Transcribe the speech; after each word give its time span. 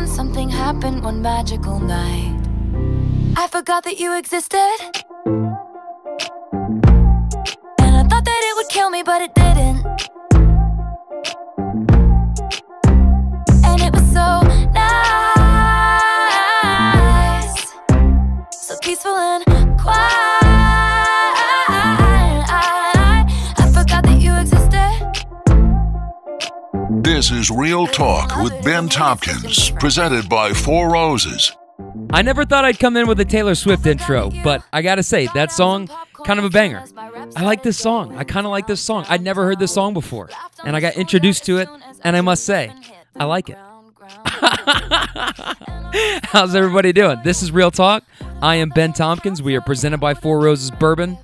then 0.00 0.08
something 0.08 0.48
happened 0.48 1.02
one 1.02 1.20
magical 1.20 1.78
night. 1.78 2.34
I 3.36 3.46
forgot 3.48 3.84
that 3.84 4.00
you 4.00 4.16
existed. 4.16 4.78
And 7.78 7.96
I 8.00 8.04
thought 8.08 8.24
that 8.24 8.40
it 8.48 8.56
would 8.56 8.68
kill 8.70 8.88
me, 8.90 9.02
but 9.02 9.20
it 9.20 9.34
didn't. 9.34 9.84
And 13.64 13.82
it 13.82 13.92
was 13.92 14.06
so 14.18 14.40
nice, 14.72 14.94
so 18.52 18.78
peaceful 18.80 19.16
and 19.16 19.49
This 27.10 27.32
is 27.32 27.50
Real 27.50 27.88
Talk 27.88 28.40
with 28.40 28.62
Ben 28.62 28.88
Tompkins, 28.88 29.70
presented 29.70 30.28
by 30.28 30.52
Four 30.52 30.90
Roses. 30.90 31.50
I 32.10 32.22
never 32.22 32.44
thought 32.44 32.64
I'd 32.64 32.78
come 32.78 32.96
in 32.96 33.08
with 33.08 33.18
a 33.18 33.24
Taylor 33.24 33.56
Swift 33.56 33.84
intro, 33.84 34.30
but 34.44 34.62
I 34.72 34.80
gotta 34.82 35.02
say, 35.02 35.26
that 35.34 35.50
song, 35.50 35.90
kind 36.24 36.38
of 36.38 36.44
a 36.44 36.50
banger. 36.50 36.84
I 37.34 37.42
like 37.42 37.64
this 37.64 37.76
song. 37.76 38.16
I 38.16 38.22
kind 38.22 38.46
of 38.46 38.52
like 38.52 38.68
this 38.68 38.80
song. 38.80 39.06
I'd 39.08 39.22
never 39.22 39.42
heard 39.42 39.58
this 39.58 39.74
song 39.74 39.92
before, 39.92 40.30
and 40.64 40.76
I 40.76 40.80
got 40.80 40.94
introduced 40.94 41.44
to 41.46 41.58
it, 41.58 41.68
and 42.04 42.16
I 42.16 42.20
must 42.20 42.44
say, 42.44 42.72
I 43.16 43.24
like 43.24 43.50
it. 43.50 43.58
How's 46.26 46.54
everybody 46.54 46.92
doing? 46.92 47.18
This 47.24 47.42
is 47.42 47.50
Real 47.50 47.72
Talk. 47.72 48.04
I 48.40 48.54
am 48.54 48.68
Ben 48.68 48.92
Tompkins. 48.92 49.42
We 49.42 49.56
are 49.56 49.60
presented 49.60 49.98
by 49.98 50.14
Four 50.14 50.38
Roses 50.38 50.70
Bourbon. 50.70 51.18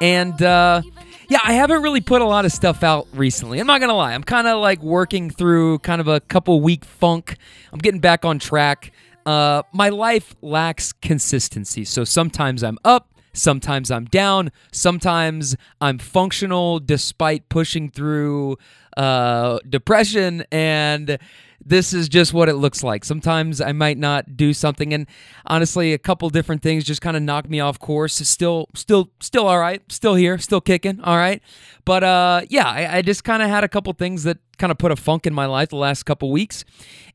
And 0.00 0.40
uh, 0.42 0.80
yeah, 1.28 1.40
I 1.44 1.52
haven't 1.52 1.82
really 1.82 2.00
put 2.00 2.22
a 2.22 2.24
lot 2.24 2.46
of 2.46 2.52
stuff 2.52 2.82
out 2.82 3.06
recently. 3.12 3.58
I'm 3.58 3.66
not 3.66 3.78
to 3.80 3.94
lie. 3.94 4.14
I'm 4.14 4.24
kind 4.24 4.46
of 4.46 4.60
like 4.60 4.82
working 4.82 5.28
through 5.28 5.80
kind 5.80 6.00
of 6.00 6.08
a 6.08 6.20
couple 6.20 6.60
week 6.62 6.84
funk. 6.84 7.36
I'm 7.70 7.78
getting 7.78 8.00
back 8.00 8.24
on 8.24 8.38
track. 8.38 8.92
Uh, 9.26 9.62
my 9.72 9.90
life 9.90 10.34
lacks 10.40 10.92
consistency. 10.92 11.84
So 11.84 12.02
sometimes 12.04 12.64
I'm 12.64 12.78
up, 12.82 13.12
sometimes 13.34 13.90
I'm 13.90 14.06
down, 14.06 14.50
sometimes 14.72 15.54
I'm 15.82 15.98
functional 15.98 16.80
despite 16.80 17.50
pushing 17.50 17.90
through 17.90 18.56
uh, 18.96 19.58
depression 19.68 20.44
and 20.50 21.18
this 21.68 21.92
is 21.92 22.08
just 22.08 22.32
what 22.32 22.48
it 22.48 22.54
looks 22.54 22.82
like. 22.82 23.04
Sometimes 23.04 23.60
I 23.60 23.72
might 23.72 23.98
not 23.98 24.36
do 24.36 24.54
something, 24.54 24.94
and 24.94 25.06
honestly, 25.46 25.92
a 25.92 25.98
couple 25.98 26.28
different 26.30 26.62
things 26.62 26.84
just 26.84 27.00
kind 27.00 27.16
of 27.16 27.22
knock 27.22 27.48
me 27.48 27.60
off 27.60 27.78
course. 27.78 28.14
Still, 28.14 28.68
still, 28.74 29.10
still 29.20 29.46
all 29.46 29.58
right. 29.58 29.82
Still 29.90 30.14
here. 30.14 30.38
Still 30.38 30.60
kicking. 30.60 31.00
All 31.00 31.16
right. 31.16 31.42
But 31.84 32.04
uh, 32.04 32.42
yeah, 32.48 32.66
I, 32.66 32.98
I 32.98 33.02
just 33.02 33.22
kind 33.24 33.42
of 33.42 33.48
had 33.48 33.64
a 33.64 33.68
couple 33.68 33.92
things 33.92 34.24
that 34.24 34.38
kind 34.58 34.70
of 34.70 34.78
put 34.78 34.92
a 34.92 34.96
funk 34.96 35.26
in 35.26 35.34
my 35.34 35.46
life 35.46 35.68
the 35.68 35.76
last 35.76 36.04
couple 36.04 36.30
weeks, 36.30 36.64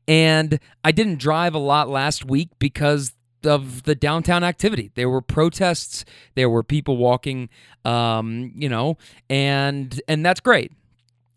and 0.06 0.58
I 0.84 0.92
didn't 0.92 1.18
drive 1.18 1.54
a 1.54 1.58
lot 1.58 1.88
last 1.88 2.24
week 2.24 2.50
because 2.58 3.12
of 3.44 3.82
the 3.82 3.94
downtown 3.94 4.44
activity. 4.44 4.90
There 4.94 5.10
were 5.10 5.20
protests, 5.20 6.04
there 6.34 6.48
were 6.48 6.62
people 6.62 6.96
walking, 6.96 7.48
um, 7.84 8.52
you 8.54 8.68
know, 8.68 8.98
and 9.28 10.00
and 10.08 10.24
that's 10.24 10.40
great. 10.40 10.72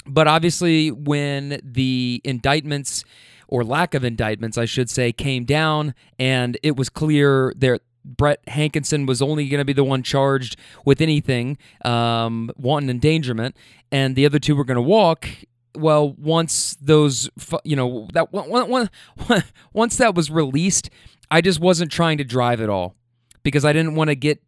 But 0.08 0.28
obviously, 0.28 0.92
when 0.92 1.60
the 1.64 2.22
indictments 2.24 3.04
or 3.48 3.64
lack 3.64 3.94
of 3.94 4.04
indictments, 4.04 4.58
I 4.58 4.66
should 4.66 4.90
say, 4.90 5.12
came 5.12 5.46
down, 5.46 5.94
and 6.20 6.58
it 6.64 6.76
was 6.76 6.90
clear 6.90 7.54
there. 7.56 7.80
Brett 8.04 8.46
Hankison 8.46 9.06
was 9.06 9.22
only 9.22 9.50
going 9.50 9.60
to 9.60 9.66
be 9.66 9.74
the 9.74 9.84
one 9.84 10.02
charged 10.02 10.56
with 10.86 11.02
anything, 11.02 11.58
um, 11.84 12.50
wanton 12.56 12.90
endangerment, 12.90 13.58
and 13.92 14.16
the 14.16 14.26
other 14.26 14.40
two 14.40 14.56
were 14.56 14.64
going 14.64 14.76
to 14.76 14.82
walk. 14.82 15.28
Well, 15.76 16.14
once 16.14 16.78
those, 16.80 17.30
you 17.66 17.76
know, 17.76 18.08
that 18.14 18.32
once 19.74 19.98
that 19.98 20.16
was 20.16 20.32
released, 20.32 20.90
I 21.30 21.42
just 21.42 21.60
wasn't 21.60 21.92
trying 21.92 22.18
to 22.20 22.24
drive 22.24 22.62
at 22.62 22.70
all 22.70 22.96
because 23.44 23.66
I 23.66 23.74
didn't 23.74 23.96
want 23.96 24.10
to 24.10 24.16
get 24.16 24.42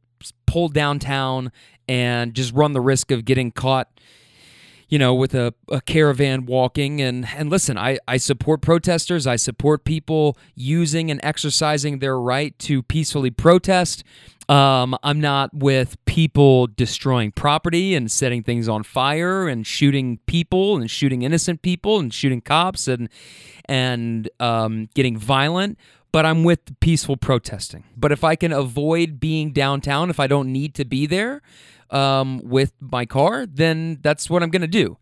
pulled 0.46 0.74
downtown 0.74 1.52
and 1.88 2.34
just 2.34 2.54
run 2.54 2.72
the 2.74 2.82
risk 2.82 3.12
of 3.12 3.26
getting 3.26 3.52
caught 3.52 3.90
you 4.90 4.98
know, 4.98 5.14
with 5.14 5.36
a, 5.36 5.54
a 5.70 5.82
caravan 5.82 6.46
walking. 6.46 7.00
And, 7.00 7.28
and 7.36 7.50
listen, 7.50 7.78
I, 7.78 8.00
I 8.08 8.18
support 8.18 8.62
protesters. 8.62 9.28
I 9.28 9.36
support 9.36 9.86
people 9.86 10.38
using 10.56 11.12
and 11.12 11.20
exercising 11.24 12.00
their 12.00 12.20
right 12.20 12.58
to 12.60 12.82
peacefully 12.82 13.30
protest. 13.30 14.04
Um, 14.50 14.98
I'm 15.04 15.22
not 15.22 15.54
with 15.54 16.04
people 16.06 16.66
destroying 16.66 17.32
property 17.32 17.94
and 17.94 18.12
setting 18.12 18.42
things 18.42 18.68
on 18.68 18.82
fire 18.82 19.48
and 19.48 19.66
shooting 19.66 20.18
people 20.26 20.78
and 20.78 20.90
shooting 20.90 21.22
innocent 21.22 21.62
people 21.62 22.00
and 22.00 22.12
shooting 22.12 22.42
cops 22.42 22.88
and 22.88 23.10
and 23.66 24.28
um, 24.40 24.90
getting 24.96 25.16
violent. 25.16 25.78
But 26.12 26.26
I'm 26.26 26.44
with 26.44 26.80
peaceful 26.80 27.18
protesting. 27.18 27.84
But 27.96 28.12
if 28.12 28.24
I 28.24 28.36
can 28.36 28.52
avoid 28.52 29.20
being 29.20 29.52
downtown, 29.52 30.10
if 30.10 30.20
I 30.20 30.26
don't 30.26 30.52
need 30.52 30.74
to 30.74 30.86
be 30.86 31.06
there, 31.06 31.44
um, 31.92 32.42
with 32.44 32.74
my 32.80 33.06
car, 33.06 33.46
then 33.46 34.00
that's 34.02 34.30
what 34.30 34.44
I'm 34.44 34.50
going 34.50 34.62
to 34.62 34.68
do. 34.68 34.98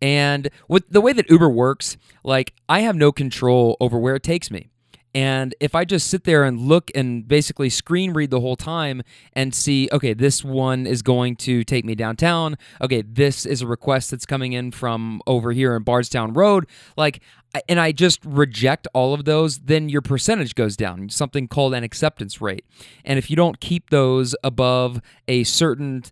And 0.00 0.48
with 0.68 0.88
the 0.88 1.00
way 1.00 1.12
that 1.12 1.28
Uber 1.28 1.48
works, 1.48 1.96
like 2.22 2.54
I 2.68 2.80
have 2.80 2.96
no 2.96 3.12
control 3.12 3.76
over 3.80 3.98
where 3.98 4.14
it 4.14 4.22
takes 4.22 4.50
me. 4.50 4.68
And 5.14 5.54
if 5.58 5.74
I 5.74 5.84
just 5.84 6.08
sit 6.08 6.24
there 6.24 6.44
and 6.44 6.60
look 6.60 6.90
and 6.94 7.26
basically 7.26 7.70
screen 7.70 8.12
read 8.12 8.30
the 8.30 8.40
whole 8.40 8.56
time 8.56 9.02
and 9.32 9.54
see, 9.54 9.88
okay, 9.90 10.12
this 10.12 10.44
one 10.44 10.86
is 10.86 11.02
going 11.02 11.34
to 11.36 11.64
take 11.64 11.84
me 11.84 11.94
downtown. 11.94 12.56
Okay, 12.80 13.02
this 13.02 13.46
is 13.46 13.62
a 13.62 13.66
request 13.66 14.10
that's 14.10 14.26
coming 14.26 14.52
in 14.52 14.70
from 14.70 15.22
over 15.26 15.52
here 15.52 15.74
in 15.74 15.82
Bardstown 15.82 16.34
Road. 16.34 16.66
Like, 16.96 17.22
and 17.68 17.80
I 17.80 17.92
just 17.92 18.24
reject 18.24 18.86
all 18.92 19.14
of 19.14 19.24
those, 19.24 19.58
then 19.58 19.88
your 19.88 20.02
percentage 20.02 20.54
goes 20.54 20.76
down, 20.76 21.08
something 21.08 21.48
called 21.48 21.74
an 21.74 21.84
acceptance 21.84 22.40
rate. 22.40 22.64
And 23.04 23.18
if 23.18 23.30
you 23.30 23.36
don't 23.36 23.60
keep 23.60 23.90
those 23.90 24.34
above 24.44 25.00
a 25.26 25.44
certain 25.44 26.04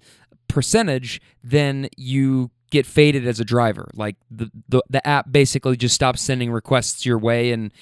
percentage, 0.49 1.21
then 1.45 1.89
you 1.97 2.51
get 2.71 2.87
faded 2.87 3.27
as 3.27 3.39
a 3.39 3.45
driver. 3.45 3.91
Like 3.95 4.17
the, 4.31 4.51
the, 4.69 4.83
the 4.89 5.07
app 5.07 5.31
basically 5.31 5.77
just 5.77 5.95
stops 5.95 6.23
sending 6.23 6.51
requests 6.51 7.05
your 7.05 7.19
way 7.19 7.53
and 7.53 7.73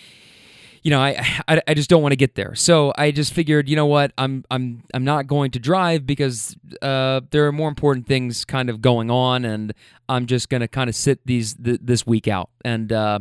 you 0.84 0.91
know, 0.91 1.00
I, 1.00 1.16
I, 1.48 1.62
I 1.66 1.75
just 1.75 1.91
don't 1.91 2.03
want 2.03 2.12
to 2.12 2.16
get 2.16 2.36
there. 2.36 2.54
So 2.54 2.92
I 2.97 3.10
just 3.10 3.32
figured, 3.32 3.69
you 3.69 3.75
know 3.75 3.86
what, 3.86 4.12
I'm 4.16 4.44
I'm 4.50 4.84
I'm 4.92 5.03
not 5.03 5.26
going 5.26 5.50
to 5.53 5.59
drive 5.59 6.06
because 6.06 6.54
uh, 6.82 7.22
there 7.31 7.47
are 7.47 7.53
more 7.53 7.69
important 7.69 8.06
things 8.06 8.44
kind 8.44 8.71
of 8.71 8.81
going 8.81 9.10
on, 9.10 9.44
and 9.44 9.72
I'm 10.09 10.26
just 10.26 10.48
gonna 10.50 10.69
kind 10.69 10.88
of 10.88 10.94
sit 10.94 11.21
these 11.25 11.54
th- 11.54 11.81
this 11.82 12.06
week 12.06 12.28
out. 12.28 12.50
And 12.65 12.92
uh, 12.92 13.21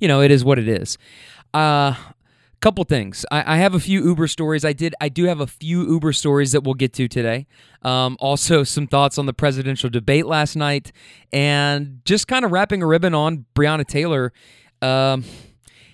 you 0.00 0.08
know, 0.08 0.20
it 0.20 0.30
is 0.30 0.44
what 0.44 0.58
it 0.58 0.68
is. 0.68 0.98
Uh, 1.54 1.94
couple 2.60 2.82
things. 2.84 3.24
I, 3.30 3.54
I, 3.54 3.56
have 3.58 3.74
a 3.74 3.80
few 3.80 4.02
Uber 4.04 4.26
stories. 4.26 4.64
I 4.64 4.72
did. 4.72 4.94
I 5.00 5.08
do 5.08 5.24
have 5.24 5.40
a 5.40 5.46
few 5.46 5.88
Uber 5.88 6.12
stories 6.12 6.52
that 6.52 6.62
we'll 6.62 6.74
get 6.74 6.92
to 6.94 7.08
today. 7.08 7.46
Um, 7.82 8.16
also, 8.20 8.64
some 8.64 8.86
thoughts 8.86 9.18
on 9.18 9.26
the 9.26 9.32
presidential 9.32 9.88
debate 9.88 10.26
last 10.26 10.56
night, 10.56 10.92
and 11.32 12.00
just 12.04 12.26
kind 12.26 12.44
of 12.44 12.50
wrapping 12.50 12.82
a 12.82 12.86
ribbon 12.86 13.14
on 13.14 13.46
Breonna 13.54 13.86
Taylor. 13.86 14.32
Um, 14.82 15.24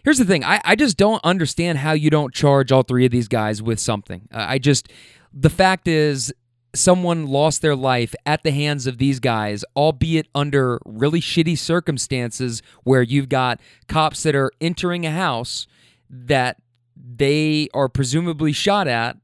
here's 0.04 0.18
the 0.18 0.24
thing. 0.24 0.44
I, 0.44 0.60
I 0.64 0.76
just 0.76 0.96
don't 0.96 1.22
understand 1.24 1.78
how 1.78 1.92
you 1.92 2.10
don't 2.10 2.32
charge 2.32 2.72
all 2.72 2.82
three 2.82 3.04
of 3.04 3.12
these 3.12 3.28
guys 3.28 3.62
with 3.62 3.78
something. 3.78 4.28
I 4.32 4.58
just 4.58 4.90
the 5.32 5.50
fact 5.50 5.88
is 5.88 6.32
someone 6.74 7.26
lost 7.26 7.62
their 7.62 7.76
life 7.76 8.14
at 8.26 8.42
the 8.42 8.50
hands 8.50 8.86
of 8.86 8.98
these 8.98 9.20
guys, 9.20 9.64
albeit 9.76 10.28
under 10.34 10.80
really 10.84 11.20
shitty 11.20 11.56
circumstances 11.56 12.62
where 12.82 13.02
you've 13.02 13.28
got 13.28 13.60
cops 13.88 14.22
that 14.24 14.34
are 14.34 14.52
entering 14.60 15.06
a 15.06 15.10
house 15.10 15.66
that 16.08 16.58
they 16.96 17.68
are 17.74 17.88
presumably 17.88 18.52
shot 18.52 18.88
at, 18.88 19.16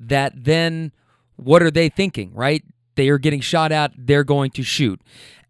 that 0.00 0.32
then 0.44 0.92
what 1.36 1.62
are 1.62 1.70
they 1.70 1.88
thinking, 1.88 2.32
right? 2.34 2.64
They 2.96 3.08
are 3.08 3.18
getting 3.18 3.40
shot 3.40 3.72
at, 3.72 3.92
they're 3.96 4.24
going 4.24 4.50
to 4.52 4.62
shoot. 4.62 5.00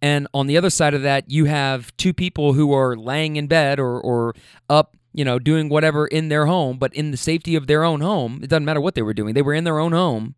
And 0.01 0.29
on 0.35 0.47
the 0.47 0.57
other 0.57 0.71
side 0.71 0.95
of 0.95 1.03
that, 1.03 1.31
you 1.31 1.47
have 1.47 1.97
two 1.97 2.13
people 2.13 2.53
who 2.53 2.73
are 2.73 2.97
laying 2.97 3.37
in 3.37 3.47
bed 3.47 3.79
or, 3.79 4.01
or 4.01 4.35
up, 4.69 4.97
you 5.13 5.25
know, 5.25 5.39
doing 5.39 5.69
whatever 5.69 6.07
in 6.07 6.29
their 6.29 6.47
home, 6.47 6.79
but 6.79 6.93
in 6.95 7.11
the 7.11 7.17
safety 7.17 7.55
of 7.55 7.67
their 7.67 7.85
own 7.85 8.01
home. 8.01 8.41
It 8.43 8.51
doesn't 8.51 8.65
matter 8.65 8.81
what 8.81 8.95
they 8.95 9.03
were 9.03 9.15
doing, 9.15 9.35
they 9.35 9.43
were 9.43 9.55
in 9.55 9.65
their 9.65 9.79
own 9.79 9.93
home 9.93 10.35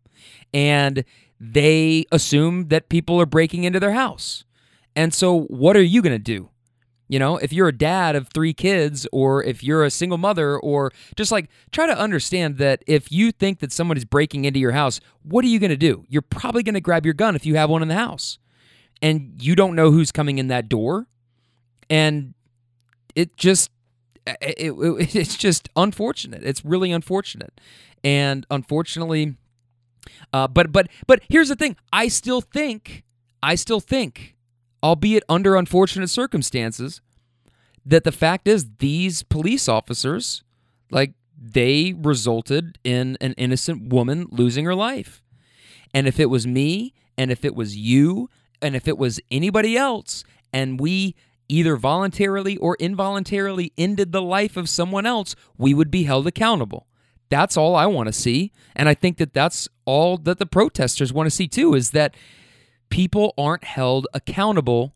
and 0.53 1.03
they 1.39 2.05
assume 2.11 2.69
that 2.69 2.89
people 2.89 3.21
are 3.21 3.25
breaking 3.25 3.63
into 3.63 3.79
their 3.79 3.93
house. 3.93 4.43
And 4.95 5.13
so, 5.13 5.41
what 5.41 5.75
are 5.75 5.83
you 5.83 6.01
going 6.01 6.15
to 6.15 6.19
do? 6.19 6.49
You 7.09 7.19
know, 7.19 7.37
if 7.37 7.53
you're 7.53 7.69
a 7.69 7.77
dad 7.77 8.15
of 8.15 8.27
three 8.29 8.53
kids, 8.53 9.07
or 9.13 9.43
if 9.43 9.63
you're 9.63 9.85
a 9.85 9.91
single 9.91 10.17
mother, 10.17 10.57
or 10.57 10.91
just 11.15 11.31
like 11.31 11.49
try 11.71 11.87
to 11.87 11.97
understand 11.97 12.57
that 12.57 12.83
if 12.85 13.11
you 13.11 13.31
think 13.31 13.59
that 13.59 13.71
somebody's 13.71 14.03
breaking 14.03 14.45
into 14.45 14.59
your 14.59 14.73
house, 14.73 14.99
what 15.23 15.45
are 15.45 15.47
you 15.47 15.59
going 15.59 15.69
to 15.69 15.77
do? 15.77 16.03
You're 16.09 16.21
probably 16.21 16.63
going 16.63 16.73
to 16.73 16.81
grab 16.81 17.05
your 17.05 17.13
gun 17.13 17.35
if 17.35 17.45
you 17.45 17.55
have 17.55 17.69
one 17.69 17.81
in 17.81 17.87
the 17.87 17.95
house. 17.95 18.39
And 19.01 19.35
you 19.39 19.55
don't 19.55 19.75
know 19.75 19.91
who's 19.91 20.11
coming 20.11 20.37
in 20.37 20.47
that 20.47 20.67
door. 20.67 21.07
And 21.89 22.33
it 23.15 23.37
just, 23.37 23.69
it, 24.25 24.55
it, 24.57 24.73
it's 25.15 25.37
just 25.37 25.69
unfortunate. 25.75 26.43
It's 26.43 26.65
really 26.65 26.91
unfortunate. 26.91 27.61
And 28.03 28.45
unfortunately, 28.49 29.35
uh, 30.33 30.47
but 30.47 30.71
but 30.71 30.87
but 31.07 31.21
here's 31.29 31.49
the 31.49 31.55
thing. 31.55 31.75
I 31.91 32.07
still 32.07 32.41
think, 32.41 33.03
I 33.41 33.55
still 33.55 33.79
think, 33.79 34.35
albeit 34.83 35.23
under 35.29 35.55
unfortunate 35.55 36.09
circumstances, 36.09 37.01
that 37.85 38.03
the 38.03 38.11
fact 38.11 38.47
is 38.47 38.67
these 38.79 39.23
police 39.23 39.69
officers, 39.69 40.43
like, 40.91 41.13
they 41.39 41.93
resulted 41.95 42.79
in 42.83 43.17
an 43.21 43.33
innocent 43.37 43.93
woman 43.93 44.27
losing 44.31 44.65
her 44.65 44.75
life. 44.75 45.23
And 45.93 46.07
if 46.07 46.19
it 46.19 46.29
was 46.29 46.47
me, 46.47 46.93
and 47.17 47.31
if 47.31 47.45
it 47.45 47.55
was 47.55 47.77
you, 47.77 48.29
and 48.61 48.75
if 48.75 48.87
it 48.87 48.97
was 48.97 49.19
anybody 49.29 49.77
else, 49.77 50.23
and 50.51 50.79
we 50.79 51.15
either 51.47 51.77
voluntarily 51.77 52.57
or 52.57 52.75
involuntarily 52.79 53.71
ended 53.77 54.11
the 54.11 54.21
life 54.21 54.57
of 54.57 54.67
someone 54.67 55.05
else, 55.05 55.35
we 55.57 55.73
would 55.73 55.91
be 55.91 56.03
held 56.03 56.27
accountable. 56.27 56.86
That's 57.29 57.57
all 57.57 57.75
I 57.75 57.85
want 57.85 58.07
to 58.07 58.13
see. 58.13 58.51
And 58.75 58.87
I 58.87 58.93
think 58.93 59.17
that 59.17 59.33
that's 59.33 59.67
all 59.85 60.17
that 60.19 60.39
the 60.39 60.45
protesters 60.45 61.11
want 61.11 61.27
to 61.27 61.31
see 61.31 61.47
too 61.47 61.73
is 61.73 61.91
that 61.91 62.15
people 62.89 63.33
aren't 63.37 63.63
held 63.63 64.07
accountable 64.13 64.93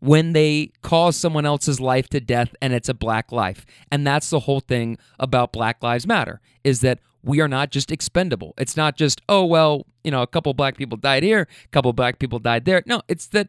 when 0.00 0.32
they 0.32 0.72
cause 0.82 1.16
someone 1.16 1.46
else's 1.46 1.80
life 1.80 2.08
to 2.08 2.20
death 2.20 2.54
and 2.60 2.72
it's 2.72 2.88
a 2.88 2.94
black 2.94 3.30
life. 3.30 3.64
And 3.90 4.06
that's 4.06 4.30
the 4.30 4.40
whole 4.40 4.60
thing 4.60 4.98
about 5.20 5.52
Black 5.52 5.80
Lives 5.82 6.08
Matter 6.08 6.40
is 6.64 6.80
that 6.80 6.98
we 7.22 7.40
are 7.40 7.46
not 7.46 7.70
just 7.70 7.92
expendable. 7.92 8.52
It's 8.58 8.76
not 8.76 8.96
just, 8.96 9.22
oh, 9.28 9.44
well, 9.44 9.86
you 10.02 10.10
know, 10.10 10.22
a 10.22 10.26
couple 10.26 10.52
black 10.54 10.76
people 10.76 10.98
died 10.98 11.22
here, 11.22 11.46
a 11.64 11.68
couple 11.68 11.92
black 11.92 12.18
people 12.18 12.40
died 12.40 12.64
there. 12.64 12.82
No, 12.84 13.02
it's 13.06 13.26
that, 13.28 13.48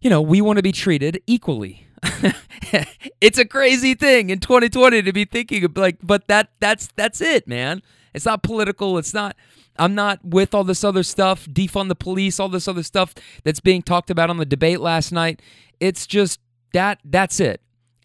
you 0.00 0.10
know, 0.10 0.20
we 0.20 0.40
want 0.40 0.56
to 0.56 0.62
be 0.62 0.72
treated 0.72 1.22
equally. 1.26 1.86
it's 3.20 3.38
a 3.38 3.44
crazy 3.44 3.94
thing 3.94 4.30
in 4.30 4.38
2020 4.40 5.02
to 5.02 5.12
be 5.12 5.24
thinking 5.24 5.64
of 5.64 5.76
like, 5.76 5.98
but 6.02 6.28
that 6.28 6.50
that's 6.60 6.88
that's 6.96 7.20
it, 7.20 7.48
man. 7.48 7.82
It's 8.14 8.24
not 8.24 8.42
political. 8.42 8.98
It's 8.98 9.14
not 9.14 9.36
I'm 9.78 9.94
not 9.94 10.24
with 10.24 10.54
all 10.54 10.64
this 10.64 10.84
other 10.84 11.02
stuff, 11.02 11.46
defund 11.46 11.88
the 11.88 11.94
police, 11.94 12.40
all 12.40 12.48
this 12.48 12.68
other 12.68 12.82
stuff 12.82 13.14
that's 13.44 13.60
being 13.60 13.82
talked 13.82 14.10
about 14.10 14.30
on 14.30 14.36
the 14.36 14.46
debate 14.46 14.80
last 14.80 15.12
night. 15.12 15.40
It's 15.80 16.06
just 16.06 16.40
that 16.72 16.98
that's 17.04 17.40
it. 17.40 17.60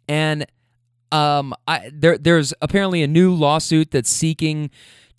And 0.07 0.45
um, 1.11 1.53
I, 1.67 1.91
there 1.93 2.17
there's 2.17 2.53
apparently 2.61 3.03
a 3.03 3.07
new 3.07 3.33
lawsuit 3.33 3.91
that's 3.91 4.09
seeking 4.09 4.69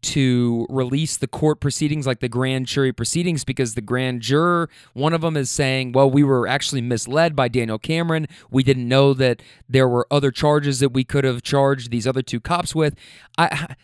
to 0.05 0.67
release 0.69 1.17
the 1.17 1.27
court 1.27 1.61
proceedings 1.61 2.07
like 2.07 2.21
the 2.21 2.29
grand 2.29 2.67
jury 2.67 2.93
proceedings 2.93 3.45
because 3.45 3.75
the 3.75 3.81
grand 3.81 4.21
juror 4.21 4.69
one 4.93 5.13
of 5.15 5.23
them 5.23 5.37
is 5.37 5.51
saying 5.51 5.93
well 5.93 6.11
we 6.11 6.23
were 6.23 6.47
actually 6.47 6.81
misled 6.81 7.35
by 7.35 7.49
daniel 7.49 7.79
cameron 7.79 8.27
we 8.51 8.63
didn't 8.63 8.87
know 8.87 9.15
that 9.15 9.43
there 9.69 9.89
were 9.89 10.07
other 10.11 10.31
charges 10.31 10.81
that 10.81 10.91
we 10.91 11.05
could 11.05 11.25
have 11.25 11.43
charged 11.43 11.91
these 11.91 12.07
other 12.07 12.23
two 12.23 12.41
cops 12.41 12.75
with 12.75 12.95
I, 13.39 13.75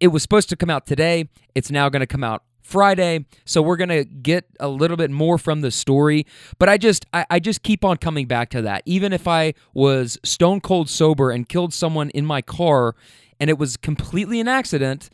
it 0.00 0.08
was 0.08 0.22
supposed 0.22 0.48
to 0.48 0.56
come 0.56 0.70
out 0.70 0.86
today 0.86 1.28
it's 1.54 1.70
now 1.70 1.88
going 1.88 2.00
to 2.00 2.06
come 2.06 2.24
out 2.24 2.42
Friday. 2.68 3.24
So 3.46 3.62
we're 3.62 3.78
gonna 3.78 4.04
get 4.04 4.44
a 4.60 4.68
little 4.68 4.98
bit 4.98 5.10
more 5.10 5.38
from 5.38 5.62
the 5.62 5.70
story. 5.70 6.26
But 6.58 6.68
I 6.68 6.76
just 6.76 7.06
I, 7.14 7.24
I, 7.30 7.40
just 7.40 7.62
keep 7.62 7.82
on 7.82 7.96
coming 7.96 8.26
back 8.26 8.50
to 8.50 8.60
that. 8.60 8.82
Even 8.84 9.14
if 9.14 9.26
I 9.26 9.54
was 9.72 10.18
stone 10.22 10.60
cold 10.60 10.90
sober 10.90 11.30
and 11.30 11.48
killed 11.48 11.72
someone 11.72 12.10
in 12.10 12.26
my 12.26 12.42
car 12.42 12.94
and 13.40 13.48
it 13.48 13.58
was 13.58 13.78
completely 13.78 14.38
an 14.38 14.48
accident, 14.48 15.08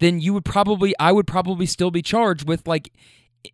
then 0.00 0.20
you 0.20 0.32
would 0.34 0.44
probably 0.44 0.94
I 0.98 1.12
would 1.12 1.26
probably 1.26 1.66
still 1.66 1.90
be 1.90 2.02
charged 2.02 2.48
with 2.48 2.66
like 2.66 2.92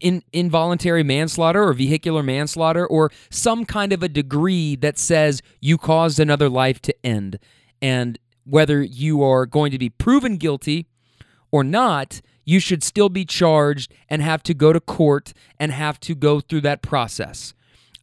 in 0.01 0.23
involuntary 0.33 1.03
manslaughter 1.03 1.63
or 1.63 1.73
vehicular 1.73 2.23
manslaughter 2.23 2.87
or 2.87 3.11
some 3.31 3.65
kind 3.65 3.93
of 3.93 4.03
a 4.03 4.09
degree 4.09 4.77
that 4.77 4.99
says 4.99 5.43
you 5.61 5.79
caused 5.79 6.19
another 6.19 6.49
life 6.49 6.81
to 6.83 6.95
end. 7.05 7.39
And 7.83 8.19
whether 8.45 8.83
you 8.83 9.23
are 9.23 9.47
going 9.47 9.73
to 9.73 9.79
be 9.79 9.91
proven 9.91 10.37
guilty 10.37 10.87
or 11.51 11.63
not, 11.65 12.21
you 12.45 12.61
should 12.61 12.83
still 12.83 13.09
be 13.09 13.25
charged 13.25 13.93
and 14.09 14.21
have 14.23 14.43
to 14.45 14.55
go 14.55 14.73
to 14.73 14.81
court 14.81 15.33
and 15.59 15.73
have 15.73 15.99
to 16.01 16.15
go 16.15 16.41
through 16.41 16.61
that 16.63 16.83
process. 16.83 17.55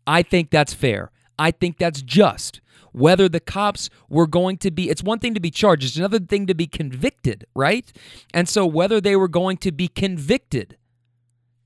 I 0.08 0.24
think 0.24 0.50
that's 0.50 0.74
fair. 0.74 1.12
I 1.38 1.52
think 1.52 1.78
that's 1.78 2.02
just 2.02 2.62
whether 2.92 3.30
the 3.30 3.40
cops 3.40 3.90
were 4.10 4.28
going 4.28 4.58
to 4.58 4.72
be 4.72 4.90
it's 4.90 5.04
one 5.04 5.20
thing 5.20 5.34
to 5.34 5.40
be 5.40 5.52
charged 5.52 5.84
it's 5.84 5.98
another 5.98 6.20
thing 6.20 6.48
to 6.48 6.54
be 6.54 6.68
convicted 6.68 7.46
right? 7.56 7.92
And 8.34 8.48
so 8.48 8.66
whether 8.66 9.02
they 9.02 9.16
were 9.16 9.28
going 9.28 9.58
to 9.58 9.72
be 9.72 9.88
convicted 9.88 10.78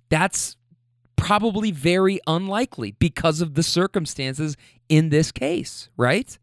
that's 0.09 0.57
probably 1.15 1.71
very 1.71 2.19
unlikely 2.27 2.91
because 2.91 3.41
of 3.41 3.55
the 3.55 3.63
circumstances 3.63 4.55
in 4.89 5.09
this 5.09 5.31
case 5.31 5.89
right? 5.97 6.37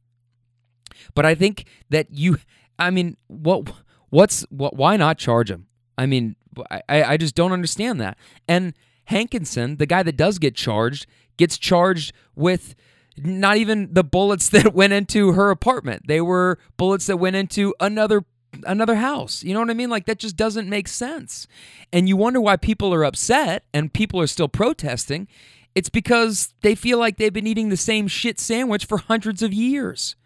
But 1.14 1.26
i 1.26 1.34
think 1.34 1.67
that 1.90 2.08
you 2.11 2.38
i 2.79 2.90
mean 2.90 3.17
what 3.29 3.70
what's 4.11 4.43
what 4.50 4.76
why 4.76 4.96
not 4.96 5.19
charge 5.19 5.50
him? 5.50 5.67
I 5.96 6.06
mean 6.06 6.37
i 6.70 6.82
i 6.88 7.17
just 7.17 7.34
don't 7.34 7.52
understand 7.52 8.00
that. 8.00 8.19
And 8.49 8.75
hankison 9.11 9.79
the 9.79 9.87
guy 9.87 10.02
that 10.02 10.17
does 10.17 10.38
get 10.38 10.55
charged 10.55 11.06
gets 11.37 11.58
charged 11.58 12.12
with 12.34 12.75
not 13.16 13.56
even 13.56 13.92
the 13.92 14.04
bullets 14.04 14.48
that 14.50 14.74
went 14.74 14.92
into 14.92 15.32
her 15.32 15.50
apartment. 15.50 16.06
They 16.06 16.20
were 16.20 16.58
bullets 16.76 17.06
that 17.06 17.18
went 17.18 17.36
into 17.36 17.74
another 17.80 18.24
another 18.66 18.96
house. 18.96 19.42
You 19.42 19.54
know 19.54 19.60
what 19.60 19.70
I 19.70 19.74
mean? 19.74 19.88
Like 19.90 20.06
that 20.06 20.18
just 20.18 20.36
doesn't 20.36 20.68
make 20.68 20.86
sense. 20.86 21.46
And 21.92 22.08
you 22.08 22.16
wonder 22.16 22.40
why 22.40 22.56
people 22.56 22.92
are 22.92 23.04
upset 23.04 23.64
and 23.72 23.92
people 23.92 24.20
are 24.20 24.26
still 24.26 24.48
protesting. 24.48 25.26
It's 25.74 25.88
because 25.88 26.52
they 26.60 26.74
feel 26.74 26.98
like 26.98 27.16
they've 27.16 27.32
been 27.32 27.46
eating 27.46 27.70
the 27.70 27.78
same 27.78 28.08
shit 28.08 28.38
sandwich 28.38 28.84
for 28.84 28.98
hundreds 28.98 29.42
of 29.42 29.54
years. 29.54 30.16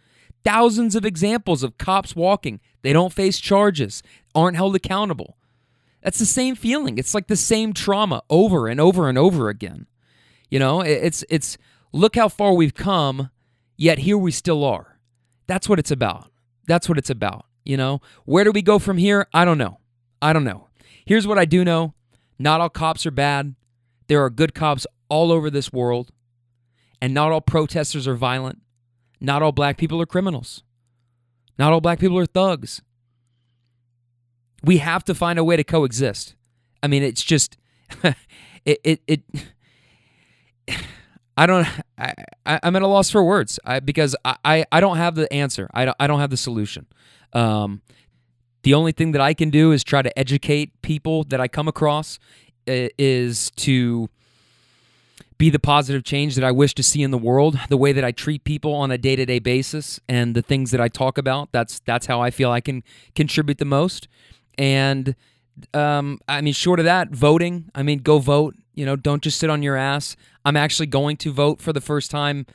Thousands 0.45 0.95
of 0.95 1.05
examples 1.05 1.63
of 1.63 1.79
cops 1.79 2.17
walking, 2.17 2.61
they 2.83 2.93
don't 2.93 3.13
face 3.13 3.39
charges, 3.39 4.03
aren't 4.35 4.57
held 4.57 4.77
accountable. 4.77 5.37
That's 6.03 6.19
the 6.19 6.27
same 6.27 6.55
feeling. 6.55 6.99
It's 6.99 7.15
like 7.15 7.27
the 7.27 7.37
same 7.37 7.73
trauma 7.73 8.23
over 8.31 8.69
and 8.69 8.81
over 8.81 9.09
and 9.09 9.19
over 9.19 9.49
again. 9.49 9.87
You 10.51 10.61
know, 10.61 10.81
it's 10.81 11.25
it's 11.29 11.59
look 11.97 12.17
how 12.17 12.29
far 12.29 12.53
we've 12.53 12.75
come, 12.75 13.31
yet 13.77 13.99
here 13.99 14.19
we 14.19 14.31
still 14.31 14.65
are. 14.65 14.99
That's 15.47 15.69
what 15.69 15.79
it's 15.79 15.91
about. 15.91 16.31
That's 16.67 16.89
what 16.89 16.99
it's 16.99 17.11
about. 17.11 17.47
You 17.65 17.77
know, 17.77 18.01
where 18.25 18.45
do 18.45 18.53
we 18.53 18.63
go 18.63 18.79
from 18.79 18.99
here? 18.99 19.27
I 19.35 19.45
don't 19.45 19.59
know. 19.59 19.81
I 20.23 20.33
don't 20.33 20.45
know. 20.45 20.69
Here's 21.05 21.27
what 21.27 21.39
I 21.39 21.45
do 21.45 21.65
know 21.65 21.95
not 22.39 22.61
all 22.61 22.69
cops 22.69 23.07
are 23.07 23.11
bad. 23.11 23.55
There 24.09 24.23
are 24.25 24.31
good 24.31 24.55
cops 24.55 24.87
all 25.09 25.33
over 25.33 25.51
this 25.51 25.73
world, 25.73 26.13
and 27.01 27.15
not 27.15 27.33
all 27.33 27.41
protesters 27.41 28.07
are 28.07 28.15
violent. 28.15 28.61
Not 29.21 29.43
all 29.43 29.53
black 29.53 29.79
people 29.79 30.01
are 30.01 30.07
criminals. 30.07 30.63
Not 31.59 31.73
all 31.73 31.81
black 31.81 31.99
people 31.99 32.19
are 32.19 32.27
thugs. 32.27 32.83
We 34.63 34.79
have 34.79 35.05
to 35.05 35.15
find 35.15 35.39
a 35.39 35.45
way 35.45 35.57
to 35.57 35.65
coexist. 35.65 36.35
I 36.83 36.89
mean, 36.89 37.03
it's 37.03 37.23
just 37.23 37.57
it 38.65 38.81
it 38.85 39.01
it 39.07 39.23
I 41.37 41.47
don't. 41.47 41.67
I, 41.99 42.15
I'm 42.45 42.77
at 42.77 42.83
a 42.83 42.87
loss 42.87 43.11
for 43.11 43.25
words 43.25 43.59
I, 43.65 43.81
because 43.81 44.15
I, 44.25 44.37
I, 44.45 44.65
I 44.73 44.81
don't 44.81 44.97
have 44.97 45.15
the 45.15 45.33
answer. 45.33 45.69
I 45.75 45.87
don't, 45.87 45.97
I 45.99 46.07
don't 46.07 46.21
have 46.21 46.31
the 46.31 46.37
solution. 46.37 46.87
Um, 47.33 47.83
the 48.63 48.75
only 48.75 48.93
thing 48.93 49.13
that 49.13 49.21
I 49.21 49.35
can 49.35 49.51
do 49.51 49.73
is 49.73 49.85
try 49.85 50.03
to 50.03 50.19
educate 50.19 50.81
people 50.83 51.25
that 51.25 51.41
I 51.41 51.49
come 51.49 51.69
across 51.69 52.19
is 52.67 53.51
to 53.53 54.09
be 55.39 55.51
the 55.51 55.59
positive 55.59 56.03
change 56.03 56.35
that 56.35 56.45
I 56.45 56.51
wish 56.51 56.75
to 56.75 56.83
see 56.83 57.03
in 57.03 57.11
the 57.11 57.19
world, 57.19 57.59
the 57.69 57.77
way 57.77 57.93
that 57.93 58.05
I 58.05 58.11
treat 58.11 58.45
people 58.45 58.75
on 58.75 58.91
a 58.91 58.99
day-to-day 58.99 59.39
basis 59.39 60.01
and 60.09 60.35
the 60.35 60.43
things 60.43 60.71
that 60.71 60.81
I 60.81 60.89
talk 60.89 61.19
about. 61.19 61.53
That's 61.53 61.81
that's 61.81 62.07
how 62.07 62.21
I 62.21 62.31
feel 62.31 62.51
I 62.51 62.61
can 62.61 62.83
contribute 63.15 63.59
the 63.59 63.67
most. 63.67 64.09
And 64.57 65.15
um, 65.75 66.21
I 66.27 66.41
mean, 66.41 66.55
short 66.55 66.79
of 66.79 66.85
that, 66.87 67.11
voting. 67.11 67.71
I 67.75 67.83
mean, 67.83 67.99
go 67.99 68.19
vote. 68.19 68.57
You 68.75 68.87
know, 68.87 68.97
don't 68.97 69.23
just 69.23 69.39
sit 69.39 69.51
on 69.51 69.63
your 69.63 69.77
ass. 69.77 70.17
I'm 70.47 70.57
actually 70.57 70.87
going 70.87 71.17
to 71.19 71.33
vote 71.33 71.61
for 71.61 71.73
the 71.73 71.81
first 71.81 72.09
time 72.09 72.47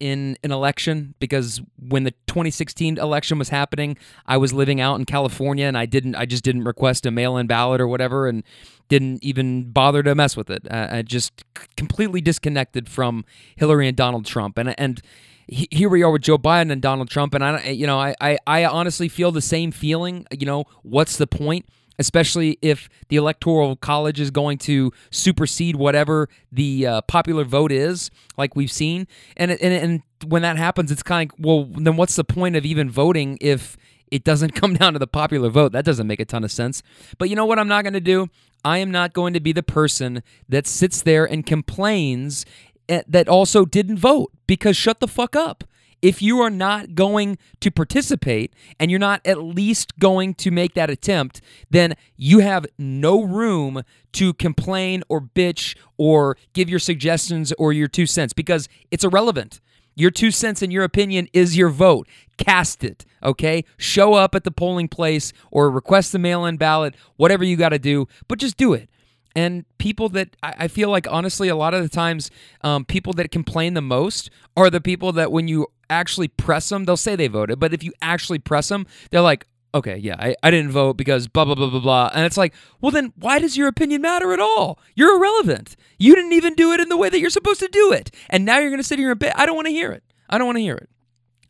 in 0.00 0.38
an 0.42 0.50
election 0.50 1.14
because 1.20 1.60
when 1.78 2.04
the 2.04 2.12
2016 2.26 2.96
election 2.96 3.38
was 3.38 3.50
happening, 3.50 3.98
I 4.26 4.38
was 4.38 4.54
living 4.54 4.80
out 4.80 4.98
in 4.98 5.04
California 5.04 5.66
and 5.66 5.76
I 5.76 5.84
didn't 5.84 6.14
I 6.14 6.24
just 6.24 6.42
didn't 6.42 6.64
request 6.64 7.04
a 7.04 7.10
mail-in 7.10 7.46
ballot 7.46 7.80
or 7.80 7.86
whatever 7.88 8.26
and 8.26 8.42
didn't 8.88 9.22
even 9.22 9.70
bother 9.70 10.02
to 10.02 10.14
mess 10.14 10.34
with 10.34 10.48
it. 10.48 10.66
I 10.70 11.02
just 11.02 11.44
completely 11.76 12.22
disconnected 12.22 12.88
from 12.88 13.26
Hillary 13.56 13.86
and 13.86 13.96
Donald 13.96 14.24
Trump 14.24 14.56
and 14.56 14.74
and 14.78 15.02
here 15.48 15.90
we 15.90 16.02
are 16.02 16.10
with 16.10 16.22
Joe 16.22 16.38
Biden 16.38 16.72
and 16.72 16.80
Donald 16.80 17.10
Trump 17.10 17.34
and 17.34 17.44
I 17.44 17.68
you 17.68 17.86
know 17.86 17.98
I 17.98 18.14
I, 18.18 18.38
I 18.46 18.64
honestly 18.64 19.08
feel 19.08 19.30
the 19.30 19.42
same 19.42 19.72
feeling, 19.72 20.26
you 20.30 20.46
know, 20.46 20.64
what's 20.82 21.18
the 21.18 21.26
point? 21.26 21.66
Especially 21.98 22.58
if 22.62 22.88
the 23.08 23.16
electoral 23.16 23.76
college 23.76 24.20
is 24.20 24.30
going 24.30 24.58
to 24.58 24.92
supersede 25.10 25.76
whatever 25.76 26.28
the 26.52 26.86
uh, 26.86 27.00
popular 27.02 27.44
vote 27.44 27.72
is, 27.72 28.10
like 28.36 28.56
we've 28.56 28.72
seen. 28.72 29.06
And, 29.36 29.50
and 29.50 29.60
and 29.60 30.02
when 30.26 30.42
that 30.42 30.56
happens, 30.56 30.90
it's 30.90 31.02
kind 31.02 31.30
of 31.30 31.44
well, 31.44 31.64
then 31.64 31.96
what's 31.96 32.16
the 32.16 32.24
point 32.24 32.56
of 32.56 32.64
even 32.64 32.90
voting 32.90 33.38
if 33.40 33.76
it 34.10 34.24
doesn't 34.24 34.50
come 34.54 34.74
down 34.74 34.92
to 34.92 34.98
the 34.98 35.06
popular 35.06 35.48
vote? 35.48 35.72
That 35.72 35.84
doesn't 35.84 36.06
make 36.06 36.20
a 36.20 36.24
ton 36.24 36.44
of 36.44 36.52
sense. 36.52 36.82
But 37.18 37.30
you 37.30 37.36
know 37.36 37.46
what? 37.46 37.58
I'm 37.58 37.68
not 37.68 37.82
going 37.82 37.94
to 37.94 38.00
do. 38.00 38.28
I 38.64 38.78
am 38.78 38.90
not 38.90 39.12
going 39.12 39.32
to 39.34 39.40
be 39.40 39.52
the 39.52 39.62
person 39.62 40.22
that 40.48 40.66
sits 40.66 41.02
there 41.02 41.24
and 41.24 41.46
complains 41.46 42.44
eh, 42.88 43.02
that 43.06 43.28
also 43.28 43.64
didn't 43.64 43.98
vote 43.98 44.32
because 44.46 44.76
shut 44.76 45.00
the 45.00 45.08
fuck 45.08 45.36
up 45.36 45.64
if 46.06 46.22
you 46.22 46.40
are 46.40 46.50
not 46.50 46.94
going 46.94 47.36
to 47.58 47.68
participate 47.68 48.54
and 48.78 48.92
you're 48.92 49.00
not 49.00 49.20
at 49.24 49.42
least 49.42 49.98
going 49.98 50.34
to 50.34 50.52
make 50.52 50.74
that 50.74 50.88
attempt, 50.88 51.40
then 51.68 51.94
you 52.16 52.38
have 52.38 52.64
no 52.78 53.24
room 53.24 53.82
to 54.12 54.32
complain 54.32 55.02
or 55.08 55.20
bitch 55.20 55.76
or 55.96 56.38
give 56.52 56.70
your 56.70 56.78
suggestions 56.78 57.52
or 57.58 57.72
your 57.72 57.88
two 57.88 58.06
cents 58.06 58.32
because 58.32 58.68
it's 58.92 59.02
irrelevant. 59.02 59.60
Your 59.96 60.12
two 60.12 60.30
cents 60.30 60.62
and 60.62 60.72
your 60.72 60.84
opinion 60.84 61.26
is 61.32 61.56
your 61.56 61.70
vote. 61.70 62.06
Cast 62.38 62.84
it, 62.84 63.04
okay? 63.24 63.64
Show 63.76 64.14
up 64.14 64.36
at 64.36 64.44
the 64.44 64.52
polling 64.52 64.86
place 64.86 65.32
or 65.50 65.72
request 65.72 66.12
the 66.12 66.20
mail 66.20 66.44
in 66.44 66.56
ballot, 66.56 66.94
whatever 67.16 67.42
you 67.42 67.56
got 67.56 67.70
to 67.70 67.80
do, 67.80 68.06
but 68.28 68.38
just 68.38 68.56
do 68.56 68.74
it. 68.74 68.88
And 69.36 69.66
people 69.76 70.08
that 70.10 70.34
I 70.42 70.66
feel 70.66 70.88
like, 70.88 71.06
honestly, 71.10 71.48
a 71.48 71.56
lot 71.56 71.74
of 71.74 71.82
the 71.82 71.90
times, 71.90 72.30
um, 72.62 72.86
people 72.86 73.12
that 73.14 73.30
complain 73.30 73.74
the 73.74 73.82
most 73.82 74.30
are 74.56 74.70
the 74.70 74.80
people 74.80 75.12
that 75.12 75.30
when 75.30 75.46
you 75.46 75.66
actually 75.90 76.28
press 76.28 76.68
them, 76.68 76.84
they'll 76.84 76.96
say 76.96 77.16
they 77.16 77.28
voted, 77.28 77.58
but 77.58 77.72
if 77.72 77.82
you 77.82 77.92
actually 78.02 78.38
press 78.38 78.68
them, 78.68 78.86
they're 79.10 79.20
like, 79.20 79.46
okay, 79.74 79.96
yeah, 79.96 80.16
I, 80.18 80.34
I 80.42 80.50
didn't 80.50 80.70
vote 80.70 80.96
because 80.96 81.28
blah, 81.28 81.44
blah, 81.44 81.54
blah, 81.54 81.68
blah, 81.68 81.80
blah. 81.80 82.10
And 82.14 82.24
it's 82.24 82.36
like, 82.36 82.54
well, 82.80 82.90
then 82.90 83.12
why 83.16 83.38
does 83.38 83.56
your 83.56 83.68
opinion 83.68 84.00
matter 84.00 84.32
at 84.32 84.40
all? 84.40 84.78
You're 84.94 85.16
irrelevant. 85.16 85.76
You 85.98 86.14
didn't 86.14 86.32
even 86.32 86.54
do 86.54 86.72
it 86.72 86.80
in 86.80 86.88
the 86.88 86.96
way 86.96 87.10
that 87.10 87.20
you're 87.20 87.30
supposed 87.30 87.60
to 87.60 87.68
do 87.68 87.92
it. 87.92 88.10
And 88.30 88.44
now 88.44 88.58
you're 88.58 88.70
going 88.70 88.80
to 88.80 88.86
sit 88.86 88.98
here 88.98 89.10
and 89.10 89.20
bit. 89.20 89.32
I 89.36 89.44
don't 89.44 89.56
want 89.56 89.66
to 89.66 89.72
hear 89.72 89.92
it. 89.92 90.02
I 90.30 90.38
don't 90.38 90.46
want 90.46 90.56
to 90.56 90.62
hear 90.62 90.76
it. 90.76 90.88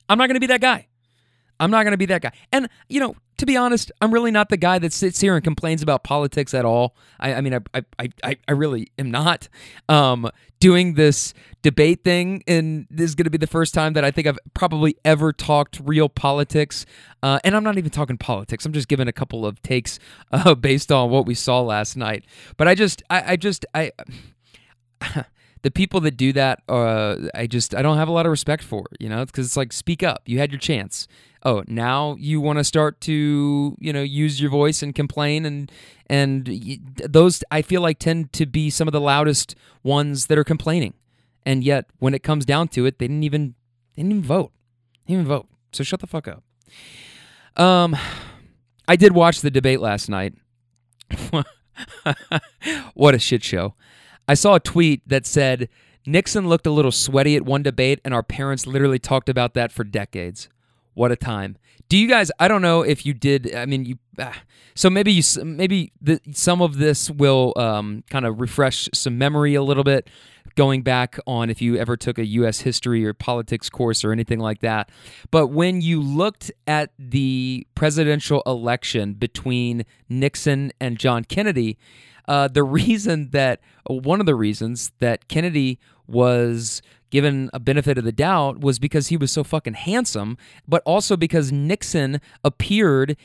I'm 0.09 0.19
not 0.19 0.26
going 0.26 0.35
to 0.35 0.40
be 0.40 0.49
that 0.49 0.61
guy. 0.61 0.88
I'm 1.61 1.71
not 1.71 1.85
going 1.85 1.93
to 1.93 1.99
be 1.99 2.07
that 2.07 2.23
guy. 2.23 2.33
And, 2.53 2.69
you 2.89 3.01
know, 3.01 3.17
to 3.39 3.47
be 3.47 3.57
honest, 3.57 3.93
I'm 4.01 4.13
really 4.13 4.31
not 4.31 4.49
the 4.49 4.57
guy 4.57 4.79
that 4.79 4.93
sits 4.93 5.21
here 5.21 5.35
and 5.35 5.45
complains 5.45 5.83
about 5.83 6.05
politics 6.05 6.55
at 6.55 6.65
all. 6.65 6.97
I, 7.21 7.35
I 7.35 7.41
mean, 7.41 7.55
I, 7.55 7.85
I, 7.99 8.09
I, 8.23 8.37
I 8.49 8.53
really 8.53 8.89
am 8.99 9.11
not. 9.11 9.49
Um, 9.89 10.31
doing 10.59 10.95
this 10.95 11.35
debate 11.61 12.03
thing, 12.03 12.43
and 12.47 12.87
this 12.91 13.11
is 13.11 13.15
going 13.15 13.25
to 13.25 13.31
be 13.31 13.39
the 13.39 13.47
first 13.47 13.75
time 13.75 13.93
that 13.93 14.05
I 14.05 14.11
think 14.11 14.27
I've 14.27 14.39
probably 14.55 14.97
ever 15.05 15.33
talked 15.33 15.81
real 15.85 16.09
politics. 16.09 16.87
Uh, 17.23 17.39
and 17.45 17.55
I'm 17.55 17.63
not 17.63 17.77
even 17.77 17.91
talking 17.91 18.17
politics. 18.17 18.65
I'm 18.65 18.73
just 18.73 18.89
giving 18.89 19.07
a 19.07 19.13
couple 19.13 19.45
of 19.45 19.61
takes 19.63 19.99
uh, 20.33 20.55
based 20.55 20.91
on 20.91 21.11
what 21.11 21.27
we 21.27 21.35
saw 21.35 21.61
last 21.61 21.97
night. 21.97 22.25
But 22.57 22.69
I 22.69 22.75
just, 22.75 23.03
I, 23.11 23.33
I 23.33 23.37
just, 23.37 23.67
I. 23.75 23.93
the 25.66 25.70
people 25.73 26.00
that 26.02 26.16
do 26.16 26.32
that, 26.32 26.62
uh, 26.68 27.16
I 27.35 27.49
just 27.49 27.75
I 27.75 27.82
don't 27.82 27.96
have 27.96 28.06
a 28.06 28.12
lot 28.12 28.25
of 28.25 28.30
respect 28.30 28.62
for. 28.62 28.85
You 29.00 29.08
know, 29.08 29.26
because 29.26 29.46
it's 29.46 29.56
like 29.56 29.73
speak 29.73 30.04
up. 30.04 30.23
You 30.25 30.38
had 30.38 30.52
your 30.52 30.61
chance. 30.61 31.08
Oh, 31.42 31.64
now 31.66 32.14
you 32.20 32.40
want 32.40 32.61
to 32.61 32.64
start 32.64 33.00
to 33.00 33.76
you 33.80 33.92
know 33.92 34.02
use 34.02 34.40
your 34.40 34.49
voice 34.49 34.80
and 34.80 34.94
complain 34.94 35.44
and 35.44 35.73
and 36.06 36.46
those 37.04 37.42
I 37.50 37.62
feel 37.62 37.80
like 37.80 37.99
tend 37.99 38.32
to 38.35 38.46
be 38.46 38.70
some 38.70 38.87
of 38.87 38.92
the 38.92 39.00
loudest 39.00 39.56
ones 39.82 40.26
that 40.26 40.38
are 40.38 40.44
complaining. 40.44 40.94
And 41.44 41.64
yet, 41.64 41.87
when 41.99 42.14
it 42.14 42.23
comes 42.23 42.44
down 42.44 42.68
to 42.68 42.87
it, 42.87 43.00
they 43.00 43.08
didn't 43.08 43.25
even 43.25 43.56
they 43.96 44.02
didn't 44.04 44.12
even 44.12 44.23
vote. 44.23 44.52
They 45.04 45.14
didn't 45.14 45.26
even 45.26 45.37
vote. 45.37 45.49
So 45.73 45.82
shut 45.82 45.99
the 45.99 46.06
fuck 46.06 46.28
up. 46.28 46.44
Um, 47.61 47.96
I 48.87 48.94
did 48.94 49.16
watch 49.16 49.40
the 49.40 49.50
debate 49.50 49.80
last 49.80 50.08
night. 50.08 50.35
what 52.94 53.16
a 53.16 53.18
shit 53.18 53.42
show. 53.42 53.75
I 54.28 54.35
saw 54.35 54.54
a 54.54 54.61
tweet 54.61 55.09
that 55.09 55.26
said 55.26 55.68
Nixon 56.06 56.49
looked 56.49 56.66
a 56.66 56.71
little 56.71 56.92
sweaty 56.92 57.37
at 57.37 57.45
one 57.45 57.62
debate, 57.62 58.00
and 58.04 58.14
our 58.14 58.23
parents 58.23 58.66
literally 58.66 58.99
talked 58.99 59.28
about 59.28 59.54
that 59.54 59.73
for 59.73 59.85
decades. 59.85 60.49
What 60.95 61.12
a 61.12 61.16
time! 61.16 61.56
Do 61.88 61.97
you 61.97 62.09
guys? 62.09 62.30
I 62.38 62.49
don't 62.49 62.62
know 62.62 62.83
if 62.83 63.06
you 63.06 63.14
did. 63.14 63.54
I 63.54 63.66
mean, 63.66 63.85
you. 63.85 63.99
Ah, 64.18 64.42
so 64.75 64.88
maybe 64.90 65.12
you. 65.12 65.23
Maybe 65.45 65.92
the, 66.00 66.21
some 66.33 66.62
of 66.62 66.78
this 66.78 67.11
will 67.11 67.52
um, 67.56 68.02
kind 68.11 68.25
of 68.25 68.40
refresh 68.40 68.88
some 68.95 69.18
memory 69.18 69.54
a 69.54 69.62
little 69.62 69.85
bit, 69.85 70.09
going 70.57 70.83
back 70.83 71.19
on 71.27 71.51
if 71.51 71.63
you 71.63 71.77
ever 71.77 71.97
took 71.97 72.19
a 72.19 72.27
U.S. 72.27 72.61
history 72.61 73.07
or 73.07 73.13
politics 73.13 73.71
course 73.71 74.05
or 74.05 74.11
anything 74.11 74.41
like 74.41 74.61
that. 74.61 74.91
But 75.31 75.49
when 75.49 75.81
you 75.81 76.01
looked 76.01 76.51
at 76.67 76.91
the 76.99 77.67
presidential 77.75 78.43
election 78.47 79.15
between 79.15 79.85
Nixon 80.09 80.73
and 80.81 80.99
John 80.99 81.25
Kennedy, 81.25 81.79
uh, 82.27 82.49
the 82.49 82.65
reason 82.65 83.31
that 83.31 83.61
one 83.87 84.19
of 84.19 84.27
the 84.27 84.35
reasons 84.35 84.93
that 84.99 85.29
Kennedy 85.29 85.79
was 86.09 86.83
given 87.11 87.49
a 87.53 87.61
benefit 87.61 87.99
of 87.99 88.05
the 88.05 88.13
doubt 88.13 88.61
was 88.61 88.79
because 88.79 89.09
he 89.09 89.17
was 89.17 89.31
so 89.31 89.45
fucking 89.45 89.75
handsome, 89.75 90.37
but 90.67 90.83
also 90.85 91.17
because 91.17 91.53
Nixon 91.53 92.21
appeared 92.45 93.17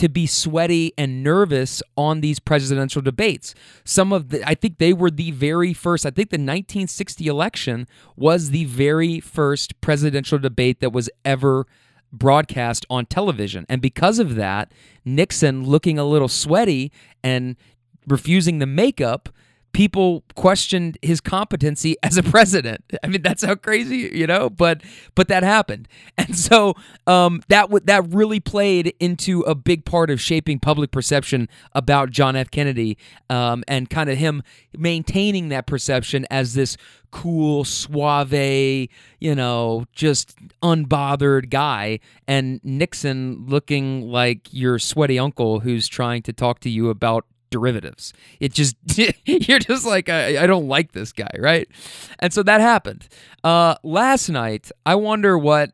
to 0.00 0.08
be 0.08 0.26
sweaty 0.26 0.92
and 0.96 1.22
nervous 1.22 1.82
on 1.94 2.22
these 2.22 2.38
presidential 2.38 3.02
debates. 3.02 3.54
Some 3.84 4.14
of 4.14 4.30
the, 4.30 4.46
I 4.48 4.54
think 4.54 4.78
they 4.78 4.94
were 4.94 5.10
the 5.10 5.30
very 5.30 5.74
first, 5.74 6.06
I 6.06 6.10
think 6.10 6.30
the 6.30 6.36
1960 6.36 7.26
election 7.26 7.86
was 8.16 8.50
the 8.50 8.64
very 8.64 9.20
first 9.20 9.78
presidential 9.82 10.38
debate 10.38 10.80
that 10.80 10.90
was 10.94 11.10
ever 11.24 11.66
broadcast 12.12 12.86
on 12.88 13.04
television. 13.06 13.66
And 13.68 13.82
because 13.82 14.18
of 14.18 14.36
that, 14.36 14.72
Nixon 15.04 15.64
looking 15.64 15.98
a 15.98 16.04
little 16.04 16.28
sweaty 16.28 16.90
and 17.22 17.56
refusing 18.06 18.58
the 18.58 18.66
makeup, 18.66 19.28
people 19.72 20.24
questioned 20.34 20.98
his 21.02 21.20
competency 21.20 21.96
as 22.02 22.16
a 22.16 22.22
president. 22.22 22.84
I 23.02 23.06
mean, 23.06 23.22
that's 23.22 23.44
how 23.44 23.54
crazy, 23.54 24.10
you 24.12 24.26
know. 24.26 24.50
But 24.50 24.82
but 25.14 25.28
that 25.28 25.42
happened, 25.42 25.88
and 26.18 26.36
so 26.36 26.74
um, 27.06 27.42
that 27.48 27.62
w- 27.62 27.84
that 27.84 28.12
really 28.12 28.40
played 28.40 28.94
into 29.00 29.40
a 29.42 29.54
big 29.54 29.84
part 29.84 30.10
of 30.10 30.20
shaping 30.20 30.58
public 30.58 30.90
perception 30.90 31.48
about 31.74 32.10
John 32.10 32.36
F. 32.36 32.50
Kennedy, 32.50 32.98
um, 33.28 33.64
and 33.68 33.88
kind 33.88 34.10
of 34.10 34.18
him 34.18 34.42
maintaining 34.76 35.48
that 35.48 35.66
perception 35.66 36.26
as 36.30 36.54
this 36.54 36.76
cool, 37.10 37.64
suave, 37.64 38.88
you 39.18 39.34
know, 39.34 39.84
just 39.92 40.36
unbothered 40.62 41.50
guy, 41.50 41.98
and 42.28 42.60
Nixon 42.64 43.46
looking 43.46 44.08
like 44.08 44.48
your 44.52 44.78
sweaty 44.78 45.18
uncle 45.18 45.60
who's 45.60 45.88
trying 45.88 46.22
to 46.22 46.32
talk 46.32 46.60
to 46.60 46.70
you 46.70 46.88
about 46.88 47.26
derivatives. 47.50 48.12
It 48.38 48.52
just 48.52 48.76
you're 49.26 49.58
just 49.58 49.86
like 49.86 50.08
I, 50.08 50.42
I 50.42 50.46
don't 50.46 50.68
like 50.68 50.92
this 50.92 51.12
guy, 51.12 51.30
right? 51.38 51.68
And 52.18 52.32
so 52.32 52.42
that 52.42 52.60
happened. 52.60 53.08
Uh, 53.44 53.74
last 53.82 54.28
night, 54.28 54.70
I 54.86 54.94
wonder 54.94 55.36
what 55.36 55.72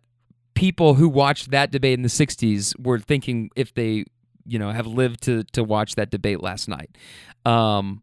people 0.54 0.95
who 0.95 1.09
watched 1.09 1.50
that 1.50 1.71
debate 1.71 1.95
in 1.95 2.02
the 2.02 2.09
'60s 2.09 2.78
were 2.80 2.99
thinking 2.99 3.50
if 3.56 3.75
they, 3.75 4.04
you 4.47 4.59
know, 4.59 4.71
have 4.71 4.87
lived 4.87 5.23
to 5.25 5.45
to 5.52 5.62
watch 5.62 5.95
that 5.95 6.11
debate 6.11 6.42
last 6.42 6.68
night. 6.68 6.97
Um, 7.45 8.02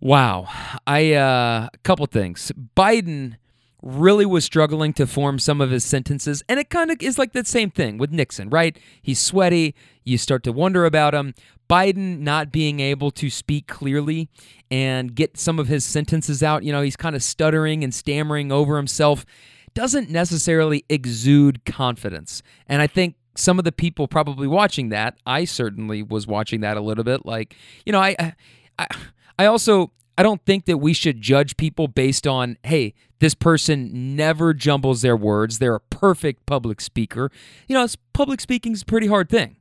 wow, 0.00 0.48
I 0.86 1.14
uh, 1.14 1.68
a 1.72 1.78
couple 1.82 2.06
things. 2.06 2.52
Biden 2.76 3.36
really 3.82 4.26
was 4.26 4.44
struggling 4.44 4.92
to 4.94 5.06
form 5.06 5.38
some 5.38 5.60
of 5.60 5.70
his 5.70 5.84
sentences. 5.84 6.42
And 6.48 6.60
it 6.60 6.70
kind 6.70 6.90
of 6.90 6.98
is 7.00 7.18
like 7.18 7.32
that 7.32 7.46
same 7.46 7.70
thing 7.70 7.98
with 7.98 8.10
Nixon, 8.10 8.50
right? 8.50 8.78
He's 9.02 9.18
sweaty. 9.18 9.74
You 10.04 10.18
start 10.18 10.42
to 10.44 10.52
wonder 10.52 10.84
about 10.84 11.14
him. 11.14 11.34
Biden 11.68 12.20
not 12.20 12.50
being 12.50 12.80
able 12.80 13.10
to 13.12 13.30
speak 13.30 13.68
clearly 13.68 14.28
and 14.70 15.14
get 15.14 15.38
some 15.38 15.58
of 15.58 15.68
his 15.68 15.84
sentences 15.84 16.42
out. 16.42 16.64
You 16.64 16.72
know, 16.72 16.82
he's 16.82 16.96
kind 16.96 17.14
of 17.14 17.22
stuttering 17.22 17.84
and 17.84 17.94
stammering 17.94 18.50
over 18.50 18.76
himself. 18.76 19.24
Doesn't 19.72 20.10
necessarily 20.10 20.84
exude 20.88 21.64
confidence. 21.64 22.42
And 22.66 22.82
I 22.82 22.88
think 22.88 23.14
some 23.36 23.58
of 23.58 23.64
the 23.64 23.72
people 23.72 24.08
probably 24.08 24.48
watching 24.48 24.88
that, 24.88 25.16
I 25.24 25.44
certainly 25.44 26.02
was 26.02 26.26
watching 26.26 26.60
that 26.62 26.76
a 26.76 26.80
little 26.80 27.04
bit. 27.04 27.24
Like, 27.24 27.56
you 27.86 27.92
know, 27.92 28.00
I, 28.00 28.34
I, 28.78 28.86
I 29.38 29.46
also 29.46 29.92
I 30.20 30.22
don't 30.22 30.44
think 30.44 30.66
that 30.66 30.76
we 30.76 30.92
should 30.92 31.22
judge 31.22 31.56
people 31.56 31.88
based 31.88 32.26
on, 32.26 32.58
hey, 32.62 32.92
this 33.20 33.34
person 33.34 34.16
never 34.16 34.52
jumbles 34.52 35.00
their 35.00 35.16
words. 35.16 35.58
They're 35.58 35.76
a 35.76 35.80
perfect 35.80 36.44
public 36.44 36.82
speaker. 36.82 37.30
You 37.66 37.74
know, 37.74 37.86
public 38.12 38.42
speaking 38.42 38.72
is 38.72 38.82
a 38.82 38.84
pretty 38.84 39.06
hard 39.06 39.30
thing. 39.30 39.56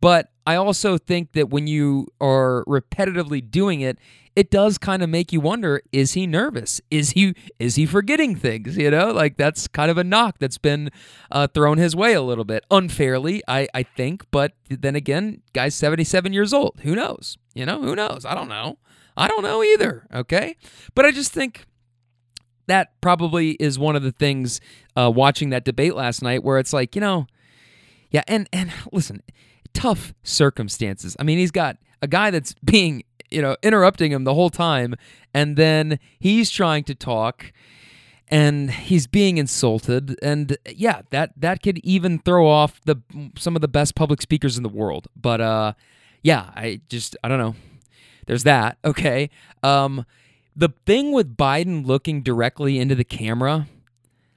But 0.00 0.30
I 0.46 0.54
also 0.54 0.98
think 0.98 1.32
that 1.32 1.50
when 1.50 1.66
you 1.66 2.06
are 2.20 2.62
repetitively 2.68 3.50
doing 3.50 3.80
it, 3.80 3.98
it 4.36 4.52
does 4.52 4.78
kind 4.78 5.02
of 5.02 5.10
make 5.10 5.32
you 5.32 5.40
wonder 5.40 5.82
is 5.90 6.12
he 6.12 6.28
nervous? 6.28 6.80
Is 6.92 7.10
he 7.10 7.34
is 7.58 7.74
he 7.74 7.84
forgetting 7.84 8.36
things? 8.36 8.76
You 8.76 8.92
know 8.92 9.10
like 9.10 9.36
that's 9.36 9.66
kind 9.66 9.90
of 9.90 9.98
a 9.98 10.04
knock 10.04 10.36
that's 10.38 10.58
been 10.58 10.90
uh, 11.32 11.48
thrown 11.48 11.78
his 11.78 11.96
way 11.96 12.12
a 12.12 12.22
little 12.22 12.44
bit. 12.44 12.64
Unfairly 12.70 13.42
I, 13.48 13.66
I 13.74 13.82
think 13.82 14.30
but 14.30 14.52
then 14.68 14.94
again 14.94 15.42
guy's 15.54 15.74
77 15.74 16.32
years 16.32 16.52
old. 16.52 16.80
Who 16.82 16.94
knows? 16.94 17.36
You 17.54 17.66
know 17.66 17.80
who 17.80 17.96
knows? 17.96 18.24
I 18.24 18.36
don't 18.36 18.48
know 18.48 18.78
i 19.16 19.28
don't 19.28 19.42
know 19.42 19.62
either 19.62 20.06
okay? 20.12 20.56
But 20.94 21.06
i 21.06 21.10
just 21.10 21.32
think 21.32 21.66
that 22.66 23.00
probably 23.00 23.52
is 23.52 23.78
one 23.78 23.96
of 23.96 24.02
the 24.02 24.12
things 24.12 24.60
uh, 24.96 25.10
watching 25.14 25.50
that 25.50 25.64
debate 25.64 25.94
last 25.94 26.22
night 26.22 26.42
where 26.42 26.58
it's 26.58 26.72
like 26.72 26.94
you 26.94 27.00
know 27.00 27.26
yeah 28.10 28.22
and 28.26 28.48
and 28.52 28.72
listen 28.92 29.22
tough 29.74 30.14
circumstances. 30.22 31.16
I 31.18 31.24
mean 31.24 31.38
he's 31.38 31.50
got 31.50 31.76
a 32.00 32.06
guy 32.06 32.30
that's 32.30 32.54
being 32.64 33.02
you 33.30 33.42
know 33.42 33.56
interrupting 33.62 34.12
him 34.12 34.24
the 34.24 34.34
whole 34.34 34.50
time 34.50 34.94
and 35.34 35.56
then 35.56 35.98
he's 36.18 36.50
trying 36.50 36.84
to 36.84 36.94
talk 36.94 37.52
and 38.28 38.70
he's 38.70 39.06
being 39.06 39.36
insulted 39.38 40.16
and 40.22 40.56
yeah 40.66 41.02
that 41.10 41.32
that 41.36 41.62
could 41.62 41.78
even 41.78 42.18
throw 42.20 42.48
off 42.48 42.80
the 42.86 42.96
some 43.36 43.56
of 43.56 43.60
the 43.62 43.68
best 43.68 43.94
public 43.94 44.22
speakers 44.22 44.56
in 44.56 44.62
the 44.62 44.68
world. 44.68 45.08
But 45.16 45.40
uh 45.40 45.72
yeah 46.22 46.50
i 46.54 46.80
just 46.88 47.16
i 47.22 47.28
don't 47.28 47.38
know 47.38 47.54
there's 48.26 48.44
that 48.44 48.78
okay 48.84 49.30
um 49.62 50.04
the 50.56 50.70
thing 50.86 51.12
with 51.12 51.36
biden 51.36 51.86
looking 51.86 52.22
directly 52.22 52.78
into 52.78 52.94
the 52.94 53.04
camera 53.04 53.66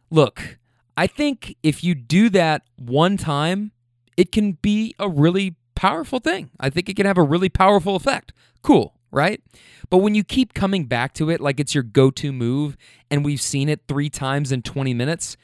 look 0.10 0.58
i 0.96 1.08
think 1.08 1.56
if 1.64 1.84
you 1.84 1.96
do 1.96 2.30
that 2.30 2.64
one 2.78 3.18
time 3.18 3.72
it 4.16 4.32
can 4.32 4.54
be 4.54 4.94
a 5.00 5.10
really 5.10 5.56
powerful 5.76 6.20
thing 6.20 6.50
i 6.60 6.70
think 6.70 6.90
it 6.90 6.96
can 6.96 7.06
have 7.06 7.18
a 7.18 7.24
really 7.24 7.50
powerful 7.50 7.96
effect 7.96 8.34
cool 8.62 8.94
right? 9.12 9.42
But 9.90 9.98
when 10.00 10.16
you 10.16 10.24
keep 10.24 10.54
coming 10.54 10.86
back 10.86 11.14
to 11.16 11.30
it 11.30 11.42
like 11.42 11.60
it's 11.60 11.74
your 11.74 11.84
go 11.84 12.12
to 12.12 12.32
move 12.32 12.78
and 13.10 13.24
we've 13.24 13.42
seen 13.42 13.70
it 13.70 13.82
three 13.88 14.10
times 14.10 14.52
in 14.52 14.62
20 14.62 14.94
minutes, 14.94 15.38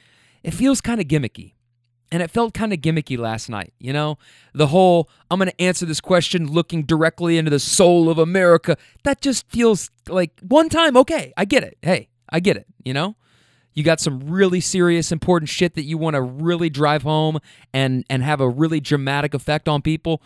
it 0.43 0.51
feels 0.51 0.81
kind 0.81 0.99
of 0.99 1.07
gimmicky. 1.07 1.52
And 2.13 2.21
it 2.21 2.29
felt 2.29 2.53
kind 2.53 2.71
of 2.71 2.79
gimmicky 2.79 3.17
last 3.17 3.49
night, 3.49 3.73
you 3.79 3.91
know? 3.91 4.19
The 4.53 4.67
whole, 4.67 5.09
I'm 5.31 5.39
going 5.39 5.49
to 5.49 5.59
answer 5.61 5.83
this 5.87 5.99
question 5.99 6.45
looking 6.45 6.83
directly 6.83 7.39
into 7.39 7.49
the 7.49 7.59
soul 7.59 8.07
of 8.07 8.19
America. 8.19 8.77
That 9.03 9.19
just 9.19 9.49
feels 9.49 9.89
like 10.07 10.31
one 10.47 10.69
time, 10.69 10.95
okay, 10.95 11.33
I 11.35 11.45
get 11.45 11.63
it. 11.63 11.75
Hey, 11.81 12.09
I 12.29 12.39
get 12.39 12.55
it, 12.55 12.67
you 12.85 12.93
know? 12.93 13.15
You 13.73 13.83
got 13.83 13.99
some 13.99 14.19
really 14.29 14.59
serious, 14.59 15.11
important 15.11 15.49
shit 15.49 15.73
that 15.73 15.85
you 15.85 15.97
want 15.97 16.13
to 16.13 16.21
really 16.21 16.69
drive 16.69 17.01
home 17.01 17.39
and, 17.73 18.05
and 18.11 18.21
have 18.21 18.41
a 18.41 18.47
really 18.47 18.79
dramatic 18.79 19.33
effect 19.33 19.67
on 19.67 19.81
people. 19.81 20.21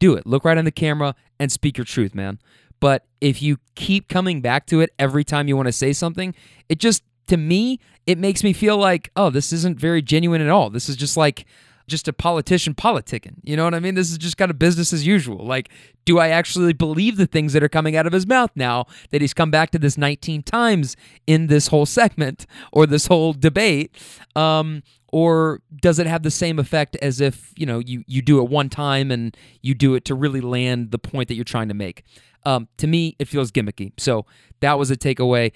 Do 0.00 0.14
it. 0.14 0.26
Look 0.26 0.44
right 0.44 0.58
in 0.58 0.64
the 0.64 0.72
camera 0.72 1.14
and 1.38 1.52
speak 1.52 1.78
your 1.78 1.84
truth, 1.84 2.16
man. 2.16 2.40
But 2.80 3.06
if 3.20 3.40
you 3.40 3.58
keep 3.76 4.08
coming 4.08 4.40
back 4.40 4.66
to 4.66 4.80
it 4.80 4.90
every 4.98 5.22
time 5.22 5.46
you 5.46 5.54
want 5.54 5.68
to 5.68 5.72
say 5.72 5.92
something, 5.92 6.34
it 6.68 6.80
just 6.80 7.04
to 7.28 7.36
me, 7.36 7.78
it 8.08 8.16
makes 8.16 8.42
me 8.42 8.54
feel 8.54 8.78
like, 8.78 9.10
oh, 9.16 9.28
this 9.28 9.52
isn't 9.52 9.78
very 9.78 10.00
genuine 10.00 10.40
at 10.40 10.48
all. 10.48 10.70
This 10.70 10.88
is 10.88 10.96
just 10.96 11.14
like 11.14 11.44
just 11.86 12.08
a 12.08 12.12
politician 12.12 12.74
politicking. 12.74 13.34
You 13.42 13.54
know 13.54 13.64
what 13.64 13.74
I 13.74 13.80
mean? 13.80 13.96
This 13.96 14.10
is 14.10 14.16
just 14.16 14.38
kind 14.38 14.50
of 14.50 14.58
business 14.58 14.94
as 14.94 15.06
usual. 15.06 15.44
Like, 15.44 15.68
do 16.06 16.18
I 16.18 16.28
actually 16.28 16.72
believe 16.72 17.18
the 17.18 17.26
things 17.26 17.52
that 17.52 17.62
are 17.62 17.68
coming 17.68 17.96
out 17.96 18.06
of 18.06 18.14
his 18.14 18.26
mouth 18.26 18.50
now 18.56 18.86
that 19.10 19.20
he's 19.20 19.34
come 19.34 19.50
back 19.50 19.72
to 19.72 19.78
this 19.78 19.98
19 19.98 20.42
times 20.42 20.96
in 21.26 21.48
this 21.48 21.66
whole 21.66 21.84
segment 21.84 22.46
or 22.72 22.86
this 22.86 23.08
whole 23.08 23.34
debate? 23.34 23.94
Um, 24.34 24.82
or 25.12 25.60
does 25.76 25.98
it 25.98 26.06
have 26.06 26.22
the 26.22 26.30
same 26.30 26.58
effect 26.58 26.96
as 27.02 27.20
if 27.20 27.52
you 27.58 27.66
know 27.66 27.78
you 27.78 28.04
you 28.06 28.22
do 28.22 28.42
it 28.42 28.48
one 28.48 28.70
time 28.70 29.10
and 29.10 29.36
you 29.60 29.74
do 29.74 29.94
it 29.94 30.06
to 30.06 30.14
really 30.14 30.40
land 30.40 30.92
the 30.92 30.98
point 30.98 31.28
that 31.28 31.34
you're 31.34 31.44
trying 31.44 31.68
to 31.68 31.74
make? 31.74 32.04
Um, 32.46 32.68
to 32.78 32.86
me, 32.86 33.16
it 33.18 33.28
feels 33.28 33.52
gimmicky. 33.52 33.92
So 33.98 34.24
that 34.60 34.78
was 34.78 34.90
a 34.90 34.96
takeaway. 34.96 35.52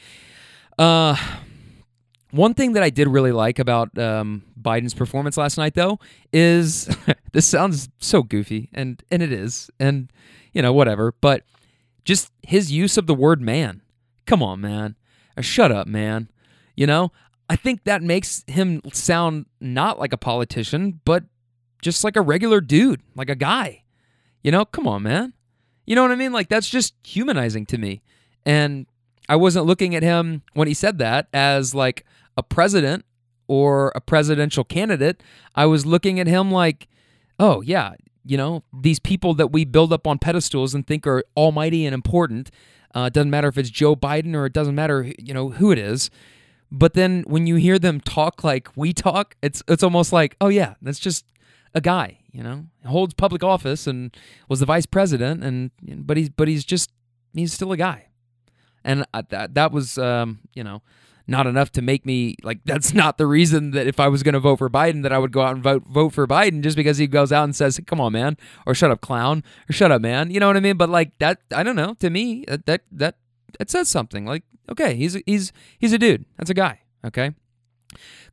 Uh, 0.79 1.17
one 2.33 2.55
thing 2.55 2.73
that 2.73 2.83
I 2.83 2.91
did 2.91 3.09
really 3.09 3.31
like 3.31 3.59
about 3.59 3.97
um, 3.99 4.43
Biden's 4.61 4.95
performance 4.95 5.37
last 5.37 5.59
night, 5.59 5.75
though, 5.75 6.01
is 6.33 6.95
this 7.33 7.47
sounds 7.47 7.89
so 7.99 8.23
goofy, 8.23 8.69
and 8.73 9.03
and 9.11 9.23
it 9.23 9.33
is, 9.33 9.71
and 9.79 10.11
you 10.53 10.63
know 10.63 10.73
whatever, 10.73 11.15
but 11.21 11.45
just 12.05 12.33
his 12.43 12.73
use 12.73 12.97
of 12.97 13.07
the 13.07 13.15
word 13.15 13.41
"man." 13.41 13.83
Come 14.27 14.43
on, 14.43 14.61
man. 14.61 14.97
Uh, 15.37 15.43
shut 15.43 15.71
up, 15.71 15.87
man. 15.87 16.31
You 16.75 16.87
know, 16.87 17.13
I 17.51 17.57
think 17.57 17.85
that 17.85 18.03
makes 18.03 18.45
him 18.47 18.81
sound 18.93 19.47
not 19.61 19.99
like 19.99 20.13
a 20.13 20.19
politician, 20.19 21.01
but 21.05 21.25
just 21.83 22.05
like 22.05 22.17
a 22.17 22.23
regular 22.23 22.61
dude, 22.61 23.03
like 23.15 23.29
a 23.29 23.35
guy. 23.35 23.83
You 24.43 24.53
know, 24.53 24.65
come 24.65 24.87
on, 24.87 25.03
man. 25.03 25.35
You 25.85 25.97
know 25.97 26.03
what 26.03 26.13
I 26.13 26.17
mean? 26.17 26.33
Like 26.33 26.49
that's 26.49 26.69
just 26.69 26.95
humanizing 27.05 27.67
to 27.67 27.79
me. 27.79 28.03
And 28.47 28.87
I 29.29 29.37
wasn't 29.37 29.67
looking 29.67 29.95
at 29.95 30.03
him 30.03 30.43
when 30.55 30.69
he 30.69 30.75
said 30.75 30.99
that 30.99 31.29
as 31.33 31.75
like 31.75 32.07
a 32.37 32.43
president 32.43 33.05
or 33.49 33.93
a 33.95 34.01
presidential 34.01 34.65
candidate, 34.65 35.23
I 35.55 35.67
was 35.67 35.85
looking 35.85 36.19
at 36.21 36.27
him 36.27 36.51
like, 36.51 36.89
oh, 37.39 37.61
yeah, 37.61 37.93
you 38.25 38.37
know, 38.37 38.63
these 38.73 38.99
people 38.99 39.35
that 39.35 39.49
we 39.49 39.65
build 39.65 39.93
up 39.93 40.07
on 40.07 40.19
pedestals 40.19 40.75
and 40.75 40.87
think 40.87 41.07
are 41.07 41.25
almighty 41.37 41.85
and 41.85 41.95
important. 41.95 42.51
Uh, 42.95 43.09
doesn't 43.09 43.31
matter 43.31 43.49
if 43.49 43.59
it's 43.59 43.71
Joe 43.71 43.97
Biden 43.97 44.35
or 44.35 44.47
it 44.47 44.53
doesn't 44.53 44.75
matter, 44.75 45.13
you 45.19 45.35
know, 45.35 45.51
who 45.51 45.73
it 45.73 45.79
is. 45.79 46.11
But 46.71 46.95
then 46.95 47.25
when 47.27 47.47
you 47.47 47.57
hear 47.57 47.79
them 47.79 48.01
talk 48.01 48.45
like 48.45 48.69
we 48.77 48.93
talk, 48.95 49.35
it's 49.43 49.63
it's 49.69 49.83
almost 49.83 50.13
like, 50.13 50.37
oh 50.41 50.49
yeah, 50.49 50.75
that's 50.81 50.99
just 50.99 51.27
a 51.75 51.81
guy, 51.81 52.21
you 52.33 52.43
know, 52.43 52.65
holds 52.87 53.13
public 53.13 53.45
office 53.45 53.87
and 53.87 54.17
was 54.49 54.61
the 54.61 54.67
vice 54.67 54.87
president, 54.87 55.45
and 55.45 55.71
but 56.07 56.17
he's 56.17 56.31
but 56.31 56.49
he's 56.49 56.65
just 56.65 56.91
he's 57.35 57.53
still 57.53 57.73
a 57.73 57.77
guy, 57.77 58.07
and 58.85 59.05
that 59.13 59.55
that 59.55 59.73
was 59.73 59.99
um, 59.99 60.41
you 60.55 60.65
know 60.65 60.81
not 61.27 61.47
enough 61.47 61.71
to 61.73 61.83
make 61.83 62.05
me 62.05 62.37
like 62.43 62.61
that's 62.65 62.93
not 62.95 63.19
the 63.19 63.27
reason 63.27 63.73
that 63.73 63.87
if 63.87 64.01
I 64.01 64.09
was 64.09 64.23
going 64.23 64.35
to 64.35 64.41
vote 64.41 64.57
for 64.57 64.71
Biden 64.71 65.03
that 65.03 65.13
I 65.13 65.19
would 65.19 65.33
go 65.33 65.43
out 65.43 65.55
and 65.55 65.63
vote 65.63 65.85
vote 65.87 66.13
for 66.13 66.27
Biden 66.27 66.63
just 66.63 66.77
because 66.77 66.99
he 66.99 67.07
goes 67.07 67.33
out 67.33 67.45
and 67.45 67.55
says 67.55 67.81
come 67.87 68.01
on 68.01 68.13
man 68.13 68.37
or 68.67 68.75
shut 68.75 68.91
up 68.91 69.01
clown 69.01 69.43
or 69.69 69.73
shut 69.73 69.93
up 69.93 70.03
man 70.03 70.31
you 70.31 70.41
know 70.41 70.47
what 70.47 70.57
I 70.57 70.61
mean? 70.61 70.77
But 70.77 70.89
like 70.89 71.19
that 71.19 71.41
I 71.55 71.63
don't 71.63 71.77
know 71.77 71.95
to 71.95 72.11
me 72.11 72.45
that 72.49 72.67
that 72.67 72.83
that, 72.93 73.17
that 73.59 73.71
says 73.71 73.89
something. 73.89 74.25
Like 74.25 74.45
okay 74.71 74.95
he's 74.95 75.19
he's 75.27 75.53
he's 75.79 75.93
a 75.93 75.99
dude. 75.99 76.25
That's 76.39 76.51
a 76.51 76.55
guy 76.55 76.81
okay? 77.05 77.33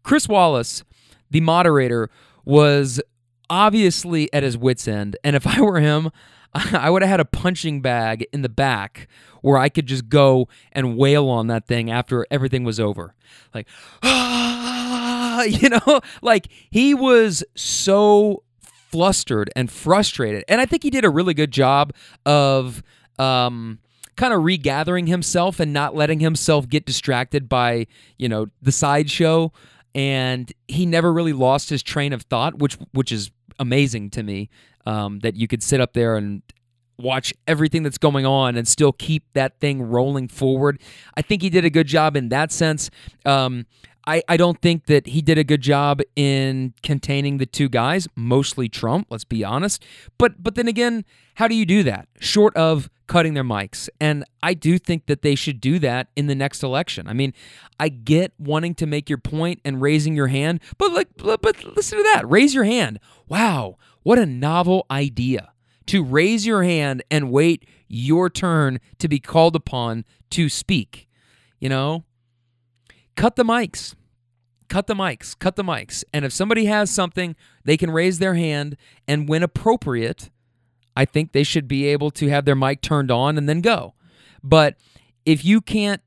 Chris 0.03 0.27
Wallace 0.27 0.83
the 1.29 1.41
moderator 1.41 2.09
was 2.45 2.99
obviously 3.49 4.31
at 4.33 4.43
his 4.43 4.57
wits 4.57 4.87
end 4.87 5.17
and 5.23 5.35
if 5.35 5.45
I 5.57 5.61
were 5.61 5.79
him 5.79 6.11
I 6.53 6.89
would 6.89 7.01
have 7.01 7.09
had 7.09 7.19
a 7.19 7.25
punching 7.25 7.81
bag 7.81 8.27
in 8.33 8.41
the 8.41 8.49
back 8.49 9.07
where 9.41 9.57
I 9.57 9.69
could 9.69 9.85
just 9.85 10.09
go 10.09 10.47
and 10.71 10.97
wail 10.97 11.29
on 11.29 11.47
that 11.47 11.67
thing 11.67 11.91
after 11.91 12.25
everything 12.31 12.63
was 12.63 12.79
over. 12.79 13.13
Like, 13.53 13.67
ah, 14.03 15.43
you 15.47 15.69
know, 15.69 16.01
like 16.21 16.47
he 16.69 16.93
was 16.93 17.43
so 17.55 18.43
flustered 18.63 19.51
and 19.55 19.71
frustrated. 19.71 20.43
And 20.47 20.59
I 20.59 20.65
think 20.65 20.83
he 20.83 20.89
did 20.89 21.05
a 21.05 21.09
really 21.09 21.33
good 21.33 21.51
job 21.51 21.93
of 22.25 22.81
um, 23.19 23.79
kind 24.15 24.33
of 24.33 24.43
regathering 24.43 25.07
himself 25.07 25.59
and 25.59 25.71
not 25.71 25.95
letting 25.95 26.19
himself 26.19 26.67
get 26.67 26.85
distracted 26.85 27.47
by, 27.47 27.85
you 28.17 28.27
know, 28.27 28.47
the 28.61 28.71
sideshow. 28.71 29.51
And 29.93 30.51
he 30.67 30.85
never 30.85 31.13
really 31.13 31.33
lost 31.33 31.69
his 31.69 31.83
train 31.83 32.13
of 32.13 32.23
thought, 32.23 32.59
which 32.59 32.77
which 32.91 33.11
is 33.11 33.31
amazing 33.59 34.09
to 34.11 34.23
me. 34.23 34.49
Um, 34.85 35.19
that 35.19 35.35
you 35.35 35.47
could 35.47 35.61
sit 35.61 35.81
up 35.81 35.93
there 35.93 36.15
and 36.15 36.41
watch 36.97 37.33
everything 37.47 37.83
that's 37.83 37.97
going 37.97 38.25
on 38.25 38.55
and 38.55 38.67
still 38.67 38.91
keep 38.91 39.23
that 39.33 39.59
thing 39.59 39.81
rolling 39.81 40.27
forward. 40.27 40.79
I 41.15 41.21
think 41.21 41.41
he 41.41 41.49
did 41.49 41.65
a 41.65 41.69
good 41.69 41.87
job 41.87 42.15
in 42.15 42.29
that 42.29 42.51
sense. 42.51 42.89
Um, 43.25 43.65
I, 44.07 44.23
I 44.27 44.37
don't 44.37 44.61
think 44.61 44.85
that 44.87 45.07
he 45.07 45.21
did 45.21 45.37
a 45.37 45.43
good 45.43 45.61
job 45.61 46.01
in 46.15 46.73
containing 46.81 47.37
the 47.37 47.45
two 47.45 47.69
guys, 47.69 48.07
mostly 48.15 48.67
Trump, 48.67 49.07
let's 49.09 49.23
be 49.25 49.43
honest. 49.43 49.83
But 50.17 50.41
but 50.41 50.55
then 50.55 50.67
again, 50.67 51.05
how 51.35 51.47
do 51.47 51.55
you 51.55 51.65
do 51.65 51.83
that? 51.83 52.07
Short 52.19 52.55
of 52.55 52.89
cutting 53.09 53.33
their 53.33 53.43
mics. 53.43 53.89
And 53.99 54.23
I 54.41 54.53
do 54.53 54.77
think 54.77 55.07
that 55.07 55.23
they 55.23 55.35
should 55.35 55.59
do 55.59 55.79
that 55.79 56.09
in 56.15 56.27
the 56.27 56.35
next 56.35 56.63
election. 56.63 57.07
I 57.07 57.13
mean, 57.13 57.33
I 57.79 57.89
get 57.89 58.33
wanting 58.37 58.75
to 58.75 58.85
make 58.85 59.09
your 59.09 59.17
point 59.17 59.59
and 59.65 59.81
raising 59.81 60.15
your 60.15 60.27
hand, 60.27 60.61
but 60.77 60.93
like 60.93 61.09
but 61.17 61.41
listen 61.75 61.97
to 61.97 62.03
that. 62.13 62.29
Raise 62.29 62.53
your 62.53 62.63
hand. 62.63 62.99
Wow, 63.27 63.77
what 64.03 64.19
a 64.19 64.25
novel 64.25 64.85
idea 64.89 65.51
to 65.87 66.03
raise 66.03 66.45
your 66.45 66.63
hand 66.63 67.03
and 67.09 67.31
wait 67.31 67.67
your 67.87 68.29
turn 68.29 68.79
to 68.99 69.07
be 69.09 69.19
called 69.19 69.55
upon 69.55 70.05
to 70.29 70.47
speak. 70.47 71.09
You 71.59 71.67
know, 71.67 72.05
cut 73.17 73.35
the 73.35 73.43
mics. 73.43 73.95
Cut 74.69 74.85
the 74.85 74.93
mics, 74.93 75.37
cut 75.39 75.55
the 75.55 75.63
mics. 75.63 76.03
And 76.13 76.23
if 76.23 76.31
somebody 76.31 76.65
has 76.65 76.91
something, 76.91 77.35
they 77.65 77.75
can 77.75 77.89
raise 77.89 78.19
their 78.19 78.35
hand. 78.35 78.77
And 79.07 79.27
when 79.27 79.41
appropriate, 79.41 80.29
I 80.99 81.05
think 81.05 81.31
they 81.31 81.43
should 81.43 81.65
be 81.65 81.85
able 81.85 82.11
to 82.11 82.27
have 82.27 82.43
their 82.43 82.55
mic 82.55 82.81
turned 82.81 83.09
on 83.09 83.37
and 83.37 83.47
then 83.47 83.61
go. 83.61 83.93
But 84.43 84.75
if 85.25 85.45
you 85.45 85.61
can't 85.61 86.01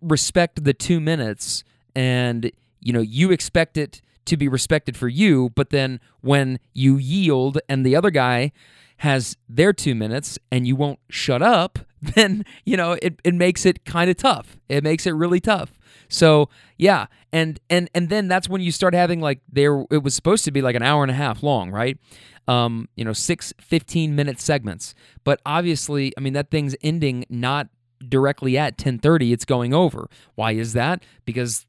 respect 0.00 0.64
the 0.64 0.74
two 0.74 0.98
minutes 0.98 1.62
and 1.94 2.50
you 2.80 2.92
know 2.92 3.00
you 3.00 3.30
expect 3.30 3.76
it 3.76 4.02
to 4.24 4.36
be 4.36 4.48
respected 4.48 4.96
for 4.96 5.06
you, 5.06 5.50
but 5.54 5.70
then 5.70 6.00
when 6.22 6.58
you 6.74 6.96
yield 6.96 7.58
and 7.68 7.86
the 7.86 7.94
other 7.94 8.10
guy 8.10 8.50
has 8.98 9.36
their 9.48 9.72
two 9.72 9.94
minutes 9.94 10.40
and 10.50 10.66
you 10.66 10.74
won't 10.74 10.98
shut 11.08 11.40
up, 11.40 11.78
then, 12.02 12.44
you 12.64 12.76
know, 12.76 12.98
it, 13.00 13.20
it 13.22 13.34
makes 13.34 13.64
it 13.64 13.84
kind 13.84 14.10
of 14.10 14.16
tough. 14.16 14.56
It 14.68 14.82
makes 14.82 15.06
it 15.06 15.12
really 15.12 15.40
tough. 15.40 15.72
So 16.12 16.48
yeah, 16.76 17.06
and 17.32 17.58
and 17.70 17.88
and 17.94 18.08
then 18.08 18.28
that's 18.28 18.48
when 18.48 18.60
you 18.60 18.70
start 18.70 18.94
having 18.94 19.20
like 19.20 19.40
there 19.50 19.84
it 19.90 20.02
was 20.02 20.14
supposed 20.14 20.44
to 20.44 20.50
be 20.50 20.60
like 20.60 20.76
an 20.76 20.82
hour 20.82 21.02
and 21.02 21.10
a 21.10 21.14
half 21.14 21.42
long, 21.42 21.70
right? 21.70 21.98
Um, 22.46 22.88
you 22.96 23.04
know, 23.04 23.12
six 23.12 23.52
15 23.60 24.14
minute 24.14 24.40
segments. 24.40 24.94
But 25.24 25.40
obviously, 25.46 26.12
I 26.16 26.20
mean 26.20 26.34
that 26.34 26.50
thing's 26.50 26.76
ending 26.82 27.24
not 27.30 27.68
directly 28.06 28.58
at 28.58 28.76
10:30, 28.76 29.32
it's 29.32 29.44
going 29.44 29.72
over. 29.72 30.08
Why 30.34 30.52
is 30.52 30.74
that? 30.74 31.02
Because 31.24 31.66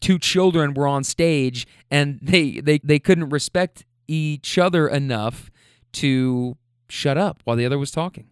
two 0.00 0.18
children 0.18 0.72
were 0.72 0.86
on 0.86 1.02
stage 1.04 1.66
and 1.90 2.20
they 2.22 2.60
they 2.60 2.78
they 2.78 2.98
couldn't 2.98 3.30
respect 3.30 3.84
each 4.06 4.56
other 4.56 4.86
enough 4.88 5.50
to 5.92 6.56
shut 6.88 7.18
up 7.18 7.40
while 7.44 7.56
the 7.56 7.66
other 7.66 7.78
was 7.78 7.90
talking. 7.90 8.28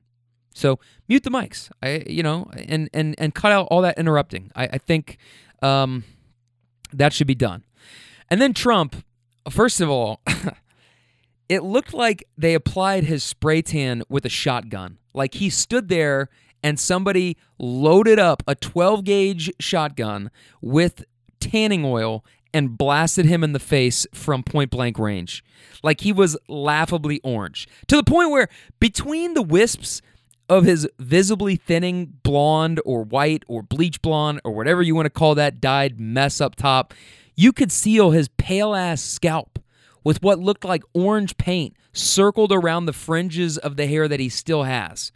So 0.59 0.81
mute 1.09 1.23
the 1.23 1.31
mics. 1.31 1.71
I 1.83 2.03
you 2.07 2.23
know 2.23 2.51
and 2.53 2.90
and 2.92 3.14
and 3.16 3.35
cut 3.35 3.53
out 3.53 3.68
all 3.71 3.81
that 3.83 3.97
interrupting. 3.97 4.51
I, 4.57 4.64
I 4.64 4.79
think 4.79 5.18
um, 5.62 6.05
that 6.92 7.12
should 7.12 7.29
be 7.29 7.37
done. 7.37 7.64
And 8.29 8.42
then 8.42 8.53
Trump, 8.53 8.97
first 9.49 9.81
of 9.81 9.88
all, 9.88 10.21
it 11.49 11.62
looked 11.62 11.94
like 11.94 12.25
they 12.37 12.55
applied 12.55 13.05
his 13.05 13.23
spray 13.23 13.62
tan 13.62 14.03
with 14.09 14.27
a 14.27 14.29
shotgun. 14.29 14.99
Like 15.14 15.35
he 15.35 15.49
stood 15.49 15.88
there 15.88 16.29
and 16.62 16.79
somebody 16.79 17.37
loaded 17.59 18.18
up 18.18 18.42
a 18.49 18.57
12 18.57 19.05
gauge 19.05 19.53
shotgun 19.61 20.31
with 20.61 21.05
tanning 21.38 21.85
oil 21.85 22.25
and 22.53 22.77
blasted 22.77 23.27
him 23.27 23.44
in 23.44 23.53
the 23.53 23.61
face 23.61 24.07
from 24.12 24.42
point 24.42 24.71
blank 24.71 24.99
range. 24.99 25.44
Like 25.83 26.01
he 26.01 26.12
was 26.12 26.37
laughably 26.49 27.21
orange 27.23 27.68
to 27.87 27.97
the 27.97 28.03
point 28.03 28.31
where 28.31 28.49
between 28.81 29.35
the 29.35 29.42
wisps 29.42 30.03
of 30.49 30.65
his 30.65 30.89
visibly 30.99 31.57
thinning 31.57 32.15
blonde 32.23 32.81
or 32.85 33.03
white 33.03 33.45
or 33.49 33.63
bleach 33.63 34.01
blonde 34.01 34.41
or 34.45 34.53
whatever 34.53 34.83
you 34.83 34.95
want 34.95 35.07
to 35.07 35.11
call 35.11 35.35
that 35.35 35.61
dyed 35.61 36.01
mess 36.01 36.41
up 36.41 36.57
top, 36.57 36.95
you 37.37 37.53
could 37.53 37.71
seal 37.71 38.11
his 38.11 38.29
pale 38.37 38.75
ass 38.75 39.03
scalp 39.03 39.59
with 40.03 40.23
what 40.23 40.39
looked 40.39 40.65
like 40.65 40.83
orange 40.95 41.37
paint 41.37 41.77
circled 41.93 42.53
around 42.53 42.87
the 42.87 42.93
fringes 42.93 43.59
of 43.59 43.77
the 43.77 43.87
hair 43.87 44.09
that 44.09 44.21
he 44.21 44.29
still 44.29 44.63
has. 44.63 45.13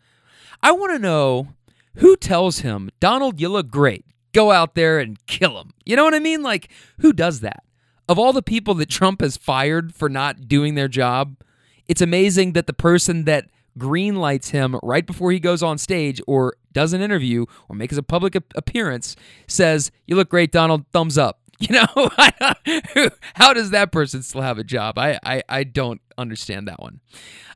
I 0.62 0.72
want 0.72 0.92
to 0.92 0.98
know 0.98 1.48
who 1.96 2.16
tells 2.16 2.60
him, 2.60 2.90
Donald, 3.00 3.40
you 3.40 3.48
look 3.48 3.70
great. 3.70 4.04
Go 4.32 4.50
out 4.50 4.74
there 4.74 4.98
and 4.98 5.24
kill 5.26 5.60
him. 5.60 5.72
You 5.84 5.96
know 5.96 6.04
what 6.04 6.14
I 6.14 6.18
mean? 6.18 6.42
Like, 6.42 6.70
who 7.00 7.12
does 7.12 7.40
that? 7.40 7.64
Of 8.08 8.18
all 8.18 8.32
the 8.32 8.42
people 8.42 8.74
that 8.74 8.88
Trump 8.88 9.20
has 9.20 9.36
fired 9.36 9.94
for 9.94 10.08
not 10.08 10.48
doing 10.48 10.74
their 10.74 10.88
job, 10.88 11.36
it's 11.86 12.00
amazing 12.00 12.52
that 12.52 12.66
the 12.66 12.72
person 12.72 13.24
that 13.24 13.46
greenlights 13.78 14.50
him 14.50 14.78
right 14.82 15.06
before 15.06 15.32
he 15.32 15.40
goes 15.40 15.62
on 15.62 15.78
stage 15.78 16.20
or 16.26 16.54
does 16.72 16.92
an 16.92 17.00
interview 17.00 17.46
or 17.68 17.76
makes 17.76 17.96
a 17.96 18.02
public 18.02 18.34
appearance 18.54 19.16
says, 19.46 19.90
You 20.06 20.16
look 20.16 20.28
great, 20.28 20.52
Donald, 20.52 20.86
thumbs 20.92 21.18
up. 21.18 21.38
You 21.60 21.76
know, 21.76 22.10
how 23.34 23.52
does 23.52 23.70
that 23.70 23.92
person 23.92 24.24
still 24.24 24.40
have 24.40 24.58
a 24.58 24.64
job? 24.64 24.98
I, 24.98 25.20
I, 25.24 25.42
I 25.48 25.62
don't 25.62 26.00
understand 26.18 26.66
that 26.66 26.80
one. 26.80 26.98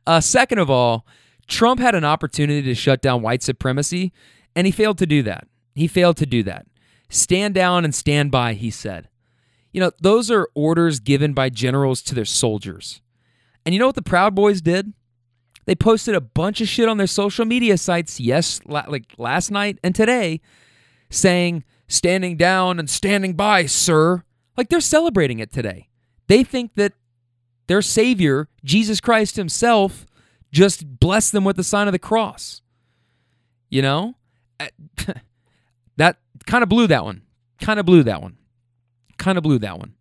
Uh, 0.06 0.20
second 0.20 0.60
of 0.60 0.70
all, 0.70 1.04
Trump 1.48 1.80
had 1.80 1.96
an 1.96 2.04
opportunity 2.04 2.62
to 2.62 2.74
shut 2.76 3.02
down 3.02 3.20
white 3.20 3.42
supremacy, 3.42 4.12
and 4.54 4.64
he 4.64 4.70
failed 4.70 4.98
to 4.98 5.06
do 5.06 5.24
that. 5.24 5.48
He 5.74 5.88
failed 5.88 6.18
to 6.18 6.26
do 6.26 6.44
that. 6.44 6.66
Stand 7.08 7.54
down 7.54 7.84
and 7.84 7.92
stand 7.92 8.30
by, 8.30 8.52
he 8.52 8.70
said. 8.70 9.08
You 9.72 9.80
know, 9.80 9.90
those 10.00 10.30
are 10.30 10.48
orders 10.54 11.00
given 11.00 11.32
by 11.32 11.50
generals 11.50 12.00
to 12.02 12.14
their 12.14 12.24
soldiers. 12.24 13.00
And 13.64 13.74
you 13.74 13.80
know 13.80 13.86
what 13.86 13.96
the 13.96 14.02
Proud 14.02 14.34
Boys 14.36 14.60
did? 14.60 14.92
They 15.66 15.74
posted 15.74 16.14
a 16.14 16.20
bunch 16.20 16.60
of 16.60 16.68
shit 16.68 16.88
on 16.88 16.96
their 16.96 17.08
social 17.08 17.44
media 17.44 17.76
sites, 17.76 18.20
yes, 18.20 18.60
like 18.66 19.12
last 19.18 19.50
night 19.50 19.78
and 19.82 19.94
today, 19.94 20.40
saying, 21.10 21.64
standing 21.88 22.36
down 22.36 22.78
and 22.78 22.88
standing 22.88 23.34
by, 23.34 23.66
sir. 23.66 24.22
Like 24.56 24.68
they're 24.68 24.80
celebrating 24.80 25.40
it 25.40 25.52
today. 25.52 25.88
They 26.28 26.44
think 26.44 26.74
that 26.74 26.92
their 27.66 27.82
Savior, 27.82 28.48
Jesus 28.64 29.00
Christ 29.00 29.36
Himself, 29.36 30.06
just 30.52 31.00
blessed 31.00 31.32
them 31.32 31.44
with 31.44 31.56
the 31.56 31.64
sign 31.64 31.88
of 31.88 31.92
the 31.92 31.98
cross. 31.98 32.62
You 33.68 33.82
know? 33.82 34.14
Uh, 34.60 34.68
that 35.96 36.18
kind 36.46 36.62
of 36.62 36.68
blew 36.68 36.86
that 36.86 37.04
one. 37.04 37.22
Kind 37.60 37.80
of 37.80 37.86
blew 37.86 38.04
that 38.04 38.22
one. 38.22 38.36
Kind 39.18 39.36
of 39.36 39.42
blew 39.42 39.58
that 39.58 39.78
one. 39.78 39.94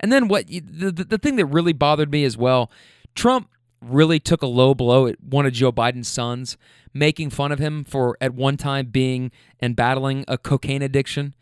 And 0.00 0.12
then 0.12 0.28
what 0.28 0.48
the, 0.48 0.60
the, 0.60 1.04
the 1.04 1.18
thing 1.18 1.36
that 1.36 1.46
really 1.46 1.72
bothered 1.72 2.10
me 2.10 2.24
as 2.24 2.36
well, 2.36 2.70
Trump 3.14 3.48
really 3.80 4.18
took 4.18 4.42
a 4.42 4.46
low 4.46 4.74
blow 4.74 5.06
at 5.06 5.22
one 5.22 5.46
of 5.46 5.52
Joe 5.52 5.72
Biden's 5.72 6.08
sons, 6.08 6.56
making 6.92 7.30
fun 7.30 7.52
of 7.52 7.58
him 7.58 7.84
for 7.84 8.16
at 8.20 8.34
one 8.34 8.56
time 8.56 8.86
being 8.86 9.30
and 9.60 9.76
battling 9.76 10.24
a 10.28 10.38
cocaine 10.38 10.82
addiction. 10.82 11.34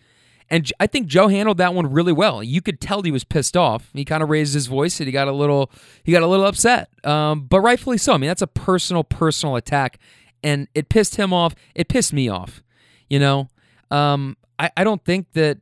And 0.48 0.70
I 0.78 0.86
think 0.86 1.08
Joe 1.08 1.28
handled 1.28 1.58
that 1.58 1.74
one 1.74 1.90
really 1.90 2.12
well. 2.12 2.42
You 2.42 2.60
could 2.60 2.80
tell 2.80 3.02
he 3.02 3.10
was 3.10 3.24
pissed 3.24 3.56
off. 3.56 3.90
He 3.92 4.04
kind 4.04 4.22
of 4.22 4.28
raised 4.28 4.54
his 4.54 4.68
voice 4.68 5.00
and 5.00 5.06
he 5.06 5.12
got 5.12 5.26
a 5.26 5.32
little 5.32 5.70
he 6.04 6.12
got 6.12 6.22
a 6.22 6.26
little 6.26 6.46
upset. 6.46 6.88
Um, 7.04 7.42
but 7.42 7.60
rightfully 7.60 7.98
so. 7.98 8.12
I 8.12 8.18
mean, 8.18 8.28
that's 8.28 8.42
a 8.42 8.46
personal 8.46 9.02
personal 9.02 9.56
attack, 9.56 9.98
and 10.44 10.68
it 10.74 10.88
pissed 10.88 11.16
him 11.16 11.32
off. 11.32 11.54
It 11.74 11.88
pissed 11.88 12.12
me 12.12 12.28
off. 12.28 12.62
You 13.08 13.18
know, 13.18 13.48
um, 13.90 14.36
I, 14.58 14.70
I 14.76 14.84
don't 14.84 15.04
think 15.04 15.32
that 15.32 15.58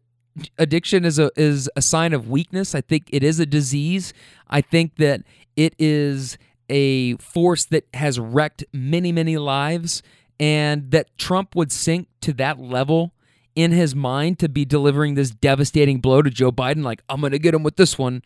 addiction 0.58 1.04
is 1.04 1.18
a 1.18 1.30
is 1.36 1.70
a 1.76 1.82
sign 1.82 2.12
of 2.12 2.28
weakness. 2.28 2.74
I 2.74 2.82
think 2.82 3.08
it 3.10 3.22
is 3.22 3.40
a 3.40 3.46
disease. 3.46 4.12
I 4.48 4.60
think 4.60 4.96
that 4.96 5.22
it 5.56 5.74
is 5.78 6.36
a 6.68 7.16
force 7.16 7.64
that 7.66 7.86
has 7.94 8.18
wrecked 8.18 8.64
many, 8.72 9.12
many 9.12 9.36
lives, 9.36 10.02
and 10.40 10.90
that 10.90 11.16
Trump 11.18 11.54
would 11.54 11.70
sink 11.70 12.08
to 12.22 12.32
that 12.34 12.58
level 12.58 13.12
in 13.54 13.70
his 13.70 13.94
mind 13.94 14.38
to 14.40 14.48
be 14.48 14.64
delivering 14.64 15.14
this 15.14 15.30
devastating 15.30 16.00
blow 16.00 16.22
to 16.22 16.30
Joe 16.30 16.50
Biden, 16.50 16.82
like, 16.82 17.02
I'm 17.08 17.20
going 17.20 17.32
to 17.32 17.38
get 17.38 17.54
him 17.54 17.62
with 17.62 17.76
this 17.76 17.96
one. 17.98 18.22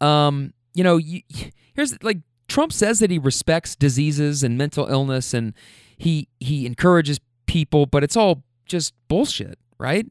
Um, 0.00 0.54
you 0.72 0.82
know, 0.82 0.96
you, 0.96 1.22
here's 1.74 2.02
like 2.02 2.18
Trump 2.48 2.72
says 2.72 2.98
that 2.98 3.10
he 3.10 3.18
respects 3.18 3.76
diseases 3.76 4.42
and 4.42 4.58
mental 4.58 4.86
illness 4.86 5.34
and 5.34 5.54
he 5.96 6.28
he 6.40 6.66
encourages 6.66 7.20
people, 7.46 7.86
but 7.86 8.02
it's 8.02 8.16
all 8.16 8.42
just 8.66 8.94
bullshit, 9.08 9.58
right? 9.78 10.06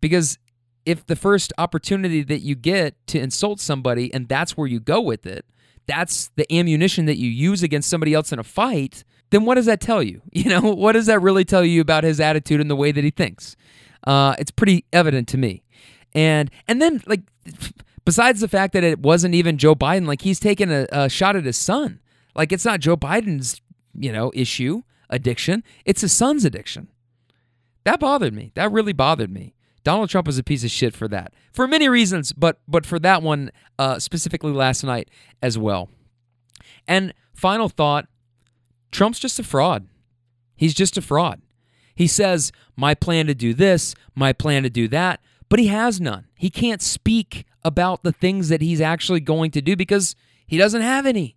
Because 0.00 0.38
if 0.84 1.04
the 1.06 1.16
first 1.16 1.52
opportunity 1.58 2.22
that 2.22 2.40
you 2.40 2.54
get 2.54 2.94
to 3.08 3.18
insult 3.18 3.60
somebody 3.60 4.12
and 4.14 4.28
that's 4.28 4.56
where 4.56 4.68
you 4.68 4.80
go 4.80 5.00
with 5.00 5.26
it, 5.26 5.44
that's 5.86 6.30
the 6.36 6.52
ammunition 6.52 7.06
that 7.06 7.16
you 7.16 7.28
use 7.28 7.62
against 7.62 7.88
somebody 7.88 8.14
else 8.14 8.32
in 8.32 8.38
a 8.38 8.44
fight, 8.44 9.04
then 9.30 9.44
what 9.44 9.54
does 9.56 9.66
that 9.66 9.80
tell 9.80 10.02
you? 10.02 10.22
You 10.32 10.50
know, 10.50 10.60
what 10.60 10.92
does 10.92 11.06
that 11.06 11.20
really 11.20 11.44
tell 11.44 11.64
you 11.64 11.80
about 11.80 12.04
his 12.04 12.20
attitude 12.20 12.60
and 12.60 12.70
the 12.70 12.76
way 12.76 12.92
that 12.92 13.02
he 13.02 13.10
thinks? 13.10 13.56
Uh, 14.06 14.34
it's 14.38 14.50
pretty 14.50 14.84
evident 14.92 15.28
to 15.28 15.38
me. 15.38 15.64
And 16.14 16.50
and 16.68 16.80
then 16.80 17.02
like 17.06 17.22
besides 18.04 18.40
the 18.40 18.48
fact 18.48 18.72
that 18.74 18.84
it 18.84 19.00
wasn't 19.00 19.34
even 19.34 19.58
Joe 19.58 19.74
Biden, 19.74 20.06
like 20.06 20.22
he's 20.22 20.38
taking 20.38 20.70
a, 20.70 20.86
a 20.92 21.08
shot 21.08 21.36
at 21.36 21.44
his 21.44 21.56
son. 21.56 22.00
Like 22.34 22.52
it's 22.52 22.64
not 22.64 22.80
Joe 22.80 22.96
Biden's, 22.96 23.60
you 23.94 24.12
know, 24.12 24.30
issue, 24.34 24.82
addiction. 25.10 25.64
It's 25.84 26.02
his 26.02 26.12
son's 26.12 26.44
addiction. 26.44 26.88
That 27.84 28.00
bothered 28.00 28.34
me. 28.34 28.52
That 28.54 28.72
really 28.72 28.92
bothered 28.92 29.30
me. 29.30 29.55
Donald 29.86 30.10
Trump 30.10 30.26
was 30.26 30.36
a 30.36 30.42
piece 30.42 30.64
of 30.64 30.70
shit 30.72 30.96
for 30.96 31.06
that, 31.06 31.32
for 31.52 31.68
many 31.68 31.88
reasons, 31.88 32.32
but 32.32 32.58
but 32.66 32.84
for 32.84 32.98
that 32.98 33.22
one 33.22 33.52
uh, 33.78 34.00
specifically 34.00 34.50
last 34.50 34.82
night 34.82 35.08
as 35.40 35.56
well. 35.56 35.88
And 36.88 37.14
final 37.32 37.68
thought: 37.68 38.08
Trump's 38.90 39.20
just 39.20 39.38
a 39.38 39.44
fraud. 39.44 39.86
He's 40.56 40.74
just 40.74 40.98
a 40.98 41.00
fraud. 41.00 41.40
He 41.94 42.08
says, 42.08 42.50
"My 42.74 42.94
plan 42.94 43.28
to 43.28 43.34
do 43.34 43.54
this, 43.54 43.94
my 44.16 44.32
plan 44.32 44.64
to 44.64 44.70
do 44.70 44.88
that," 44.88 45.20
but 45.48 45.60
he 45.60 45.68
has 45.68 46.00
none. 46.00 46.26
He 46.34 46.50
can't 46.50 46.82
speak 46.82 47.46
about 47.62 48.02
the 48.02 48.10
things 48.10 48.48
that 48.48 48.62
he's 48.62 48.80
actually 48.80 49.20
going 49.20 49.52
to 49.52 49.62
do 49.62 49.76
because 49.76 50.16
he 50.48 50.58
doesn't 50.58 50.82
have 50.82 51.06
any. 51.06 51.36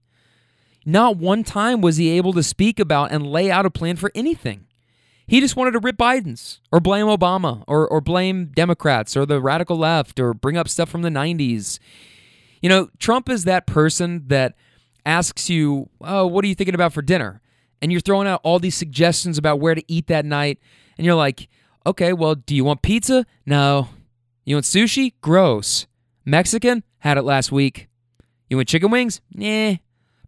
Not 0.88 1.18
one 1.18 1.44
time 1.44 1.82
was 1.82 1.98
he 1.98 2.10
able 2.10 2.34
to 2.34 2.42
speak 2.42 2.80
about 2.80 3.12
and 3.12 3.28
lay 3.28 3.52
out 3.52 3.68
a 3.68 3.70
plan 3.70 3.96
for 3.96 4.12
anything. 4.16 4.66
He 5.30 5.40
just 5.40 5.56
wanted 5.56 5.72
to 5.72 5.80
rip 5.80 5.96
Biden's 5.96 6.60
or 6.72 6.80
blame 6.80 7.06
Obama 7.06 7.64
or, 7.68 7.88
or 7.88 8.02
blame 8.02 8.48
Democrats 8.48 9.16
or 9.16 9.28
the 9.28 9.40
radical 9.40 9.78
left 9.78 10.20
or 10.20 10.34
bring 10.34 10.58
up 10.58 10.68
stuff 10.68 10.90
from 10.90 11.04
the 11.04 11.10
90s. 11.10 11.78
You 12.64 12.70
know, 12.70 12.90
Trump 12.98 13.30
is 13.30 13.44
that 13.44 13.68
person 13.68 14.24
that 14.28 14.56
asks 15.06 15.48
you, 15.48 15.88
Oh, 16.02 16.26
what 16.26 16.44
are 16.44 16.48
you 16.48 16.56
thinking 16.56 16.74
about 16.74 16.94
for 16.94 17.04
dinner? 17.04 17.42
And 17.80 17.92
you're 17.92 18.02
throwing 18.02 18.28
out 18.28 18.42
all 18.44 18.58
these 18.58 18.74
suggestions 18.76 19.38
about 19.38 19.60
where 19.60 19.76
to 19.76 19.84
eat 19.88 20.08
that 20.08 20.26
night. 20.26 20.58
And 20.98 21.06
you're 21.06 21.14
like, 21.14 21.48
Okay, 21.86 22.12
well, 22.12 22.34
do 22.34 22.56
you 22.56 22.64
want 22.64 22.82
pizza? 22.82 23.26
No. 23.46 23.90
You 24.46 24.56
want 24.56 24.66
sushi? 24.66 25.14
Gross. 25.22 25.86
Mexican? 26.26 26.84
Had 26.98 27.20
it 27.20 27.24
last 27.24 27.52
week. 27.52 27.88
You 28.50 28.58
want 28.58 28.68
chicken 28.68 28.90
wings? 28.90 29.22
Nah. 29.32 29.76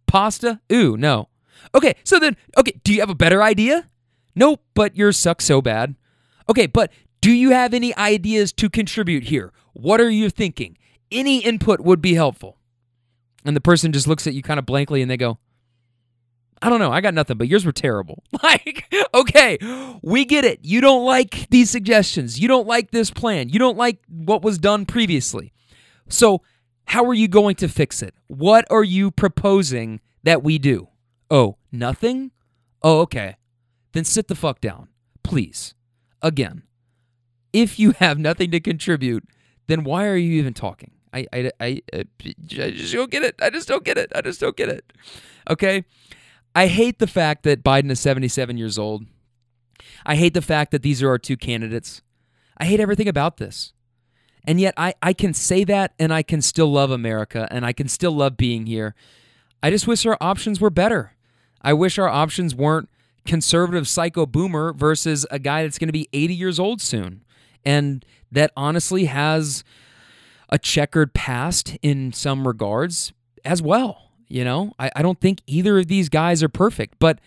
Pasta? 0.06 0.60
Ooh, 0.72 0.96
no. 0.96 1.28
Okay, 1.74 1.94
so 2.04 2.20
then, 2.20 2.36
okay, 2.56 2.80
do 2.84 2.92
you 2.92 3.00
have 3.00 3.10
a 3.10 3.14
better 3.14 3.42
idea? 3.42 3.88
Nope, 4.34 4.62
but 4.74 4.96
yours 4.96 5.18
sucks 5.18 5.44
so 5.44 5.60
bad. 5.60 5.94
Okay, 6.48 6.66
but 6.66 6.90
do 7.20 7.30
you 7.30 7.50
have 7.50 7.74
any 7.74 7.94
ideas 7.96 8.52
to 8.54 8.70
contribute 8.70 9.24
here? 9.24 9.52
What 9.72 10.00
are 10.00 10.10
you 10.10 10.30
thinking? 10.30 10.76
Any 11.10 11.38
input 11.38 11.80
would 11.80 12.00
be 12.02 12.14
helpful. 12.14 12.58
And 13.44 13.56
the 13.56 13.60
person 13.60 13.92
just 13.92 14.06
looks 14.06 14.26
at 14.26 14.34
you 14.34 14.42
kind 14.42 14.58
of 14.58 14.66
blankly 14.66 15.02
and 15.02 15.10
they 15.10 15.16
go, 15.16 15.38
I 16.60 16.68
don't 16.68 16.78
know. 16.78 16.92
I 16.92 17.00
got 17.00 17.14
nothing, 17.14 17.38
but 17.38 17.48
yours 17.48 17.64
were 17.64 17.72
terrible. 17.72 18.22
Like, 18.42 18.92
okay, 19.14 19.56
we 20.02 20.24
get 20.24 20.44
it. 20.44 20.60
You 20.62 20.80
don't 20.80 21.04
like 21.04 21.48
these 21.48 21.70
suggestions. 21.70 22.40
You 22.40 22.48
don't 22.48 22.66
like 22.66 22.90
this 22.90 23.10
plan. 23.10 23.48
You 23.48 23.58
don't 23.58 23.76
like 23.76 23.98
what 24.08 24.42
was 24.42 24.58
done 24.58 24.84
previously. 24.84 25.52
So, 26.08 26.42
how 26.86 27.04
are 27.06 27.14
you 27.14 27.28
going 27.28 27.54
to 27.56 27.68
fix 27.68 28.02
it? 28.02 28.14
What 28.26 28.66
are 28.70 28.84
you 28.84 29.10
proposing 29.10 30.00
that 30.24 30.42
we 30.42 30.58
do? 30.58 30.88
Oh, 31.30 31.56
nothing? 31.70 32.32
Oh, 32.82 33.00
okay 33.00 33.36
then 33.92 34.04
sit 34.04 34.28
the 34.28 34.34
fuck 34.34 34.60
down. 34.60 34.88
Please. 35.22 35.74
Again, 36.20 36.62
if 37.52 37.78
you 37.78 37.92
have 37.92 38.18
nothing 38.18 38.50
to 38.50 38.60
contribute, 38.60 39.24
then 39.66 39.84
why 39.84 40.06
are 40.06 40.16
you 40.16 40.32
even 40.38 40.54
talking? 40.54 40.92
I, 41.12 41.26
I, 41.32 41.50
I, 41.60 41.82
uh, 41.92 42.04
I 42.24 42.70
just 42.70 42.92
don't 42.94 43.10
get 43.10 43.22
it. 43.22 43.34
I 43.40 43.50
just 43.50 43.68
don't 43.68 43.84
get 43.84 43.98
it. 43.98 44.12
I 44.14 44.22
just 44.22 44.40
don't 44.40 44.56
get 44.56 44.68
it. 44.68 44.92
Okay? 45.50 45.84
I 46.54 46.66
hate 46.66 46.98
the 46.98 47.06
fact 47.06 47.42
that 47.44 47.62
Biden 47.62 47.90
is 47.90 48.00
77 48.00 48.56
years 48.56 48.78
old. 48.78 49.04
I 50.04 50.16
hate 50.16 50.34
the 50.34 50.42
fact 50.42 50.70
that 50.70 50.82
these 50.82 51.02
are 51.02 51.08
our 51.08 51.18
two 51.18 51.36
candidates. 51.36 52.02
I 52.56 52.64
hate 52.64 52.80
everything 52.80 53.08
about 53.08 53.36
this. 53.36 53.72
And 54.44 54.60
yet 54.60 54.74
I, 54.76 54.94
I 55.02 55.12
can 55.12 55.34
say 55.34 55.64
that 55.64 55.94
and 55.98 56.12
I 56.12 56.22
can 56.22 56.42
still 56.42 56.70
love 56.70 56.90
America 56.90 57.46
and 57.50 57.64
I 57.64 57.72
can 57.72 57.88
still 57.88 58.12
love 58.12 58.36
being 58.36 58.66
here. 58.66 58.94
I 59.62 59.70
just 59.70 59.86
wish 59.86 60.04
our 60.04 60.18
options 60.20 60.60
were 60.60 60.70
better. 60.70 61.12
I 61.60 61.72
wish 61.74 61.98
our 61.98 62.08
options 62.08 62.54
weren't 62.54 62.88
conservative 63.24 63.86
psycho 63.86 64.26
boomer 64.26 64.72
versus 64.72 65.26
a 65.30 65.38
guy 65.38 65.62
that's 65.62 65.78
going 65.78 65.88
to 65.88 65.92
be 65.92 66.08
80 66.12 66.34
years 66.34 66.58
old 66.58 66.80
soon 66.80 67.24
and 67.64 68.04
that 68.30 68.50
honestly 68.56 69.04
has 69.04 69.64
a 70.48 70.58
checkered 70.58 71.14
past 71.14 71.76
in 71.82 72.12
some 72.12 72.46
regards 72.46 73.12
as 73.44 73.62
well. 73.62 74.10
You 74.28 74.44
know, 74.44 74.72
I, 74.78 74.90
I 74.96 75.02
don't 75.02 75.20
think 75.20 75.42
either 75.46 75.78
of 75.78 75.88
these 75.88 76.08
guys 76.08 76.42
are 76.42 76.48
perfect, 76.48 76.98
but 76.98 77.20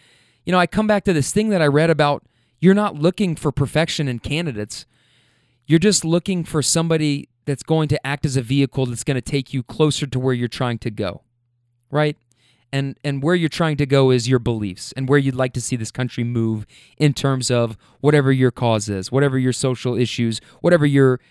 you 0.46 0.52
know, 0.52 0.60
I 0.60 0.68
come 0.68 0.88
back 0.88 1.04
to 1.06 1.14
this 1.14 1.32
thing 1.32 1.50
that 1.50 1.62
I 1.62 1.68
read 1.68 1.90
about 1.90 2.24
you're 2.60 2.74
not 2.74 2.96
looking 2.96 3.36
for 3.36 3.52
perfection 3.52 4.08
in 4.08 4.20
candidates. 4.20 4.86
You're 5.68 5.80
just 5.80 6.06
looking 6.06 6.44
for 6.44 6.62
somebody 6.62 7.30
that's 7.46 7.64
going 7.64 7.88
to 7.90 8.08
act 8.08 8.26
as 8.26 8.38
a 8.38 8.42
vehicle 8.42 8.86
that's 8.88 9.04
going 9.04 9.16
to 9.16 9.22
take 9.22 9.54
you 9.54 9.62
closer 9.62 10.08
to 10.08 10.20
where 10.20 10.34
you're 10.34 10.48
trying 10.48 10.80
to 10.80 10.90
go. 10.90 11.22
Right? 11.92 12.18
And 12.76 13.00
and 13.06 13.24
where 13.24 13.36
you're 13.36 13.48
trying 13.48 13.78
to 13.78 13.86
go 13.86 14.12
is 14.12 14.28
your 14.28 14.38
beliefs 14.38 14.92
and 14.98 15.08
where 15.08 15.18
you'd 15.18 15.34
like 15.34 15.54
to 15.54 15.62
see 15.62 15.78
this 15.78 15.92
country 15.92 16.26
move 16.26 16.66
in 16.98 17.14
terms 17.14 17.50
of 17.50 17.78
whatever 18.02 18.34
your 18.34 18.52
cause 18.52 18.90
is, 18.90 19.10
whatever 19.10 19.40
your 19.40 19.54
social 19.54 19.96
issues, 19.96 20.42
whatever 20.60 20.86
you're, 20.86 21.22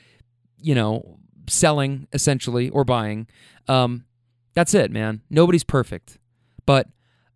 you 0.57 0.75
know, 0.75 1.19
selling 1.47 2.09
essentially 2.15 2.71
or 2.71 2.83
buying. 2.83 3.27
Um, 3.69 4.07
that's 4.55 4.73
it, 4.73 4.91
man. 4.91 5.21
Nobody's 5.29 5.65
perfect. 5.65 6.17
But 6.65 6.89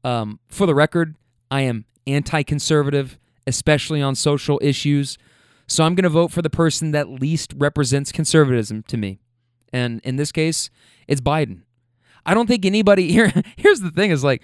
um, 0.03 0.41
for 0.49 0.67
the 0.67 0.75
record, 0.75 1.15
I 1.51 1.61
am 1.61 1.85
anti 2.07 2.43
conservative, 2.45 3.19
especially 3.47 4.01
on 4.01 4.15
social 4.15 4.59
issues. 4.63 5.19
So 5.67 5.85
I'm 5.85 5.95
going 5.95 6.05
to 6.05 6.09
vote 6.09 6.33
for 6.33 6.41
the 6.41 6.49
person 6.49 6.93
that 6.93 7.11
least 7.11 7.53
represents 7.55 8.11
conservatism 8.11 8.85
to 8.85 8.97
me. 8.97 9.21
And 9.71 10.01
in 10.03 10.17
this 10.17 10.33
case, 10.33 10.71
it's 11.07 11.21
Biden. 11.21 11.65
I 12.29 12.35
don't 12.35 12.47
think 12.47 12.65
anybody 12.65 13.11
here 13.13 13.33
here's 13.57 13.81
the 13.81 13.91
thing 13.91 14.11
is 14.11 14.23
like 14.23 14.43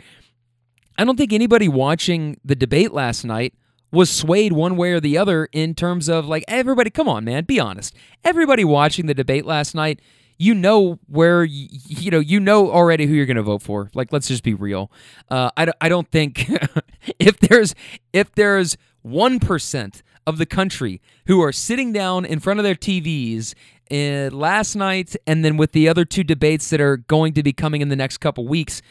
I 0.98 1.04
don't 1.04 1.16
think 1.16 1.32
anybody 1.32 1.68
watching 1.68 2.38
the 2.44 2.54
debate 2.54 2.92
last 2.92 3.24
night 3.24 3.54
was 3.92 4.10
swayed 4.10 4.52
one 4.52 4.76
way 4.76 4.92
or 4.92 5.00
the 5.00 5.18
other 5.18 5.48
in 5.52 5.74
terms 5.74 6.08
of 6.08 6.26
like 6.26 6.44
everybody 6.48 6.90
come 6.90 7.08
on 7.08 7.24
man, 7.24 7.44
be 7.44 7.60
honest. 7.60 7.94
Everybody 8.24 8.64
watching 8.64 9.06
the 9.06 9.14
debate 9.14 9.44
last 9.44 9.74
night 9.74 10.00
you 10.38 10.54
know 10.54 10.98
where 11.06 11.44
you, 11.44 11.68
you 11.86 12.10
know 12.10 12.18
you 12.18 12.40
know 12.40 12.70
already 12.70 13.06
who 13.06 13.14
you're 13.14 13.26
going 13.26 13.36
to 13.36 13.42
vote 13.42 13.62
for. 13.62 13.90
Like 13.94 14.12
let's 14.12 14.28
just 14.28 14.42
be 14.42 14.54
real. 14.54 14.90
Uh, 15.28 15.50
I 15.56 15.72
I 15.80 15.88
don't 15.88 16.10
think 16.10 16.50
if 17.18 17.38
there's 17.38 17.74
if 18.12 18.32
there's 18.34 18.76
one 19.02 19.38
percent 19.38 20.02
of 20.26 20.38
the 20.38 20.46
country 20.46 21.00
who 21.26 21.40
are 21.42 21.52
sitting 21.52 21.92
down 21.92 22.24
in 22.24 22.40
front 22.40 22.60
of 22.60 22.64
their 22.64 22.74
TVs 22.74 23.54
uh, 23.90 24.34
last 24.34 24.74
night 24.74 25.14
and 25.26 25.44
then 25.44 25.56
with 25.56 25.72
the 25.72 25.88
other 25.88 26.04
two 26.04 26.24
debates 26.24 26.70
that 26.70 26.80
are 26.80 26.96
going 26.96 27.34
to 27.34 27.42
be 27.42 27.52
coming 27.52 27.80
in 27.80 27.88
the 27.88 27.96
next 27.96 28.18
couple 28.18 28.46
weeks, 28.46 28.82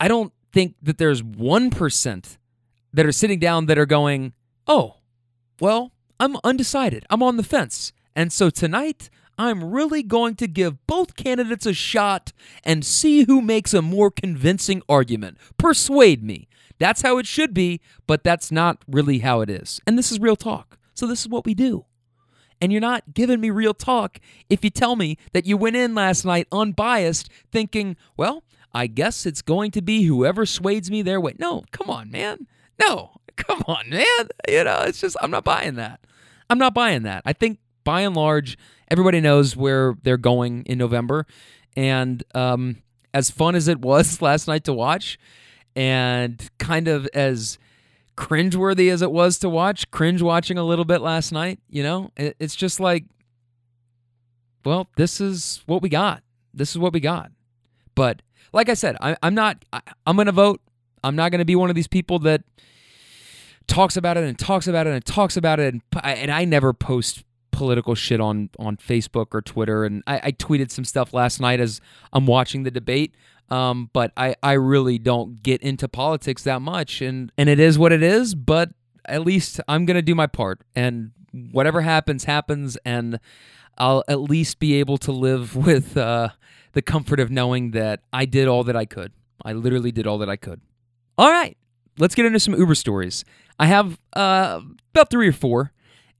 I 0.00 0.08
don't 0.08 0.32
think 0.52 0.74
that 0.82 0.98
there's 0.98 1.22
one 1.22 1.70
percent 1.70 2.38
that 2.92 3.06
are 3.06 3.12
sitting 3.12 3.38
down 3.38 3.66
that 3.66 3.78
are 3.78 3.86
going, 3.86 4.32
oh, 4.66 4.96
well, 5.60 5.92
I'm 6.18 6.36
undecided. 6.44 7.04
I'm 7.10 7.22
on 7.22 7.36
the 7.36 7.42
fence. 7.42 7.92
And 8.14 8.32
so 8.32 8.50
tonight, 8.50 9.10
I'm 9.36 9.64
really 9.72 10.02
going 10.02 10.36
to 10.36 10.46
give 10.46 10.86
both 10.86 11.16
candidates 11.16 11.66
a 11.66 11.72
shot 11.72 12.32
and 12.62 12.84
see 12.84 13.24
who 13.24 13.42
makes 13.42 13.74
a 13.74 13.82
more 13.82 14.10
convincing 14.10 14.82
argument. 14.88 15.38
Persuade 15.58 16.22
me. 16.22 16.48
That's 16.84 17.00
how 17.00 17.16
it 17.16 17.26
should 17.26 17.54
be, 17.54 17.80
but 18.06 18.24
that's 18.24 18.52
not 18.52 18.84
really 18.86 19.20
how 19.20 19.40
it 19.40 19.48
is. 19.48 19.80
And 19.86 19.96
this 19.96 20.12
is 20.12 20.20
real 20.20 20.36
talk. 20.36 20.76
So 20.92 21.06
this 21.06 21.22
is 21.22 21.28
what 21.28 21.46
we 21.46 21.54
do. 21.54 21.86
And 22.60 22.70
you're 22.70 22.80
not 22.82 23.14
giving 23.14 23.40
me 23.40 23.48
real 23.48 23.72
talk 23.72 24.20
if 24.50 24.62
you 24.62 24.68
tell 24.68 24.94
me 24.94 25.16
that 25.32 25.46
you 25.46 25.56
went 25.56 25.76
in 25.76 25.94
last 25.94 26.26
night 26.26 26.46
unbiased 26.52 27.30
thinking, 27.50 27.96
well, 28.18 28.44
I 28.74 28.86
guess 28.86 29.24
it's 29.24 29.40
going 29.40 29.70
to 29.70 29.80
be 29.80 30.02
whoever 30.02 30.44
swayed 30.44 30.90
me 30.90 31.00
their 31.00 31.18
way. 31.18 31.32
No, 31.38 31.64
come 31.70 31.88
on, 31.88 32.10
man. 32.10 32.46
No, 32.78 33.12
come 33.36 33.62
on, 33.66 33.88
man. 33.88 34.28
You 34.46 34.64
know, 34.64 34.82
it's 34.82 35.00
just, 35.00 35.16
I'm 35.22 35.30
not 35.30 35.42
buying 35.42 35.76
that. 35.76 36.00
I'm 36.50 36.58
not 36.58 36.74
buying 36.74 37.04
that. 37.04 37.22
I 37.24 37.32
think 37.32 37.60
by 37.84 38.02
and 38.02 38.14
large, 38.14 38.58
everybody 38.90 39.22
knows 39.22 39.56
where 39.56 39.94
they're 40.02 40.18
going 40.18 40.64
in 40.64 40.76
November. 40.76 41.26
And 41.74 42.22
um, 42.34 42.82
as 43.14 43.30
fun 43.30 43.54
as 43.54 43.68
it 43.68 43.80
was 43.80 44.20
last 44.28 44.48
night 44.48 44.64
to 44.64 44.74
watch, 44.74 45.18
and 45.76 46.50
kind 46.58 46.88
of 46.88 47.06
as 47.14 47.58
cringeworthy 48.16 48.90
as 48.90 49.02
it 49.02 49.10
was 49.10 49.38
to 49.38 49.48
watch, 49.48 49.90
cringe 49.90 50.22
watching 50.22 50.58
a 50.58 50.64
little 50.64 50.84
bit 50.84 51.00
last 51.00 51.32
night, 51.32 51.58
you 51.68 51.82
know, 51.82 52.10
it's 52.16 52.54
just 52.54 52.80
like, 52.80 53.04
well, 54.64 54.88
this 54.96 55.20
is 55.20 55.62
what 55.66 55.82
we 55.82 55.88
got. 55.88 56.22
This 56.52 56.70
is 56.70 56.78
what 56.78 56.92
we 56.92 57.00
got. 57.00 57.32
But 57.94 58.22
like 58.52 58.68
I 58.68 58.74
said, 58.74 58.96
I, 59.00 59.16
am 59.22 59.34
not, 59.34 59.64
I, 59.72 59.80
I'm 60.06 60.16
going 60.16 60.26
to 60.26 60.32
vote. 60.32 60.60
I'm 61.02 61.16
not 61.16 61.30
going 61.30 61.40
to 61.40 61.44
be 61.44 61.56
one 61.56 61.68
of 61.68 61.76
these 61.76 61.88
people 61.88 62.18
that 62.20 62.42
talks 63.66 63.96
about 63.96 64.16
it 64.16 64.24
and 64.24 64.38
talks 64.38 64.66
about 64.66 64.86
it 64.86 64.94
and 64.94 65.04
talks 65.04 65.36
about 65.36 65.60
it. 65.60 65.74
And, 65.74 65.82
and 66.02 66.30
I 66.30 66.44
never 66.44 66.72
post 66.72 67.24
political 67.54 67.94
shit 67.94 68.20
on 68.20 68.50
on 68.58 68.76
Facebook 68.76 69.28
or 69.32 69.40
Twitter, 69.40 69.84
and 69.84 70.02
I, 70.06 70.20
I 70.24 70.32
tweeted 70.32 70.70
some 70.70 70.84
stuff 70.84 71.14
last 71.14 71.40
night 71.40 71.60
as 71.60 71.80
I'm 72.12 72.26
watching 72.26 72.64
the 72.64 72.70
debate. 72.70 73.14
Um, 73.50 73.90
but 73.92 74.12
I, 74.16 74.34
I 74.42 74.52
really 74.52 74.98
don't 74.98 75.42
get 75.42 75.62
into 75.62 75.88
politics 75.88 76.42
that 76.44 76.62
much, 76.62 77.00
and 77.02 77.30
and 77.36 77.48
it 77.48 77.60
is 77.60 77.78
what 77.78 77.92
it 77.92 78.02
is. 78.02 78.34
But 78.34 78.70
at 79.04 79.22
least 79.22 79.60
I'm 79.68 79.84
gonna 79.86 80.02
do 80.02 80.14
my 80.14 80.26
part, 80.26 80.62
and 80.74 81.12
whatever 81.52 81.82
happens, 81.82 82.24
happens, 82.24 82.78
and 82.84 83.20
I'll 83.76 84.02
at 84.08 84.20
least 84.20 84.58
be 84.58 84.74
able 84.74 84.98
to 84.98 85.12
live 85.12 85.56
with 85.66 85.96
uh, 85.96 86.30
the 86.72 86.82
comfort 86.82 87.20
of 87.20 87.30
knowing 87.30 87.72
that 87.72 88.00
I 88.12 88.24
did 88.24 88.48
all 88.48 88.64
that 88.64 88.76
I 88.76 88.86
could. 88.86 89.12
I 89.44 89.52
literally 89.52 89.92
did 89.92 90.06
all 90.06 90.18
that 90.18 90.28
I 90.30 90.36
could. 90.36 90.60
All 91.18 91.30
right, 91.30 91.56
let's 91.98 92.14
get 92.14 92.26
into 92.26 92.40
some 92.40 92.54
Uber 92.54 92.74
stories. 92.74 93.24
I 93.58 93.66
have 93.66 93.98
uh, 94.14 94.60
about 94.92 95.10
three 95.10 95.28
or 95.28 95.32
four. 95.32 95.72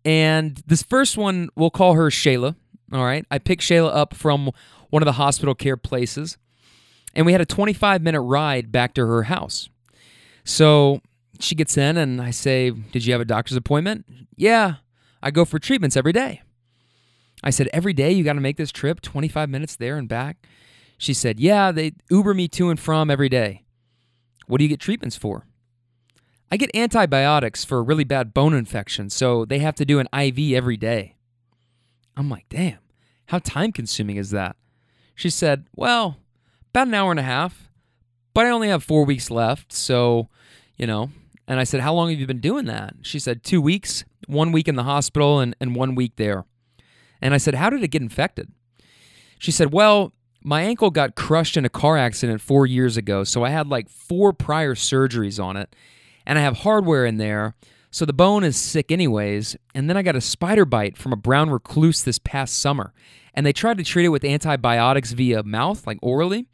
And 0.04 0.62
this 0.66 0.82
first 0.82 1.16
one, 1.16 1.48
we'll 1.56 1.70
call 1.70 1.94
her 1.94 2.10
Shayla. 2.10 2.56
All 2.92 3.04
right. 3.04 3.24
I 3.30 3.38
picked 3.38 3.62
Shayla 3.62 3.94
up 3.94 4.14
from 4.14 4.50
one 4.90 5.02
of 5.02 5.06
the 5.06 5.12
hospital 5.12 5.54
care 5.54 5.76
places, 5.76 6.36
and 7.14 7.26
we 7.26 7.32
had 7.32 7.40
a 7.40 7.46
25 7.46 8.02
minute 8.02 8.20
ride 8.20 8.70
back 8.70 8.94
to 8.94 9.06
her 9.06 9.24
house. 9.24 9.68
So 10.44 11.00
she 11.40 11.54
gets 11.54 11.76
in, 11.76 11.96
and 11.96 12.20
I 12.20 12.30
say, 12.30 12.70
Did 12.70 13.04
you 13.04 13.12
have 13.12 13.20
a 13.20 13.26
doctor's 13.26 13.56
appointment? 13.56 14.06
Yeah. 14.36 14.76
I 15.22 15.30
go 15.30 15.44
for 15.46 15.58
treatments 15.58 15.96
every 15.96 16.12
day. 16.12 16.42
I 17.42 17.50
said, 17.50 17.68
Every 17.72 17.92
day 17.92 18.12
you 18.12 18.24
got 18.24 18.34
to 18.34 18.40
make 18.40 18.56
this 18.56 18.72
trip, 18.72 19.00
25 19.00 19.48
minutes 19.48 19.76
there 19.76 19.96
and 19.96 20.08
back? 20.08 20.46
She 20.98 21.14
said, 21.14 21.40
Yeah, 21.40 21.72
they 21.72 21.92
Uber 22.10 22.34
me 22.34 22.48
to 22.48 22.70
and 22.70 22.78
from 22.78 23.10
every 23.10 23.28
day. 23.28 23.64
What 24.46 24.58
do 24.58 24.64
you 24.64 24.68
get 24.68 24.80
treatments 24.80 25.16
for? 25.16 25.46
I 26.50 26.56
get 26.56 26.74
antibiotics 26.74 27.64
for 27.64 27.78
a 27.78 27.82
really 27.82 28.04
bad 28.04 28.34
bone 28.34 28.54
infection, 28.54 29.10
so 29.10 29.44
they 29.44 29.58
have 29.58 29.74
to 29.76 29.84
do 29.84 29.98
an 29.98 30.08
IV 30.16 30.54
every 30.54 30.76
day. 30.76 31.16
I'm 32.16 32.28
like, 32.28 32.46
damn, 32.48 32.78
how 33.26 33.38
time 33.38 33.72
consuming 33.72 34.16
is 34.16 34.30
that? 34.30 34.56
She 35.14 35.30
said, 35.30 35.66
well, 35.74 36.18
about 36.74 36.88
an 36.88 36.94
hour 36.94 37.12
and 37.12 37.20
a 37.20 37.24
half, 37.24 37.70
but 38.34 38.46
I 38.46 38.50
only 38.50 38.66
have 38.66 38.82
four 38.82 39.04
weeks 39.04 39.30
left, 39.30 39.72
so, 39.72 40.28
you 40.76 40.88
know. 40.88 41.10
And 41.46 41.60
I 41.60 41.64
said, 41.64 41.80
how 41.80 41.94
long 41.94 42.10
have 42.10 42.18
you 42.18 42.26
been 42.26 42.40
doing 42.40 42.64
that? 42.64 42.94
She 43.02 43.20
said, 43.20 43.44
two 43.44 43.60
weeks, 43.60 44.04
one 44.26 44.50
week 44.50 44.66
in 44.66 44.74
the 44.74 44.82
hospital 44.82 45.38
and, 45.38 45.54
and 45.60 45.76
one 45.76 45.94
week 45.94 46.16
there. 46.16 46.46
And 47.22 47.32
I 47.32 47.36
said, 47.36 47.54
how 47.54 47.70
did 47.70 47.84
it 47.84 47.88
get 47.88 48.02
infected? 48.02 48.50
She 49.38 49.52
said, 49.52 49.72
well, 49.72 50.14
my 50.42 50.62
ankle 50.62 50.90
got 50.90 51.14
crushed 51.14 51.56
in 51.56 51.64
a 51.64 51.68
car 51.68 51.96
accident 51.96 52.40
four 52.40 52.66
years 52.66 52.96
ago, 52.96 53.22
so 53.22 53.44
I 53.44 53.50
had 53.50 53.68
like 53.68 53.88
four 53.88 54.32
prior 54.32 54.74
surgeries 54.74 55.42
on 55.42 55.56
it 55.56 55.76
and 56.26 56.38
I 56.38 56.42
have 56.42 56.58
hardware 56.58 57.06
in 57.06 57.18
there. 57.18 57.54
So 57.90 58.04
the 58.04 58.12
bone 58.12 58.42
is 58.42 58.56
sick, 58.56 58.90
anyways. 58.90 59.56
And 59.74 59.88
then 59.88 59.96
I 59.96 60.02
got 60.02 60.16
a 60.16 60.20
spider 60.20 60.64
bite 60.64 60.96
from 60.96 61.12
a 61.12 61.16
brown 61.16 61.50
recluse 61.50 62.02
this 62.02 62.18
past 62.18 62.58
summer. 62.58 62.92
And 63.34 63.44
they 63.44 63.52
tried 63.52 63.78
to 63.78 63.84
treat 63.84 64.04
it 64.04 64.10
with 64.10 64.24
antibiotics 64.24 65.12
via 65.12 65.42
mouth, 65.42 65.86
like 65.86 65.98
orally. 66.02 66.46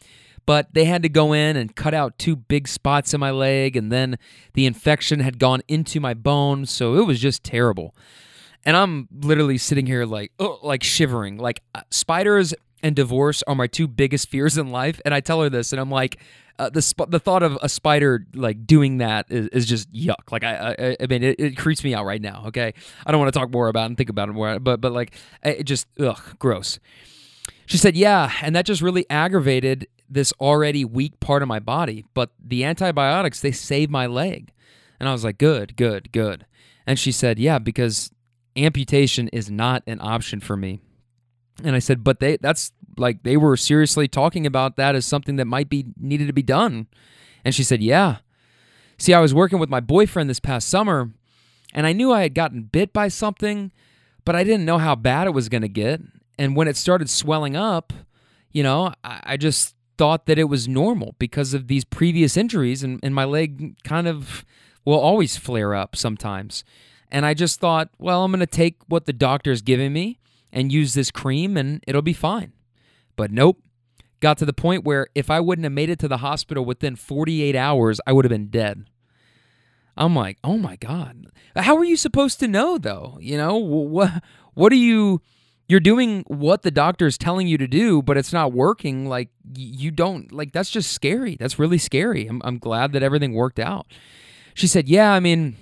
But 0.46 0.72
they 0.72 0.86
had 0.86 1.02
to 1.02 1.08
go 1.08 1.32
in 1.32 1.56
and 1.56 1.76
cut 1.76 1.94
out 1.94 2.18
two 2.18 2.34
big 2.34 2.66
spots 2.66 3.14
in 3.14 3.20
my 3.20 3.30
leg. 3.30 3.76
And 3.76 3.92
then 3.92 4.18
the 4.54 4.66
infection 4.66 5.20
had 5.20 5.38
gone 5.38 5.60
into 5.68 6.00
my 6.00 6.14
bone. 6.14 6.66
So 6.66 6.96
it 6.96 7.06
was 7.06 7.20
just 7.20 7.44
terrible. 7.44 7.94
And 8.64 8.76
I'm 8.76 9.08
literally 9.12 9.58
sitting 9.58 9.86
here 9.86 10.04
like, 10.04 10.32
oh, 10.38 10.58
like 10.62 10.82
shivering. 10.82 11.38
Like 11.38 11.62
uh, 11.74 11.82
spiders 11.90 12.54
and 12.82 12.96
divorce 12.96 13.42
are 13.46 13.54
my 13.54 13.66
two 13.66 13.86
biggest 13.86 14.28
fears 14.28 14.58
in 14.58 14.70
life. 14.70 15.00
And 15.04 15.14
I 15.14 15.20
tell 15.20 15.42
her 15.42 15.50
this, 15.50 15.72
and 15.72 15.80
I'm 15.80 15.90
like, 15.90 16.18
uh, 16.58 16.68
the 16.68 16.82
sp- 16.84 17.08
the 17.08 17.18
thought 17.18 17.42
of 17.42 17.58
a 17.62 17.68
spider 17.68 18.26
like 18.34 18.66
doing 18.66 18.98
that 18.98 19.26
is, 19.30 19.48
is 19.48 19.66
just 19.66 19.90
yuck. 19.92 20.30
Like 20.30 20.44
I 20.44 20.74
I, 20.78 20.96
I 21.00 21.06
mean 21.06 21.22
it, 21.22 21.40
it, 21.40 21.56
creeps 21.56 21.82
me 21.82 21.94
out 21.94 22.04
right 22.04 22.20
now. 22.20 22.44
Okay, 22.48 22.74
I 23.06 23.10
don't 23.10 23.18
want 23.18 23.32
to 23.32 23.38
talk 23.38 23.50
more 23.50 23.68
about 23.68 23.84
it 23.84 23.86
and 23.86 23.96
think 23.96 24.10
about 24.10 24.28
it 24.28 24.32
more, 24.32 24.58
but 24.58 24.80
but 24.80 24.92
like 24.92 25.14
it 25.42 25.64
just 25.64 25.86
ugh 25.98 26.20
gross. 26.38 26.78
She 27.64 27.78
said, 27.78 27.96
yeah, 27.96 28.32
and 28.42 28.54
that 28.56 28.66
just 28.66 28.82
really 28.82 29.08
aggravated 29.08 29.86
this 30.08 30.32
already 30.40 30.84
weak 30.84 31.20
part 31.20 31.40
of 31.40 31.48
my 31.48 31.60
body. 31.60 32.04
But 32.14 32.30
the 32.44 32.64
antibiotics 32.64 33.40
they 33.40 33.52
saved 33.52 33.90
my 33.90 34.06
leg, 34.06 34.52
and 34.98 35.08
I 35.08 35.12
was 35.12 35.24
like, 35.24 35.38
good, 35.38 35.76
good, 35.76 36.12
good. 36.12 36.44
And 36.86 36.98
she 36.98 37.12
said, 37.12 37.38
yeah, 37.38 37.58
because 37.58 38.10
amputation 38.56 39.28
is 39.28 39.50
not 39.50 39.82
an 39.86 39.98
option 40.02 40.40
for 40.40 40.56
me. 40.56 40.80
And 41.64 41.76
I 41.76 41.78
said, 41.78 42.04
but 42.04 42.20
they 42.20 42.36
that's 42.36 42.72
like 42.96 43.22
they 43.22 43.36
were 43.36 43.56
seriously 43.56 44.08
talking 44.08 44.46
about 44.46 44.76
that 44.76 44.94
as 44.94 45.06
something 45.06 45.36
that 45.36 45.46
might 45.46 45.68
be 45.68 45.86
needed 45.98 46.26
to 46.26 46.32
be 46.32 46.42
done. 46.42 46.86
And 47.44 47.54
she 47.54 47.64
said, 47.64 47.82
Yeah. 47.82 48.18
See, 48.98 49.14
I 49.14 49.20
was 49.20 49.32
working 49.32 49.58
with 49.58 49.70
my 49.70 49.80
boyfriend 49.80 50.28
this 50.28 50.40
past 50.40 50.68
summer, 50.68 51.10
and 51.72 51.86
I 51.86 51.94
knew 51.94 52.12
I 52.12 52.20
had 52.22 52.34
gotten 52.34 52.64
bit 52.64 52.92
by 52.92 53.08
something, 53.08 53.72
but 54.26 54.36
I 54.36 54.44
didn't 54.44 54.66
know 54.66 54.76
how 54.76 54.94
bad 54.94 55.26
it 55.26 55.30
was 55.30 55.48
going 55.48 55.62
to 55.62 55.68
get. 55.68 56.02
And 56.38 56.54
when 56.54 56.68
it 56.68 56.76
started 56.76 57.08
swelling 57.08 57.56
up, 57.56 57.94
you 58.52 58.62
know, 58.62 58.92
I, 59.02 59.38
just 59.38 59.74
thought 59.96 60.26
that 60.26 60.38
it 60.38 60.44
was 60.44 60.68
normal 60.68 61.14
because 61.18 61.54
of 61.54 61.66
these 61.66 61.82
previous 61.82 62.36
injuries, 62.36 62.82
and, 62.82 63.00
and 63.02 63.14
my 63.14 63.24
leg 63.24 63.82
kind 63.84 64.06
of 64.06 64.44
will 64.84 65.00
always 65.00 65.38
flare 65.38 65.74
up 65.74 65.96
sometimes. 65.96 66.62
And 67.10 67.24
I 67.24 67.32
just 67.32 67.58
thought, 67.58 67.88
well, 67.98 68.22
I'm 68.22 68.32
going 68.32 68.40
to 68.40 68.46
take 68.46 68.76
what 68.86 69.06
the 69.06 69.14
doctor's 69.14 69.62
giving 69.62 69.94
me 69.94 70.19
and 70.52 70.72
use 70.72 70.94
this 70.94 71.10
cream 71.10 71.56
and 71.56 71.82
it'll 71.86 72.02
be 72.02 72.12
fine. 72.12 72.52
But 73.16 73.30
nope. 73.30 73.58
Got 74.20 74.36
to 74.38 74.44
the 74.44 74.52
point 74.52 74.84
where 74.84 75.06
if 75.14 75.30
I 75.30 75.40
wouldn't 75.40 75.64
have 75.64 75.72
made 75.72 75.88
it 75.88 75.98
to 76.00 76.08
the 76.08 76.18
hospital 76.18 76.64
within 76.64 76.94
48 76.94 77.56
hours, 77.56 78.00
I 78.06 78.12
would 78.12 78.24
have 78.26 78.30
been 78.30 78.48
dead. 78.48 78.84
I'm 79.96 80.14
like, 80.14 80.38
oh 80.44 80.58
my 80.58 80.76
God. 80.76 81.26
How 81.56 81.76
are 81.76 81.84
you 81.84 81.96
supposed 81.96 82.38
to 82.40 82.48
know 82.48 82.78
though? 82.78 83.18
You 83.20 83.36
know, 83.38 83.56
what, 83.56 84.22
what 84.54 84.72
are 84.72 84.76
you, 84.76 85.22
you're 85.68 85.80
doing 85.80 86.24
what 86.26 86.62
the 86.62 86.70
doctor 86.70 87.06
is 87.06 87.16
telling 87.16 87.48
you 87.48 87.56
to 87.58 87.66
do, 87.66 88.02
but 88.02 88.18
it's 88.18 88.32
not 88.32 88.52
working. 88.52 89.06
Like 89.06 89.30
you 89.54 89.90
don't, 89.90 90.30
like, 90.32 90.52
that's 90.52 90.70
just 90.70 90.92
scary. 90.92 91.36
That's 91.36 91.58
really 91.58 91.78
scary. 91.78 92.26
I'm, 92.26 92.42
I'm 92.44 92.58
glad 92.58 92.92
that 92.92 93.02
everything 93.02 93.32
worked 93.32 93.58
out. 93.58 93.86
She 94.54 94.66
said, 94.66 94.88
yeah, 94.88 95.12
I 95.12 95.20
mean, 95.20 95.56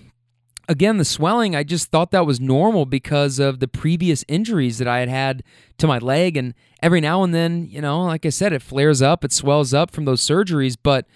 again, 0.68 0.98
the 0.98 1.04
swelling, 1.04 1.56
I 1.56 1.64
just 1.64 1.90
thought 1.90 2.10
that 2.10 2.26
was 2.26 2.40
normal 2.40 2.84
because 2.84 3.38
of 3.38 3.58
the 3.58 3.66
previous 3.66 4.24
injuries 4.28 4.78
that 4.78 4.86
I 4.86 5.00
had 5.00 5.08
had 5.08 5.42
to 5.78 5.86
my 5.86 5.98
leg. 5.98 6.36
And 6.36 6.54
every 6.82 7.00
now 7.00 7.22
and 7.22 7.34
then, 7.34 7.66
you 7.66 7.80
know, 7.80 8.02
like 8.04 8.26
I 8.26 8.28
said, 8.28 8.52
it 8.52 8.62
flares 8.62 9.00
up, 9.00 9.24
it 9.24 9.32
swells 9.32 9.72
up 9.72 9.90
from 9.90 10.04
those 10.04 10.20
surgeries. 10.20 10.76
But, 10.80 11.06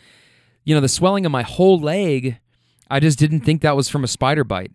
you 0.65 0.75
know, 0.75 0.81
the 0.81 0.89
swelling 0.89 1.27
of 1.27 1.33
my 1.33 1.43
whole 1.43 1.79
leg, 1.79 2.39
I 2.91 2.99
just 2.99 3.19
didn't 3.19 3.41
think 3.41 3.61
that 3.63 3.77
was 3.77 3.89
from 3.89 4.03
a 4.03 4.09
spider 4.09 4.45
bite. 4.45 4.73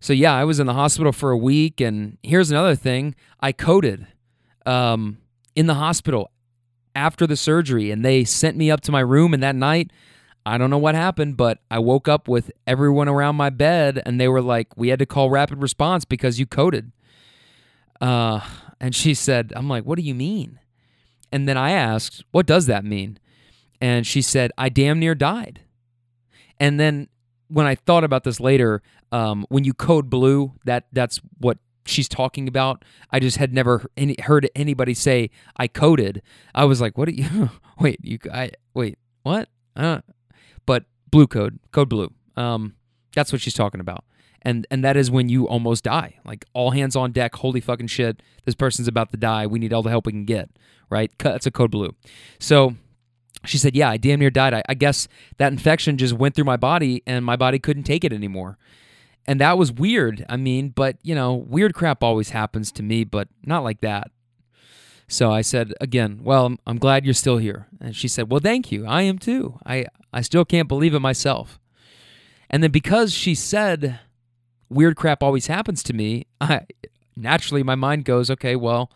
So, 0.00 0.12
yeah, 0.12 0.34
I 0.34 0.44
was 0.44 0.58
in 0.58 0.66
the 0.66 0.74
hospital 0.74 1.12
for 1.12 1.30
a 1.30 1.38
week. 1.38 1.80
And 1.80 2.16
here's 2.22 2.50
another 2.50 2.74
thing 2.74 3.14
I 3.40 3.52
coded 3.52 4.06
um, 4.64 5.18
in 5.54 5.66
the 5.66 5.74
hospital 5.74 6.30
after 6.94 7.26
the 7.26 7.36
surgery, 7.36 7.90
and 7.90 8.04
they 8.04 8.24
sent 8.24 8.56
me 8.56 8.70
up 8.70 8.80
to 8.82 8.92
my 8.92 9.00
room. 9.00 9.34
And 9.34 9.42
that 9.42 9.54
night, 9.54 9.92
I 10.48 10.56
don't 10.56 10.70
know 10.70 10.78
what 10.78 10.94
happened, 10.94 11.36
but 11.36 11.58
I 11.70 11.78
woke 11.78 12.08
up 12.08 12.26
with 12.26 12.50
everyone 12.66 13.06
around 13.06 13.36
my 13.36 13.50
bed 13.50 14.02
and 14.06 14.18
they 14.18 14.28
were 14.28 14.40
like, 14.40 14.68
we 14.76 14.88
had 14.88 14.98
to 15.00 15.06
call 15.06 15.28
rapid 15.28 15.60
response 15.60 16.06
because 16.06 16.38
you 16.40 16.46
coded. 16.46 16.90
Uh, 18.00 18.40
and 18.80 18.94
she 18.94 19.12
said, 19.12 19.52
I'm 19.54 19.68
like, 19.68 19.84
what 19.84 19.96
do 19.96 20.02
you 20.02 20.14
mean? 20.14 20.58
And 21.30 21.46
then 21.46 21.58
I 21.58 21.72
asked, 21.72 22.24
what 22.30 22.46
does 22.46 22.64
that 22.64 22.82
mean? 22.82 23.18
And 23.80 24.06
she 24.06 24.22
said, 24.22 24.50
I 24.56 24.70
damn 24.70 24.98
near 24.98 25.14
died. 25.14 25.60
And 26.58 26.80
then 26.80 27.08
when 27.48 27.66
I 27.66 27.74
thought 27.74 28.02
about 28.02 28.24
this 28.24 28.40
later, 28.40 28.82
um, 29.12 29.44
when 29.50 29.64
you 29.64 29.74
code 29.74 30.08
blue, 30.08 30.54
that 30.64 30.86
that's 30.92 31.20
what 31.38 31.58
she's 31.84 32.08
talking 32.08 32.48
about. 32.48 32.86
I 33.10 33.20
just 33.20 33.36
had 33.36 33.52
never 33.52 33.84
any, 33.98 34.16
heard 34.22 34.48
anybody 34.54 34.94
say 34.94 35.28
I 35.58 35.68
coded. 35.68 36.22
I 36.54 36.64
was 36.64 36.80
like, 36.80 36.96
what 36.96 37.08
do 37.08 37.14
you? 37.14 37.50
wait, 37.78 37.98
you? 38.02 38.18
I 38.32 38.52
wait, 38.72 38.98
what? 39.22 39.50
Uh, 39.76 40.00
blue 41.10 41.26
code, 41.26 41.58
code 41.72 41.88
blue. 41.88 42.12
Um, 42.36 42.74
that's 43.14 43.32
what 43.32 43.40
she's 43.40 43.54
talking 43.54 43.80
about. 43.80 44.04
And 44.42 44.66
and 44.70 44.84
that 44.84 44.96
is 44.96 45.10
when 45.10 45.28
you 45.28 45.48
almost 45.48 45.84
die. 45.84 46.18
Like 46.24 46.44
all 46.52 46.70
hands 46.70 46.94
on 46.94 47.12
deck, 47.12 47.34
holy 47.36 47.60
fucking 47.60 47.88
shit, 47.88 48.22
this 48.44 48.54
person's 48.54 48.88
about 48.88 49.10
to 49.10 49.16
die. 49.16 49.46
We 49.46 49.58
need 49.58 49.72
all 49.72 49.82
the 49.82 49.90
help 49.90 50.06
we 50.06 50.12
can 50.12 50.24
get, 50.24 50.50
right? 50.90 51.10
That's 51.18 51.46
a 51.46 51.50
code 51.50 51.72
blue. 51.72 51.94
So 52.38 52.74
she 53.44 53.58
said, 53.58 53.74
Yeah, 53.74 53.90
I 53.90 53.96
damn 53.96 54.20
near 54.20 54.30
died. 54.30 54.54
I, 54.54 54.62
I 54.68 54.74
guess 54.74 55.08
that 55.38 55.52
infection 55.52 55.98
just 55.98 56.14
went 56.14 56.34
through 56.34 56.44
my 56.44 56.56
body 56.56 57.02
and 57.06 57.24
my 57.24 57.36
body 57.36 57.58
couldn't 57.58 57.84
take 57.84 58.04
it 58.04 58.12
anymore. 58.12 58.58
And 59.26 59.40
that 59.40 59.58
was 59.58 59.72
weird. 59.72 60.24
I 60.28 60.36
mean, 60.36 60.70
but 60.70 60.96
you 61.02 61.14
know, 61.14 61.34
weird 61.34 61.74
crap 61.74 62.02
always 62.02 62.30
happens 62.30 62.72
to 62.72 62.82
me, 62.82 63.04
but 63.04 63.28
not 63.44 63.64
like 63.64 63.80
that. 63.80 64.10
So 65.08 65.32
I 65.32 65.40
said 65.40 65.72
again, 65.80 66.20
"Well, 66.22 66.56
I'm 66.66 66.78
glad 66.78 67.04
you're 67.04 67.14
still 67.14 67.38
here." 67.38 67.66
And 67.80 67.96
she 67.96 68.08
said, 68.08 68.30
"Well, 68.30 68.40
thank 68.40 68.70
you. 68.70 68.86
I 68.86 69.02
am 69.02 69.18
too. 69.18 69.58
I 69.66 69.86
I 70.12 70.20
still 70.20 70.44
can't 70.44 70.68
believe 70.68 70.94
it 70.94 71.00
myself." 71.00 71.58
And 72.50 72.62
then 72.62 72.70
because 72.70 73.12
she 73.12 73.34
said 73.34 74.00
weird 74.70 74.96
crap 74.96 75.22
always 75.22 75.46
happens 75.46 75.82
to 75.84 75.94
me, 75.94 76.26
I 76.40 76.62
naturally 77.16 77.62
my 77.62 77.74
mind 77.74 78.04
goes, 78.04 78.30
"Okay, 78.30 78.54
well, 78.56 78.90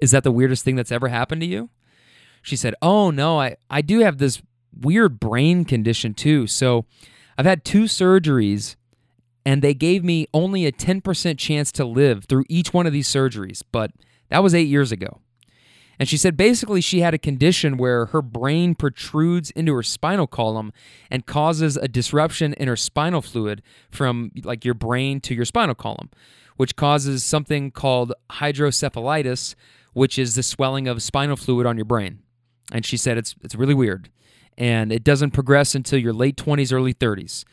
is 0.00 0.10
that 0.12 0.24
the 0.24 0.32
weirdest 0.32 0.64
thing 0.64 0.76
that's 0.76 0.92
ever 0.92 1.08
happened 1.08 1.42
to 1.42 1.46
you?" 1.46 1.70
She 2.42 2.56
said, 2.56 2.74
"Oh, 2.82 3.10
no, 3.10 3.40
I 3.40 3.56
I 3.70 3.82
do 3.82 4.00
have 4.00 4.18
this 4.18 4.42
weird 4.80 5.20
brain 5.20 5.64
condition 5.66 6.14
too. 6.14 6.46
So, 6.46 6.86
I've 7.38 7.46
had 7.46 7.64
two 7.64 7.84
surgeries 7.84 8.76
and 9.44 9.60
they 9.62 9.74
gave 9.74 10.04
me 10.04 10.28
only 10.32 10.66
a 10.66 10.72
10% 10.72 11.38
chance 11.38 11.72
to 11.72 11.84
live 11.84 12.24
through 12.26 12.44
each 12.48 12.72
one 12.72 12.86
of 12.86 12.92
these 12.92 13.08
surgeries, 13.08 13.62
but 13.72 13.90
that 14.30 14.42
was 14.42 14.54
8 14.54 14.68
years 14.68 14.92
ago." 14.92 15.21
And 15.98 16.08
she 16.08 16.16
said 16.16 16.36
basically 16.36 16.80
she 16.80 17.00
had 17.00 17.14
a 17.14 17.18
condition 17.18 17.76
where 17.76 18.06
her 18.06 18.22
brain 18.22 18.74
protrudes 18.74 19.50
into 19.52 19.74
her 19.74 19.82
spinal 19.82 20.26
column 20.26 20.72
and 21.10 21.26
causes 21.26 21.76
a 21.76 21.88
disruption 21.88 22.54
in 22.54 22.68
her 22.68 22.76
spinal 22.76 23.22
fluid 23.22 23.62
from 23.90 24.32
like 24.42 24.64
your 24.64 24.74
brain 24.74 25.20
to 25.20 25.34
your 25.34 25.44
spinal 25.44 25.74
column, 25.74 26.10
which 26.56 26.76
causes 26.76 27.22
something 27.22 27.70
called 27.70 28.12
hydrocephalitis, 28.30 29.54
which 29.92 30.18
is 30.18 30.34
the 30.34 30.42
swelling 30.42 30.88
of 30.88 31.02
spinal 31.02 31.36
fluid 31.36 31.66
on 31.66 31.76
your 31.76 31.84
brain. 31.84 32.20
And 32.72 32.84
she 32.86 32.96
said 32.96 33.18
it's 33.18 33.34
it's 33.42 33.54
really 33.54 33.74
weird. 33.74 34.10
And 34.58 34.92
it 34.92 35.02
doesn't 35.02 35.30
progress 35.30 35.74
until 35.74 35.98
your 35.98 36.12
late 36.12 36.36
20s, 36.36 36.72
early 36.72 36.92
30s. 36.92 37.44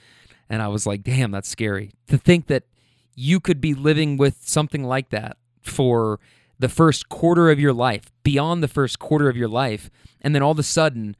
And 0.49 0.61
I 0.61 0.67
was 0.67 0.85
like, 0.85 1.03
damn, 1.03 1.31
that's 1.31 1.47
scary. 1.47 1.91
To 2.07 2.17
think 2.17 2.47
that 2.47 2.63
you 3.15 3.39
could 3.39 3.61
be 3.61 3.73
living 3.73 4.17
with 4.17 4.37
something 4.41 4.83
like 4.83 5.09
that 5.09 5.37
for 5.61 6.19
the 6.59 6.69
first 6.69 7.09
quarter 7.09 7.49
of 7.49 7.59
your 7.59 7.73
life, 7.73 8.11
beyond 8.23 8.61
the 8.61 8.67
first 8.67 8.99
quarter 8.99 9.29
of 9.29 9.37
your 9.37 9.47
life, 9.47 9.89
and 10.21 10.35
then 10.35 10.43
all 10.43 10.51
of 10.51 10.59
a 10.59 10.63
sudden, 10.63 11.15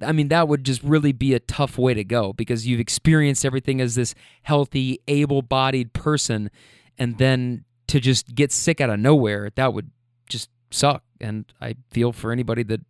I 0.00 0.12
mean, 0.12 0.28
that 0.28 0.48
would 0.48 0.64
just 0.64 0.82
really 0.82 1.12
be 1.12 1.34
a 1.34 1.40
tough 1.40 1.76
way 1.76 1.92
to 1.92 2.04
go 2.04 2.32
because 2.32 2.66
you've 2.66 2.80
experienced 2.80 3.44
everything 3.44 3.80
as 3.80 3.94
this 3.94 4.14
healthy, 4.42 4.98
able 5.06 5.42
bodied 5.42 5.92
person, 5.92 6.50
and 6.98 7.18
then 7.18 7.64
to 7.88 8.00
just 8.00 8.34
get 8.34 8.50
sick 8.52 8.80
out 8.80 8.88
of 8.88 8.98
nowhere, 8.98 9.50
that 9.56 9.74
would 9.74 9.90
just 10.28 10.48
suck. 10.70 11.02
And 11.20 11.44
I 11.60 11.74
feel 11.90 12.12
for 12.12 12.32
anybody 12.32 12.62
that 12.64 12.80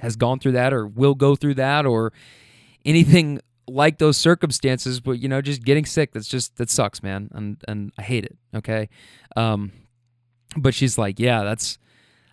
has 0.00 0.16
gone 0.16 0.40
through 0.40 0.52
that 0.52 0.72
or 0.72 0.86
will 0.86 1.14
go 1.14 1.36
through 1.36 1.54
that 1.54 1.86
or 1.86 2.12
anything 2.84 3.40
like 3.68 3.98
those 3.98 4.16
circumstances 4.16 4.98
but 5.00 5.12
you 5.12 5.28
know 5.28 5.42
just 5.42 5.62
getting 5.62 5.84
sick 5.84 6.12
that's 6.12 6.28
just 6.28 6.56
that 6.56 6.70
sucks 6.70 7.02
man 7.02 7.28
and 7.34 7.62
and 7.68 7.92
i 7.98 8.02
hate 8.02 8.24
it 8.24 8.36
okay 8.54 8.88
um 9.36 9.70
but 10.56 10.74
she's 10.74 10.98
like, 10.98 11.18
yeah, 11.18 11.42
that's. 11.42 11.78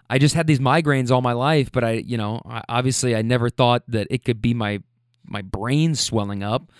I 0.07 0.19
just 0.19 0.35
had 0.35 0.45
these 0.45 0.59
migraines 0.59 1.09
all 1.09 1.21
my 1.21 1.33
life, 1.33 1.71
but 1.71 1.83
I, 1.83 1.93
you 1.93 2.15
know, 2.15 2.39
I, 2.47 2.61
obviously 2.69 3.15
I 3.15 3.23
never 3.23 3.49
thought 3.49 3.81
that 3.87 4.05
it 4.11 4.23
could 4.23 4.39
be 4.39 4.53
my 4.53 4.81
my 5.25 5.41
brain 5.41 5.95
swelling 5.95 6.43
up. 6.43 6.71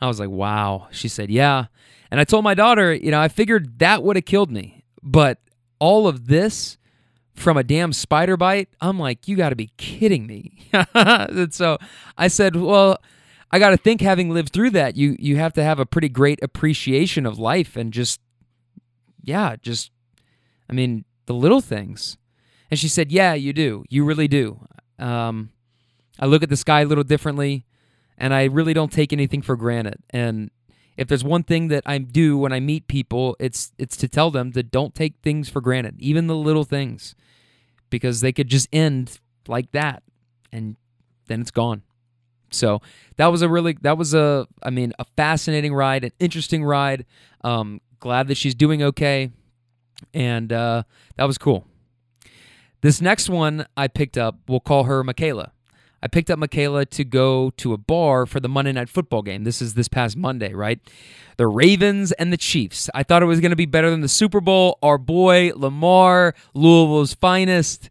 I 0.00 0.06
was 0.06 0.20
like, 0.20 0.28
wow. 0.28 0.88
She 0.90 1.08
said, 1.08 1.30
yeah. 1.30 1.66
And 2.10 2.20
I 2.20 2.24
told 2.24 2.44
my 2.44 2.54
daughter, 2.54 2.92
you 2.92 3.10
know, 3.10 3.20
I 3.20 3.28
figured 3.28 3.78
that 3.78 4.02
would 4.02 4.16
have 4.16 4.26
killed 4.26 4.50
me, 4.50 4.84
but 5.02 5.38
all 5.78 6.06
of 6.06 6.26
this 6.26 6.76
from 7.34 7.56
a 7.56 7.64
damn 7.64 7.92
spider 7.92 8.36
bite, 8.36 8.68
I'm 8.80 8.98
like, 8.98 9.26
you 9.26 9.36
got 9.36 9.48
to 9.48 9.56
be 9.56 9.70
kidding 9.76 10.26
me. 10.26 10.68
and 10.94 11.52
so 11.52 11.78
I 12.16 12.28
said, 12.28 12.56
well, 12.56 12.98
I 13.50 13.58
got 13.58 13.70
to 13.70 13.76
think 13.76 14.00
having 14.00 14.30
lived 14.30 14.52
through 14.52 14.70
that, 14.70 14.96
you 14.96 15.16
you 15.18 15.36
have 15.36 15.52
to 15.54 15.62
have 15.62 15.78
a 15.78 15.86
pretty 15.86 16.08
great 16.08 16.42
appreciation 16.42 17.26
of 17.26 17.38
life 17.38 17.76
and 17.76 17.92
just 17.92 18.20
yeah, 19.22 19.56
just 19.62 19.90
I 20.68 20.72
mean, 20.72 21.04
the 21.26 21.34
little 21.34 21.60
things. 21.60 22.16
And 22.70 22.78
she 22.78 22.88
said, 22.88 23.12
Yeah, 23.12 23.34
you 23.34 23.52
do. 23.52 23.84
You 23.88 24.04
really 24.04 24.28
do. 24.28 24.66
Um, 24.98 25.50
I 26.18 26.26
look 26.26 26.42
at 26.42 26.48
the 26.48 26.56
sky 26.56 26.82
a 26.82 26.86
little 26.86 27.04
differently, 27.04 27.64
and 28.16 28.32
I 28.32 28.44
really 28.44 28.74
don't 28.74 28.92
take 28.92 29.12
anything 29.12 29.42
for 29.42 29.56
granted. 29.56 29.96
And 30.10 30.50
if 30.96 31.08
there's 31.08 31.24
one 31.24 31.42
thing 31.42 31.68
that 31.68 31.82
I 31.86 31.98
do 31.98 32.38
when 32.38 32.52
I 32.52 32.60
meet 32.60 32.86
people, 32.86 33.36
it's 33.40 33.72
it's 33.78 33.96
to 33.98 34.08
tell 34.08 34.30
them 34.30 34.52
that 34.52 34.70
don't 34.70 34.94
take 34.94 35.14
things 35.22 35.48
for 35.48 35.60
granted, 35.60 35.96
even 35.98 36.26
the 36.26 36.36
little 36.36 36.64
things, 36.64 37.14
because 37.90 38.20
they 38.20 38.32
could 38.32 38.48
just 38.48 38.68
end 38.72 39.18
like 39.48 39.72
that, 39.72 40.02
and 40.52 40.76
then 41.26 41.40
it's 41.40 41.50
gone. 41.50 41.82
So 42.50 42.80
that 43.16 43.26
was 43.26 43.42
a 43.42 43.48
really 43.48 43.76
that 43.82 43.98
was 43.98 44.14
a 44.14 44.46
I 44.62 44.70
mean 44.70 44.92
a 44.98 45.04
fascinating 45.16 45.74
ride, 45.74 46.04
an 46.04 46.12
interesting 46.20 46.64
ride. 46.64 47.04
Um, 47.42 47.80
glad 47.98 48.28
that 48.28 48.36
she's 48.36 48.54
doing 48.54 48.82
okay 48.82 49.30
and 50.12 50.52
uh, 50.52 50.82
that 51.16 51.24
was 51.24 51.38
cool. 51.38 51.66
This 52.80 53.00
next 53.00 53.30
one 53.30 53.66
I 53.76 53.88
picked 53.88 54.18
up, 54.18 54.38
we'll 54.46 54.60
call 54.60 54.84
her 54.84 55.02
Michaela. 55.02 55.52
I 56.02 56.06
picked 56.06 56.30
up 56.30 56.38
Michaela 56.38 56.84
to 56.84 57.02
go 57.02 57.48
to 57.56 57.72
a 57.72 57.78
bar 57.78 58.26
for 58.26 58.38
the 58.38 58.48
Monday 58.48 58.72
Night 58.72 58.90
Football 58.90 59.22
game. 59.22 59.44
This 59.44 59.62
is 59.62 59.72
this 59.72 59.88
past 59.88 60.18
Monday, 60.18 60.52
right? 60.52 60.78
The 61.38 61.46
Ravens 61.46 62.12
and 62.12 62.30
the 62.30 62.36
Chiefs. 62.36 62.90
I 62.94 63.02
thought 63.02 63.22
it 63.22 63.26
was 63.26 63.40
going 63.40 63.52
to 63.52 63.56
be 63.56 63.64
better 63.64 63.88
than 63.88 64.02
the 64.02 64.08
Super 64.08 64.42
Bowl. 64.42 64.78
Our 64.82 64.98
boy 64.98 65.52
Lamar, 65.56 66.34
Louisville's 66.52 67.14
finest. 67.14 67.88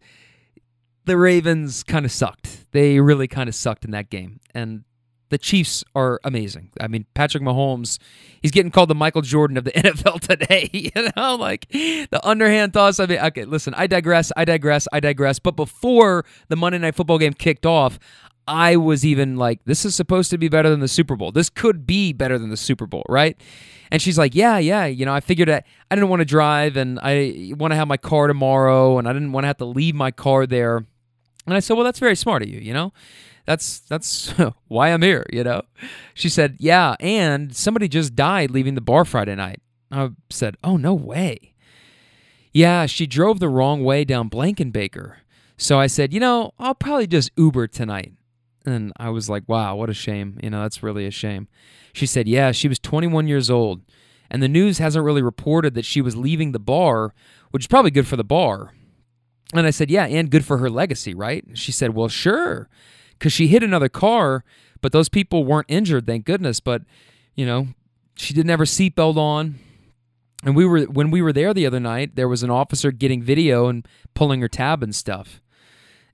The 1.06 1.16
Ravens 1.16 1.82
kind 1.82 2.04
of 2.04 2.12
sucked. 2.12 2.70
They 2.70 3.00
really 3.00 3.26
kind 3.26 3.48
of 3.48 3.54
sucked 3.56 3.84
in 3.84 3.90
that 3.90 4.10
game. 4.10 4.38
And 4.54 4.84
the 5.30 5.38
Chiefs 5.38 5.82
are 5.94 6.20
amazing. 6.24 6.70
I 6.80 6.88
mean, 6.88 7.06
Patrick 7.14 7.42
Mahomes, 7.42 7.98
he's 8.42 8.50
getting 8.50 8.70
called 8.70 8.90
the 8.90 8.94
Michael 8.94 9.22
Jordan 9.22 9.56
of 9.56 9.64
the 9.64 9.72
NFL 9.72 10.20
today. 10.20 10.70
You 10.94 11.10
know, 11.16 11.36
like 11.36 11.68
the 11.70 12.20
underhand 12.22 12.74
toss. 12.74 13.00
I 13.00 13.06
mean, 13.06 13.18
okay, 13.18 13.44
listen, 13.44 13.74
I 13.74 13.86
digress. 13.86 14.30
I 14.36 14.44
digress. 14.44 14.86
I 14.92 15.00
digress. 15.00 15.38
But 15.38 15.56
before 15.56 16.24
the 16.48 16.56
Monday 16.56 16.78
Night 16.78 16.94
Football 16.94 17.18
game 17.18 17.32
kicked 17.32 17.64
off, 17.64 17.98
I 18.46 18.76
was 18.76 19.04
even 19.04 19.36
like, 19.36 19.64
this 19.64 19.84
is 19.84 19.94
supposed 19.94 20.30
to 20.30 20.38
be 20.38 20.48
better 20.48 20.68
than 20.68 20.80
the 20.80 20.88
Super 20.88 21.16
Bowl. 21.16 21.32
This 21.32 21.48
could 21.48 21.86
be 21.86 22.12
better 22.12 22.38
than 22.38 22.50
the 22.50 22.56
Super 22.56 22.86
Bowl, 22.86 23.04
right? 23.08 23.40
And 23.90 24.02
she's 24.02 24.18
like, 24.18 24.34
yeah, 24.34 24.58
yeah. 24.58 24.84
You 24.84 25.06
know, 25.06 25.14
I 25.14 25.20
figured 25.20 25.48
I, 25.48 25.62
I 25.90 25.94
didn't 25.94 26.10
want 26.10 26.20
to 26.20 26.26
drive 26.26 26.76
and 26.76 26.98
I 27.02 27.52
want 27.56 27.72
to 27.72 27.76
have 27.76 27.88
my 27.88 27.96
car 27.96 28.26
tomorrow 28.26 28.98
and 28.98 29.08
I 29.08 29.12
didn't 29.12 29.32
want 29.32 29.44
to 29.44 29.48
have 29.48 29.58
to 29.58 29.64
leave 29.64 29.94
my 29.94 30.10
car 30.10 30.46
there. 30.46 30.84
And 31.46 31.54
I 31.54 31.60
said, 31.60 31.74
well, 31.74 31.84
that's 31.84 31.98
very 31.98 32.16
smart 32.16 32.42
of 32.42 32.48
you, 32.48 32.60
you 32.60 32.74
know? 32.74 32.92
That's 33.46 33.80
that's 33.80 34.30
why 34.68 34.88
I'm 34.88 35.02
here, 35.02 35.26
you 35.32 35.44
know. 35.44 35.62
She 36.14 36.28
said, 36.28 36.56
"Yeah, 36.58 36.96
and 37.00 37.54
somebody 37.54 37.88
just 37.88 38.14
died 38.14 38.50
leaving 38.50 38.74
the 38.74 38.80
bar 38.80 39.04
Friday 39.04 39.34
night." 39.34 39.60
I 39.90 40.10
said, 40.30 40.56
"Oh, 40.64 40.76
no 40.76 40.94
way." 40.94 41.54
Yeah, 42.52 42.86
she 42.86 43.06
drove 43.06 43.40
the 43.40 43.48
wrong 43.48 43.82
way 43.82 44.04
down 44.04 44.30
Blankenbaker. 44.30 45.16
So 45.56 45.78
I 45.78 45.86
said, 45.88 46.12
"You 46.12 46.20
know, 46.20 46.52
I'll 46.58 46.74
probably 46.74 47.06
just 47.06 47.30
Uber 47.36 47.68
tonight." 47.68 48.12
And 48.64 48.92
I 48.96 49.10
was 49.10 49.28
like, 49.28 49.44
"Wow, 49.46 49.76
what 49.76 49.90
a 49.90 49.94
shame. 49.94 50.38
You 50.42 50.50
know, 50.50 50.62
that's 50.62 50.82
really 50.82 51.06
a 51.06 51.10
shame." 51.10 51.48
She 51.92 52.06
said, 52.06 52.26
"Yeah, 52.26 52.52
she 52.52 52.68
was 52.68 52.78
21 52.78 53.28
years 53.28 53.50
old, 53.50 53.82
and 54.30 54.42
the 54.42 54.48
news 54.48 54.78
hasn't 54.78 55.04
really 55.04 55.22
reported 55.22 55.74
that 55.74 55.84
she 55.84 56.00
was 56.00 56.16
leaving 56.16 56.52
the 56.52 56.58
bar, 56.58 57.12
which 57.50 57.64
is 57.64 57.68
probably 57.68 57.90
good 57.90 58.06
for 58.06 58.16
the 58.16 58.24
bar." 58.24 58.72
And 59.52 59.66
I 59.66 59.70
said, 59.70 59.90
"Yeah, 59.90 60.06
and 60.06 60.30
good 60.30 60.46
for 60.46 60.58
her 60.58 60.70
legacy, 60.70 61.12
right?" 61.14 61.44
She 61.52 61.72
said, 61.72 61.94
"Well, 61.94 62.08
sure." 62.08 62.70
Because 63.24 63.32
she 63.32 63.46
hit 63.46 63.62
another 63.62 63.88
car, 63.88 64.44
but 64.82 64.92
those 64.92 65.08
people 65.08 65.46
weren't 65.46 65.64
injured, 65.70 66.06
thank 66.06 66.26
goodness. 66.26 66.60
But 66.60 66.82
you 67.34 67.46
know, 67.46 67.68
she 68.16 68.34
didn't 68.34 68.50
have 68.50 68.58
her 68.58 68.66
seatbelt 68.66 69.16
on. 69.16 69.58
And 70.44 70.54
we 70.54 70.66
were 70.66 70.82
when 70.82 71.10
we 71.10 71.22
were 71.22 71.32
there 71.32 71.54
the 71.54 71.64
other 71.64 71.80
night, 71.80 72.16
there 72.16 72.28
was 72.28 72.42
an 72.42 72.50
officer 72.50 72.92
getting 72.92 73.22
video 73.22 73.68
and 73.68 73.88
pulling 74.12 74.42
her 74.42 74.48
tab 74.48 74.82
and 74.82 74.94
stuff. 74.94 75.40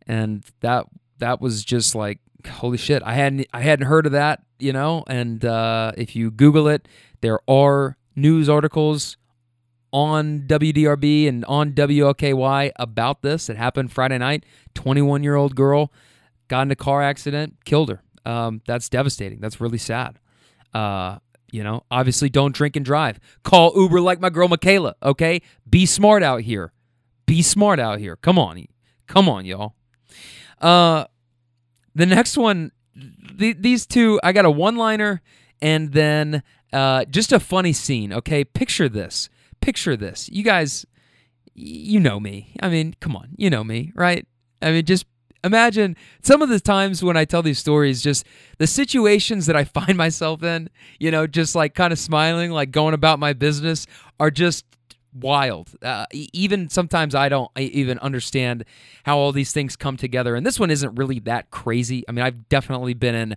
And 0.07 0.45
that 0.61 0.87
that 1.19 1.41
was 1.41 1.65
just 1.65 1.97
like 1.97 2.21
holy 2.49 2.79
shit. 2.79 3.03
I 3.05 3.15
hadn't 3.15 3.49
I 3.53 3.63
hadn't 3.63 3.89
heard 3.89 4.07
of 4.07 4.13
that, 4.13 4.45
you 4.61 4.73
know, 4.73 5.03
and 5.09 5.45
uh, 5.45 5.91
if 5.97 6.15
you 6.15 6.31
Google 6.31 6.69
it, 6.69 6.87
there 7.23 7.41
are 7.51 7.97
news 8.15 8.49
articles 8.49 9.17
on 9.93 10.43
WDRB 10.43 11.27
and 11.27 11.45
on 11.47 11.73
WLKY 11.73 12.71
about 12.77 13.23
this. 13.23 13.49
It 13.49 13.57
happened 13.57 13.91
Friday 13.91 14.19
night. 14.19 14.47
21 14.75 15.25
year 15.25 15.35
old 15.35 15.57
girl 15.57 15.91
got 16.51 16.63
in 16.63 16.71
a 16.71 16.77
car 16.77 17.01
accident, 17.01 17.55
killed 17.65 17.89
her. 17.89 18.03
Um, 18.27 18.61
that's 18.67 18.91
devastating. 18.91 19.41
That's 19.41 19.61
really 19.61 19.79
sad. 19.79 20.19
Uh, 20.75 21.19
you 21.51 21.65
know, 21.65 21.85
obviously 21.91 22.29
don't 22.29 22.55
drink 22.55 22.77
and 22.77 22.85
drive. 22.85 23.19
Call 23.43 23.73
Uber 23.75 24.01
like 24.01 24.21
my 24.21 24.31
girl 24.31 24.49
Michaela, 24.49 24.97
okay? 25.03 25.41
Be 25.69 25.87
smart 25.87 26.23
out 26.23 26.43
here. 26.43 26.73
Be 27.27 27.41
smart 27.41 27.81
out 27.81 27.99
here. 27.99 28.17
Come 28.17 28.39
on. 28.39 28.67
Come 29.07 29.29
on, 29.29 29.47
y'all. 29.47 29.75
Uh, 30.61 31.05
the 31.95 32.07
next 32.07 32.37
one, 32.37 32.73
th- 33.39 33.57
these 33.61 33.87
two, 33.87 34.21
I 34.23 34.33
got 34.33 34.45
a 34.45 34.51
one 34.51 34.77
liner 34.77 35.23
and 35.63 35.93
then 35.93 36.43
uh, 36.73 37.05
just 37.07 37.33
a 37.33 37.41
funny 37.41 37.73
scene, 37.73 38.13
okay? 38.13 38.45
Picture 38.45 38.89
this. 38.89 39.29
Picture 39.61 39.97
this. 39.97 40.29
You 40.31 40.43
guys, 40.43 40.85
you 41.55 42.01
know 42.01 42.21
me. 42.21 42.55
I 42.61 42.69
mean, 42.69 42.95
come 43.01 43.17
on. 43.17 43.31
You 43.37 43.51
know 43.51 43.65
me, 43.65 43.93
right? 43.95 44.27
I 44.63 44.73
mean, 44.73 44.85
just 44.85 45.07
imagine 45.45 45.97
some 46.23 46.43
of 46.43 46.49
the 46.49 46.61
times 46.61 47.03
when 47.03 47.17
I 47.17 47.25
tell 47.25 47.43
these 47.43 47.59
stories, 47.59 48.03
just 48.03 48.27
the 48.59 48.67
situations 48.67 49.47
that 49.47 49.57
I 49.57 49.65
find 49.65 49.97
myself 49.97 50.43
in, 50.43 50.71
you 50.99 51.11
know, 51.11 51.27
just 51.27 51.55
like 51.55 51.75
kind 51.75 51.93
of 51.93 51.99
smiling, 51.99 52.51
like 52.51 52.71
going 52.71 52.95
about 52.95 53.19
my 53.19 53.33
business, 53.33 53.87
are 54.19 54.31
just 54.31 54.65
wild. 55.13 55.71
Uh, 55.83 56.07
even 56.13 56.69
sometimes 56.69 57.15
I 57.15 57.29
don't 57.29 57.51
even 57.59 57.99
understand 57.99 58.65
how 59.05 59.19
all 59.19 59.33
these 59.33 59.53
things 59.53 59.77
come 59.77 59.97
together. 59.97 60.35
And 60.35 60.47
this 60.47 60.61
one 60.61 60.71
isn't 60.71 60.95
really 60.97 61.19
that 61.21 61.51
crazy. 61.51 62.05
I 62.09 62.13
mean, 62.13 62.25
I've 62.25 62.49
definitely 62.49 62.95
been 62.95 63.15
in 63.15 63.37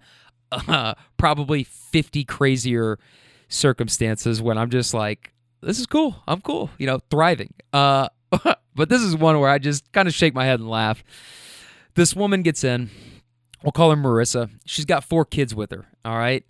uh, 0.52 0.94
probably 1.18 1.64
50 1.64 2.24
crazier 2.26 3.00
circumstances 3.48 4.42
when 4.42 4.58
I'm 4.58 4.70
just 4.70 4.94
like, 4.94 5.34
this 5.62 5.80
is 5.80 5.86
cool. 5.86 6.16
I'm 6.28 6.42
cool, 6.42 6.70
you 6.78 6.86
know, 6.86 7.00
thriving. 7.10 7.54
Uh, 7.72 8.10
but 8.76 8.90
this 8.90 9.02
is 9.02 9.16
one 9.16 9.40
where 9.40 9.50
I 9.50 9.60
just 9.60 9.92
kind 9.92 10.08
of 10.08 10.14
shake 10.14 10.34
my 10.34 10.46
head 10.46 10.60
and 10.60 10.70
laugh. 10.70 11.04
This 11.96 12.16
woman 12.16 12.42
gets 12.42 12.64
in. 12.64 12.90
We'll 13.64 13.72
call 13.72 13.92
her 13.92 13.98
Marissa. 13.98 14.50
She's 14.66 14.86
got 14.86 15.04
four 15.04 15.26
kids 15.26 15.54
with 15.54 15.72
her, 15.72 15.86
all 16.04 16.18
right? 16.18 16.44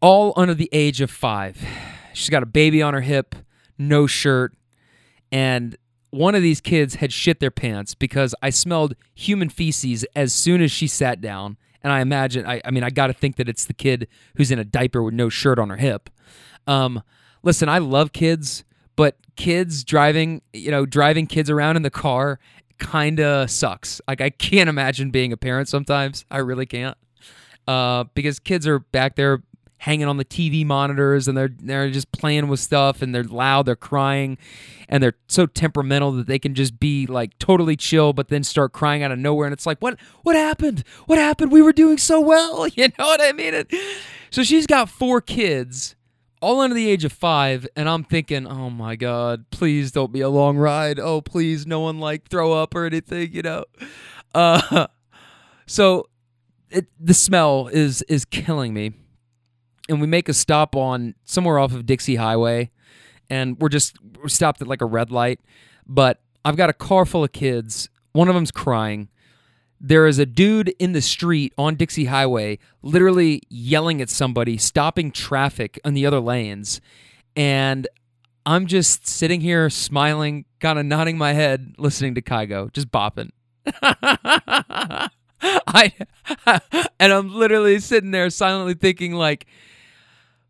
All 0.00 0.32
under 0.36 0.54
the 0.54 0.68
age 0.72 1.00
of 1.00 1.10
five. 1.10 1.58
She's 2.12 2.30
got 2.30 2.42
a 2.42 2.46
baby 2.46 2.82
on 2.82 2.94
her 2.94 3.00
hip, 3.00 3.34
no 3.78 4.06
shirt, 4.06 4.54
and 5.32 5.76
one 6.10 6.34
of 6.34 6.42
these 6.42 6.60
kids 6.60 6.96
had 6.96 7.12
shit 7.12 7.40
their 7.40 7.50
pants 7.50 7.94
because 7.94 8.34
I 8.42 8.50
smelled 8.50 8.94
human 9.14 9.48
feces 9.48 10.04
as 10.16 10.32
soon 10.32 10.62
as 10.62 10.70
she 10.70 10.86
sat 10.86 11.20
down. 11.20 11.56
And 11.82 11.92
I 11.92 12.00
imagine, 12.00 12.46
I, 12.46 12.60
I 12.64 12.70
mean, 12.70 12.82
I 12.82 12.90
got 12.90 13.06
to 13.08 13.12
think 13.12 13.36
that 13.36 13.48
it's 13.48 13.64
the 13.64 13.74
kid 13.74 14.08
who's 14.36 14.50
in 14.50 14.58
a 14.58 14.64
diaper 14.64 15.02
with 15.02 15.14
no 15.14 15.28
shirt 15.28 15.58
on 15.58 15.70
her 15.70 15.76
hip. 15.76 16.10
Um, 16.66 17.02
listen, 17.42 17.68
I 17.68 17.78
love 17.78 18.12
kids, 18.12 18.64
but 18.96 19.16
kids 19.36 19.84
driving, 19.84 20.42
you 20.52 20.70
know, 20.70 20.86
driving 20.86 21.26
kids 21.26 21.50
around 21.50 21.76
in 21.76 21.82
the 21.82 21.90
car 21.90 22.40
kind 22.78 23.20
of 23.20 23.50
sucks. 23.50 24.00
Like 24.08 24.20
I 24.20 24.30
can't 24.30 24.68
imagine 24.68 25.10
being 25.10 25.32
a 25.32 25.36
parent 25.36 25.68
sometimes. 25.68 26.24
I 26.30 26.38
really 26.38 26.66
can't. 26.66 26.96
Uh, 27.66 28.04
because 28.14 28.38
kids 28.38 28.66
are 28.66 28.78
back 28.78 29.16
there 29.16 29.42
hanging 29.78 30.08
on 30.08 30.16
the 30.16 30.24
TV 30.24 30.66
monitors 30.66 31.28
and 31.28 31.38
they're 31.38 31.50
they're 31.62 31.90
just 31.90 32.10
playing 32.12 32.48
with 32.48 32.60
stuff 32.60 33.02
and 33.02 33.14
they're 33.14 33.24
loud, 33.24 33.66
they're 33.66 33.76
crying, 33.76 34.38
and 34.88 35.02
they're 35.02 35.16
so 35.28 35.46
temperamental 35.46 36.12
that 36.12 36.26
they 36.26 36.38
can 36.38 36.54
just 36.54 36.80
be 36.80 37.06
like 37.06 37.38
totally 37.38 37.76
chill, 37.76 38.12
but 38.12 38.28
then 38.28 38.42
start 38.42 38.72
crying 38.72 39.02
out 39.02 39.12
of 39.12 39.18
nowhere. 39.18 39.46
And 39.46 39.52
it's 39.52 39.66
like, 39.66 39.78
what 39.80 39.98
what 40.22 40.36
happened? 40.36 40.84
What 41.06 41.18
happened? 41.18 41.52
We 41.52 41.62
were 41.62 41.72
doing 41.72 41.98
so 41.98 42.20
well. 42.20 42.66
You 42.78 42.88
know 42.96 43.06
what 43.06 43.20
I 43.20 43.32
mean? 43.32 43.64
So 44.30 44.44
she's 44.44 44.66
got 44.66 44.88
four 44.88 45.20
kids 45.20 45.96
all 46.40 46.60
under 46.60 46.74
the 46.74 46.88
age 46.88 47.04
of 47.04 47.12
five, 47.12 47.66
and 47.76 47.88
I'm 47.88 48.04
thinking, 48.04 48.46
oh 48.46 48.70
my 48.70 48.96
god, 48.96 49.46
please 49.50 49.92
don't 49.92 50.12
be 50.12 50.20
a 50.20 50.28
long 50.28 50.56
ride. 50.56 50.98
Oh, 50.98 51.20
please, 51.20 51.66
no 51.66 51.80
one 51.80 51.98
like 51.98 52.28
throw 52.28 52.52
up 52.52 52.74
or 52.74 52.86
anything, 52.86 53.32
you 53.32 53.42
know. 53.42 53.64
Uh, 54.34 54.86
so 55.66 56.08
it, 56.70 56.86
the 56.98 57.14
smell 57.14 57.68
is 57.68 58.02
is 58.02 58.24
killing 58.24 58.74
me, 58.74 58.92
and 59.88 60.00
we 60.00 60.06
make 60.06 60.28
a 60.28 60.34
stop 60.34 60.76
on 60.76 61.14
somewhere 61.24 61.58
off 61.58 61.72
of 61.72 61.86
Dixie 61.86 62.16
Highway, 62.16 62.70
and 63.28 63.58
we're 63.58 63.68
just 63.68 63.96
we're 64.22 64.28
stopped 64.28 64.62
at 64.62 64.68
like 64.68 64.82
a 64.82 64.86
red 64.86 65.10
light, 65.10 65.40
but 65.86 66.20
I've 66.44 66.56
got 66.56 66.70
a 66.70 66.74
car 66.74 67.04
full 67.04 67.24
of 67.24 67.32
kids. 67.32 67.88
One 68.12 68.28
of 68.28 68.34
them's 68.34 68.50
crying 68.50 69.08
there 69.80 70.06
is 70.06 70.18
a 70.18 70.26
dude 70.26 70.68
in 70.78 70.92
the 70.92 71.00
street 71.00 71.52
on 71.56 71.76
Dixie 71.76 72.06
Highway 72.06 72.58
literally 72.82 73.42
yelling 73.48 74.00
at 74.00 74.10
somebody, 74.10 74.56
stopping 74.56 75.12
traffic 75.12 75.80
on 75.84 75.94
the 75.94 76.04
other 76.06 76.20
lanes. 76.20 76.80
And 77.36 77.86
I'm 78.44 78.66
just 78.66 79.06
sitting 79.06 79.40
here 79.40 79.70
smiling, 79.70 80.46
kind 80.60 80.78
of 80.78 80.86
nodding 80.86 81.18
my 81.18 81.32
head, 81.32 81.74
listening 81.78 82.14
to 82.16 82.22
Kygo, 82.22 82.72
just 82.72 82.90
bopping. 82.90 83.30
I 85.40 85.92
and 86.98 87.12
I'm 87.12 87.34
literally 87.34 87.78
sitting 87.78 88.10
there 88.10 88.30
silently 88.30 88.74
thinking 88.74 89.12
like 89.12 89.46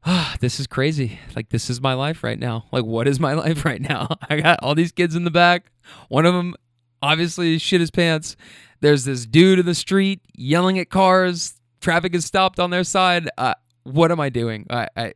oh, 0.06 0.34
this 0.40 0.58
is 0.58 0.66
crazy. 0.66 1.18
Like 1.36 1.50
this 1.50 1.68
is 1.68 1.80
my 1.80 1.94
life 1.94 2.24
right 2.24 2.38
now. 2.38 2.66
Like 2.72 2.84
what 2.84 3.06
is 3.06 3.20
my 3.20 3.32
life 3.34 3.64
right 3.64 3.80
now? 3.80 4.16
I 4.28 4.40
got 4.40 4.60
all 4.62 4.74
these 4.74 4.92
kids 4.92 5.14
in 5.14 5.24
the 5.24 5.30
back. 5.30 5.70
One 6.08 6.26
of 6.26 6.34
them 6.34 6.54
obviously 7.02 7.58
shit 7.58 7.80
his 7.80 7.90
pants 7.90 8.36
there's 8.80 9.04
this 9.04 9.26
dude 9.26 9.58
in 9.58 9.66
the 9.66 9.74
street 9.74 10.20
yelling 10.34 10.78
at 10.78 10.90
cars. 10.90 11.54
Traffic 11.80 12.14
is 12.14 12.24
stopped 12.24 12.60
on 12.60 12.70
their 12.70 12.84
side. 12.84 13.28
Uh, 13.36 13.54
what 13.84 14.12
am 14.12 14.20
I 14.20 14.28
doing? 14.28 14.66
I, 14.70 15.12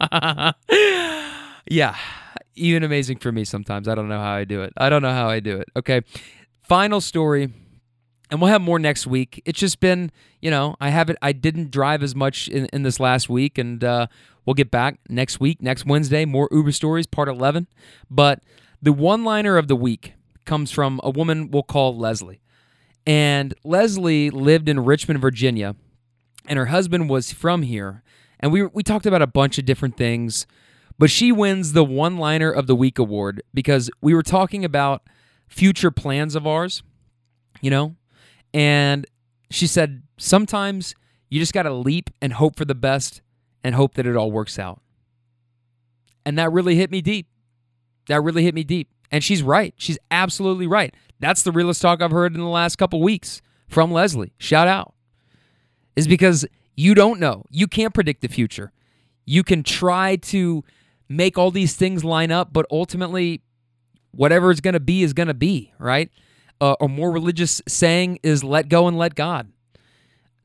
I 0.00 0.54
yeah, 1.70 1.96
even 2.54 2.82
amazing 2.82 3.18
for 3.18 3.32
me 3.32 3.44
sometimes. 3.44 3.88
I 3.88 3.94
don't 3.94 4.08
know 4.08 4.18
how 4.18 4.34
I 4.34 4.44
do 4.44 4.62
it. 4.62 4.72
I 4.76 4.88
don't 4.88 5.02
know 5.02 5.12
how 5.12 5.28
I 5.28 5.40
do 5.40 5.56
it. 5.56 5.68
Okay, 5.76 6.02
final 6.62 7.00
story, 7.00 7.52
and 8.30 8.40
we'll 8.40 8.50
have 8.50 8.62
more 8.62 8.78
next 8.78 9.06
week. 9.06 9.42
It's 9.44 9.58
just 9.58 9.80
been, 9.80 10.10
you 10.40 10.50
know, 10.50 10.76
I 10.80 10.90
haven't, 10.90 11.18
I 11.20 11.32
didn't 11.32 11.70
drive 11.70 12.02
as 12.02 12.14
much 12.14 12.48
in, 12.48 12.66
in 12.66 12.82
this 12.84 13.00
last 13.00 13.28
week, 13.28 13.58
and 13.58 13.82
uh, 13.82 14.06
we'll 14.44 14.54
get 14.54 14.70
back 14.70 14.98
next 15.08 15.40
week, 15.40 15.60
next 15.60 15.84
Wednesday, 15.84 16.24
more 16.24 16.48
Uber 16.52 16.72
stories, 16.72 17.06
part 17.06 17.28
eleven. 17.28 17.66
But 18.08 18.40
the 18.80 18.92
one-liner 18.92 19.56
of 19.56 19.66
the 19.66 19.76
week 19.76 20.14
comes 20.48 20.72
from 20.72 20.98
a 21.04 21.10
woman 21.10 21.50
we'll 21.50 21.62
call 21.62 21.96
Leslie. 21.96 22.40
And 23.06 23.54
Leslie 23.64 24.30
lived 24.30 24.68
in 24.68 24.80
Richmond, 24.80 25.20
Virginia, 25.20 25.76
and 26.46 26.58
her 26.58 26.66
husband 26.66 27.08
was 27.08 27.30
from 27.30 27.62
here. 27.62 28.02
And 28.40 28.50
we, 28.50 28.64
we 28.64 28.82
talked 28.82 29.06
about 29.06 29.22
a 29.22 29.26
bunch 29.26 29.58
of 29.58 29.66
different 29.66 29.96
things, 29.96 30.46
but 30.98 31.10
she 31.10 31.30
wins 31.30 31.74
the 31.74 31.84
one 31.84 32.16
liner 32.16 32.50
of 32.50 32.66
the 32.66 32.74
week 32.74 32.98
award 32.98 33.42
because 33.52 33.90
we 34.00 34.14
were 34.14 34.22
talking 34.22 34.64
about 34.64 35.02
future 35.46 35.90
plans 35.90 36.34
of 36.34 36.46
ours, 36.46 36.82
you 37.60 37.70
know? 37.70 37.96
And 38.54 39.06
she 39.50 39.66
said, 39.66 40.02
sometimes 40.16 40.94
you 41.28 41.38
just 41.40 41.52
got 41.52 41.64
to 41.64 41.72
leap 41.72 42.10
and 42.22 42.32
hope 42.32 42.56
for 42.56 42.64
the 42.64 42.74
best 42.74 43.20
and 43.62 43.74
hope 43.74 43.94
that 43.94 44.06
it 44.06 44.16
all 44.16 44.32
works 44.32 44.58
out. 44.58 44.80
And 46.24 46.38
that 46.38 46.52
really 46.52 46.76
hit 46.76 46.90
me 46.90 47.02
deep. 47.02 47.26
That 48.08 48.22
really 48.22 48.44
hit 48.44 48.54
me 48.54 48.64
deep. 48.64 48.88
And 49.10 49.24
she's 49.24 49.42
right. 49.42 49.74
She's 49.76 49.98
absolutely 50.10 50.66
right. 50.66 50.94
That's 51.20 51.42
the 51.42 51.52
realest 51.52 51.82
talk 51.82 52.02
I've 52.02 52.10
heard 52.10 52.34
in 52.34 52.40
the 52.40 52.46
last 52.48 52.76
couple 52.76 53.00
weeks 53.00 53.42
from 53.66 53.92
Leslie, 53.92 54.32
shout 54.38 54.68
out, 54.68 54.94
is 55.96 56.08
because 56.08 56.46
you 56.76 56.94
don't 56.94 57.20
know. 57.20 57.44
You 57.50 57.66
can't 57.66 57.92
predict 57.92 58.22
the 58.22 58.28
future. 58.28 58.72
You 59.26 59.42
can 59.42 59.62
try 59.62 60.16
to 60.16 60.64
make 61.08 61.36
all 61.36 61.50
these 61.50 61.74
things 61.74 62.04
line 62.04 62.30
up, 62.30 62.52
but 62.52 62.66
ultimately, 62.70 63.42
whatever 64.12 64.50
is 64.50 64.60
going 64.60 64.74
to 64.74 64.80
be 64.80 65.02
is 65.02 65.12
going 65.12 65.28
to 65.28 65.34
be, 65.34 65.72
right? 65.78 66.10
Uh, 66.60 66.76
a 66.80 66.88
more 66.88 67.10
religious 67.10 67.60
saying 67.68 68.18
is 68.22 68.42
let 68.42 68.68
go 68.68 68.88
and 68.88 68.96
let 68.96 69.14
God. 69.14 69.50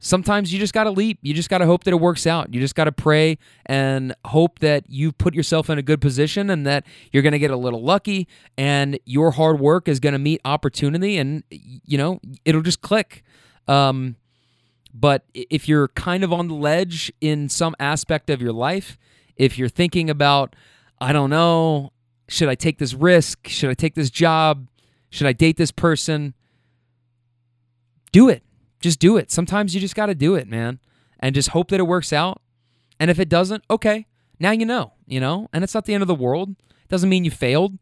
Sometimes 0.05 0.51
you 0.51 0.59
just 0.59 0.73
got 0.73 0.83
to 0.83 0.91
leap. 0.91 1.17
You 1.21 1.33
just 1.33 1.49
got 1.49 1.59
to 1.59 1.65
hope 1.65 1.85
that 1.85 1.91
it 1.91 1.99
works 1.99 2.27
out. 2.27 2.53
You 2.53 2.59
just 2.59 2.75
got 2.75 2.83
to 2.83 2.91
pray 2.91 3.37
and 3.65 4.13
hope 4.25 4.59
that 4.59 4.83
you 4.89 5.13
put 5.13 5.33
yourself 5.33 5.69
in 5.69 5.77
a 5.77 5.81
good 5.81 6.01
position 6.01 6.49
and 6.49 6.67
that 6.67 6.85
you're 7.13 7.23
going 7.23 7.31
to 7.31 7.39
get 7.39 7.51
a 7.51 7.55
little 7.55 7.81
lucky 7.81 8.27
and 8.57 8.99
your 9.05 9.31
hard 9.31 9.61
work 9.61 9.87
is 9.87 10.01
going 10.01 10.11
to 10.11 10.19
meet 10.19 10.41
opportunity 10.43 11.17
and, 11.17 11.45
you 11.49 11.97
know, 11.97 12.19
it'll 12.43 12.61
just 12.61 12.81
click. 12.81 13.23
Um, 13.69 14.17
but 14.93 15.23
if 15.33 15.69
you're 15.69 15.87
kind 15.87 16.25
of 16.25 16.33
on 16.33 16.49
the 16.49 16.53
ledge 16.53 17.09
in 17.21 17.47
some 17.47 17.73
aspect 17.79 18.29
of 18.29 18.41
your 18.41 18.51
life, 18.51 18.97
if 19.37 19.57
you're 19.57 19.69
thinking 19.69 20.09
about, 20.09 20.53
I 20.99 21.13
don't 21.13 21.29
know, 21.29 21.93
should 22.27 22.49
I 22.49 22.55
take 22.55 22.77
this 22.77 22.93
risk? 22.93 23.47
Should 23.47 23.69
I 23.69 23.73
take 23.73 23.95
this 23.95 24.09
job? 24.09 24.67
Should 25.11 25.27
I 25.27 25.31
date 25.31 25.55
this 25.55 25.71
person? 25.71 26.33
Do 28.11 28.27
it 28.27 28.43
just 28.83 28.99
do 28.99 29.17
it. 29.17 29.31
Sometimes 29.31 29.73
you 29.73 29.81
just 29.81 29.95
got 29.95 30.07
to 30.07 30.15
do 30.15 30.35
it, 30.35 30.47
man, 30.47 30.79
and 31.19 31.33
just 31.33 31.49
hope 31.49 31.69
that 31.69 31.79
it 31.79 31.87
works 31.87 32.13
out. 32.13 32.41
And 32.99 33.09
if 33.09 33.17
it 33.17 33.29
doesn't, 33.29 33.63
okay, 33.71 34.05
now 34.39 34.51
you 34.51 34.65
know, 34.65 34.93
you 35.07 35.19
know, 35.19 35.47
and 35.53 35.63
it's 35.63 35.73
not 35.73 35.85
the 35.85 35.93
end 35.93 36.03
of 36.03 36.07
the 36.07 36.13
world. 36.13 36.49
It 36.49 36.89
doesn't 36.89 37.09
mean 37.09 37.25
you 37.25 37.31
failed. 37.31 37.79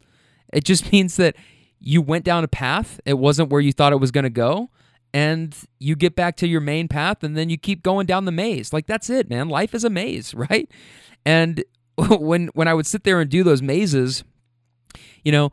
It 0.54 0.64
just 0.64 0.92
means 0.94 1.18
that 1.18 1.36
you 1.80 2.02
went 2.02 2.24
down 2.24 2.44
a 2.44 2.48
path. 2.48 3.02
It 3.04 3.16
wasn't 3.16 3.50
where 3.50 3.62
you 3.62 3.74
thought 3.74 3.92
it 3.92 4.00
was 4.00 4.12
going 4.12 4.24
to 4.24 4.30
go. 4.30 4.70
And 5.14 5.58
you 5.80 5.98
get 5.98 6.16
back 6.16 6.38
to 6.38 6.48
your 6.48 6.62
main 6.62 6.88
path 6.88 7.22
and 7.22 7.36
then 7.36 7.50
you 7.50 7.58
keep 7.58 7.84
going 7.84 8.06
down 8.06 8.24
the 8.24 8.32
maze. 8.32 8.72
Like 8.72 8.86
that's 8.86 9.10
it, 9.10 9.30
man. 9.30 9.50
Life 9.50 9.76
is 9.76 9.84
a 9.84 9.90
maze, 9.90 10.34
right? 10.36 10.70
And 11.26 11.64
when 11.98 12.48
when 12.54 12.68
I 12.68 12.74
would 12.74 12.86
sit 12.86 13.04
there 13.04 13.20
and 13.20 13.30
do 13.30 13.44
those 13.44 13.62
mazes, 13.62 14.24
you 15.24 15.32
know, 15.32 15.52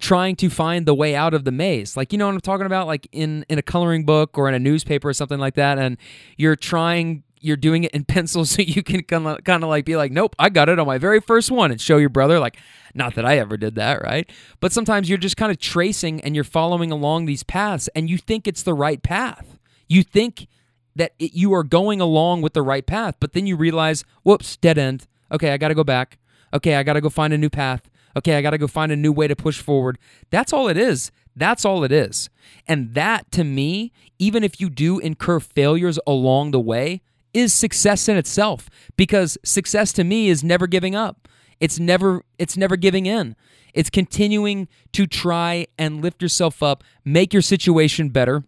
trying 0.00 0.34
to 0.34 0.48
find 0.48 0.86
the 0.86 0.94
way 0.94 1.14
out 1.14 1.34
of 1.34 1.44
the 1.44 1.52
maze. 1.52 1.96
Like, 1.96 2.12
you 2.12 2.18
know 2.18 2.26
what 2.26 2.34
I'm 2.34 2.40
talking 2.40 2.66
about? 2.66 2.86
Like 2.86 3.06
in, 3.12 3.44
in 3.48 3.58
a 3.58 3.62
coloring 3.62 4.04
book 4.04 4.36
or 4.38 4.48
in 4.48 4.54
a 4.54 4.58
newspaper 4.58 5.10
or 5.10 5.12
something 5.12 5.38
like 5.38 5.54
that. 5.54 5.78
And 5.78 5.98
you're 6.36 6.56
trying, 6.56 7.22
you're 7.40 7.58
doing 7.58 7.84
it 7.84 7.92
in 7.92 8.04
pencil 8.06 8.44
so 8.44 8.62
you 8.62 8.82
can 8.82 9.02
kind 9.02 9.26
of, 9.26 9.68
like 9.68 9.84
be 9.84 9.96
like, 9.96 10.10
nope, 10.10 10.34
I 10.38 10.48
got 10.48 10.68
it 10.68 10.78
on 10.78 10.86
my 10.86 10.98
very 10.98 11.20
first 11.20 11.50
one 11.50 11.70
and 11.70 11.80
show 11.80 11.98
your 11.98 12.08
brother. 12.08 12.40
Like, 12.40 12.56
not 12.94 13.14
that 13.14 13.24
I 13.24 13.38
ever 13.38 13.56
did 13.56 13.74
that, 13.76 14.02
right? 14.02 14.28
But 14.58 14.72
sometimes 14.72 15.08
you're 15.08 15.18
just 15.18 15.36
kind 15.36 15.52
of 15.52 15.58
tracing 15.58 16.20
and 16.22 16.34
you're 16.34 16.44
following 16.44 16.90
along 16.90 17.26
these 17.26 17.42
paths 17.42 17.88
and 17.94 18.08
you 18.10 18.16
think 18.18 18.48
it's 18.48 18.62
the 18.62 18.74
right 18.74 19.02
path. 19.02 19.58
You 19.86 20.02
think 20.02 20.48
that 20.96 21.12
it, 21.18 21.34
you 21.34 21.52
are 21.52 21.62
going 21.62 22.00
along 22.00 22.40
with 22.42 22.54
the 22.54 22.62
right 22.62 22.86
path, 22.86 23.16
but 23.20 23.32
then 23.32 23.46
you 23.46 23.54
realize, 23.54 24.04
whoops, 24.22 24.56
dead 24.56 24.78
end. 24.78 25.06
Okay, 25.30 25.52
I 25.52 25.58
got 25.58 25.68
to 25.68 25.74
go 25.74 25.84
back. 25.84 26.18
Okay, 26.52 26.74
I 26.74 26.82
got 26.82 26.94
to 26.94 27.00
go 27.00 27.10
find 27.10 27.32
a 27.32 27.38
new 27.38 27.50
path 27.50 27.89
okay, 28.16 28.36
I 28.36 28.42
got 28.42 28.50
to 28.50 28.58
go 28.58 28.66
find 28.66 28.92
a 28.92 28.96
new 28.96 29.12
way 29.12 29.28
to 29.28 29.36
push 29.36 29.60
forward. 29.60 29.98
That's 30.30 30.52
all 30.52 30.68
it 30.68 30.76
is. 30.76 31.10
That's 31.36 31.64
all 31.64 31.84
it 31.84 31.92
is. 31.92 32.28
And 32.66 32.94
that 32.94 33.30
to 33.32 33.44
me, 33.44 33.92
even 34.18 34.44
if 34.44 34.60
you 34.60 34.68
do 34.68 34.98
incur 34.98 35.40
failures 35.40 35.98
along 36.06 36.50
the 36.50 36.60
way, 36.60 37.02
is 37.32 37.54
success 37.54 38.08
in 38.08 38.16
itself 38.16 38.68
because 38.96 39.38
success 39.44 39.92
to 39.94 40.04
me 40.04 40.28
is 40.28 40.42
never 40.42 40.66
giving 40.66 40.94
up. 40.94 41.28
It's 41.60 41.78
never 41.78 42.24
it's 42.38 42.56
never 42.56 42.76
giving 42.76 43.06
in. 43.06 43.36
It's 43.72 43.90
continuing 43.90 44.66
to 44.92 45.06
try 45.06 45.66
and 45.78 46.02
lift 46.02 46.22
yourself 46.22 46.62
up, 46.62 46.82
make 47.04 47.32
your 47.32 47.42
situation 47.42 48.08
better, 48.08 48.42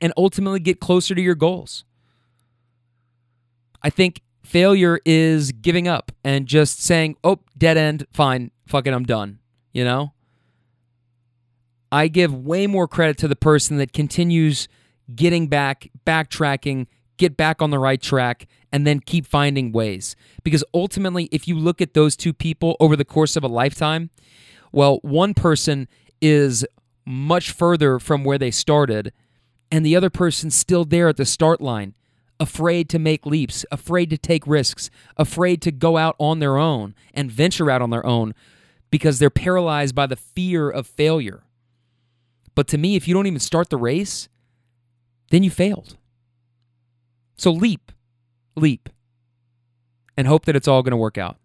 and 0.00 0.12
ultimately 0.16 0.60
get 0.60 0.80
closer 0.80 1.14
to 1.14 1.20
your 1.20 1.34
goals. 1.34 1.84
I 3.82 3.90
think 3.90 4.22
failure 4.42 5.00
is 5.04 5.52
giving 5.52 5.86
up 5.86 6.12
and 6.24 6.46
just 6.46 6.82
saying, 6.82 7.16
"Oh, 7.22 7.40
dead 7.58 7.76
end, 7.76 8.06
fine 8.12 8.52
fuck 8.68 8.86
it, 8.86 8.94
I'm 8.94 9.04
done. 9.04 9.38
You 9.72 9.84
know? 9.84 10.12
I 11.90 12.08
give 12.08 12.34
way 12.34 12.66
more 12.66 12.86
credit 12.86 13.16
to 13.18 13.28
the 13.28 13.36
person 13.36 13.78
that 13.78 13.92
continues 13.92 14.68
getting 15.14 15.48
back, 15.48 15.90
backtracking, 16.06 16.86
get 17.16 17.36
back 17.36 17.62
on 17.62 17.70
the 17.70 17.78
right 17.78 18.00
track, 18.00 18.46
and 18.70 18.86
then 18.86 19.00
keep 19.00 19.26
finding 19.26 19.72
ways. 19.72 20.14
Because 20.42 20.62
ultimately, 20.74 21.28
if 21.32 21.48
you 21.48 21.56
look 21.56 21.80
at 21.80 21.94
those 21.94 22.16
two 22.16 22.32
people 22.32 22.76
over 22.78 22.94
the 22.94 23.04
course 23.04 23.36
of 23.36 23.44
a 23.44 23.48
lifetime, 23.48 24.10
well, 24.70 24.98
one 25.02 25.34
person 25.34 25.88
is 26.20 26.66
much 27.06 27.50
further 27.50 27.98
from 27.98 28.22
where 28.22 28.38
they 28.38 28.50
started, 28.50 29.12
and 29.70 29.84
the 29.84 29.96
other 29.96 30.10
person's 30.10 30.54
still 30.54 30.84
there 30.84 31.08
at 31.08 31.16
the 31.16 31.24
start 31.24 31.60
line, 31.60 31.94
afraid 32.38 32.88
to 32.90 32.98
make 32.98 33.24
leaps, 33.24 33.64
afraid 33.72 34.10
to 34.10 34.18
take 34.18 34.46
risks, 34.46 34.90
afraid 35.16 35.62
to 35.62 35.72
go 35.72 35.96
out 35.96 36.14
on 36.18 36.38
their 36.38 36.58
own 36.58 36.94
and 37.14 37.32
venture 37.32 37.70
out 37.70 37.82
on 37.82 37.90
their 37.90 38.04
own 38.04 38.34
because 38.90 39.18
they're 39.18 39.30
paralyzed 39.30 39.94
by 39.94 40.06
the 40.06 40.16
fear 40.16 40.70
of 40.70 40.86
failure. 40.86 41.44
But 42.54 42.68
to 42.68 42.78
me, 42.78 42.96
if 42.96 43.06
you 43.06 43.14
don't 43.14 43.26
even 43.26 43.40
start 43.40 43.70
the 43.70 43.76
race, 43.76 44.28
then 45.30 45.42
you 45.42 45.50
failed. 45.50 45.96
So 47.36 47.52
leap, 47.52 47.92
leap, 48.56 48.88
and 50.16 50.26
hope 50.26 50.44
that 50.46 50.56
it's 50.56 50.66
all 50.66 50.82
going 50.82 50.92
to 50.92 50.96
work 50.96 51.18
out. 51.18 51.36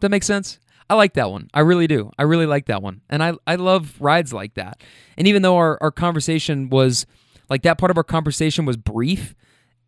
That 0.00 0.10
make 0.10 0.24
sense? 0.24 0.58
I 0.90 0.94
like 0.94 1.14
that 1.14 1.30
one. 1.30 1.48
I 1.52 1.60
really 1.60 1.86
do. 1.86 2.10
I 2.18 2.22
really 2.22 2.46
like 2.46 2.66
that 2.66 2.82
one. 2.82 3.02
And 3.10 3.22
I, 3.22 3.34
I 3.46 3.56
love 3.56 3.94
rides 4.00 4.32
like 4.32 4.54
that. 4.54 4.82
And 5.16 5.28
even 5.28 5.42
though 5.42 5.56
our, 5.56 5.78
our 5.80 5.90
conversation 5.90 6.70
was 6.70 7.06
like 7.50 7.62
that 7.62 7.78
part 7.78 7.90
of 7.90 7.96
our 7.96 8.04
conversation 8.04 8.64
was 8.64 8.76
brief, 8.76 9.34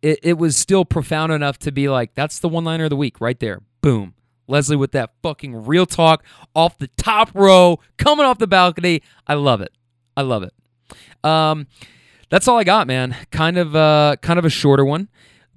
it, 0.01 0.19
it 0.23 0.37
was 0.37 0.55
still 0.55 0.85
profound 0.85 1.31
enough 1.31 1.57
to 1.59 1.71
be 1.71 1.89
like, 1.89 2.13
that's 2.13 2.39
the 2.39 2.49
one 2.49 2.63
liner 2.63 2.85
of 2.85 2.89
the 2.89 2.95
week 2.95 3.19
right 3.19 3.39
there. 3.39 3.61
Boom. 3.81 4.13
Leslie 4.47 4.75
with 4.75 4.91
that 4.91 5.11
fucking 5.21 5.65
real 5.65 5.85
talk 5.85 6.23
off 6.55 6.77
the 6.77 6.89
top 6.97 7.31
row, 7.33 7.79
coming 7.97 8.25
off 8.25 8.37
the 8.37 8.47
balcony. 8.47 9.01
I 9.27 9.35
love 9.35 9.61
it. 9.61 9.71
I 10.17 10.21
love 10.21 10.43
it. 10.43 10.53
Um, 11.23 11.67
that's 12.29 12.47
all 12.47 12.57
I 12.57 12.63
got, 12.63 12.87
man. 12.87 13.15
Kind 13.31 13.57
of, 13.57 13.75
uh, 13.75 14.15
kind 14.21 14.39
of 14.39 14.45
a 14.45 14.49
shorter 14.49 14.85
one. 14.85 15.09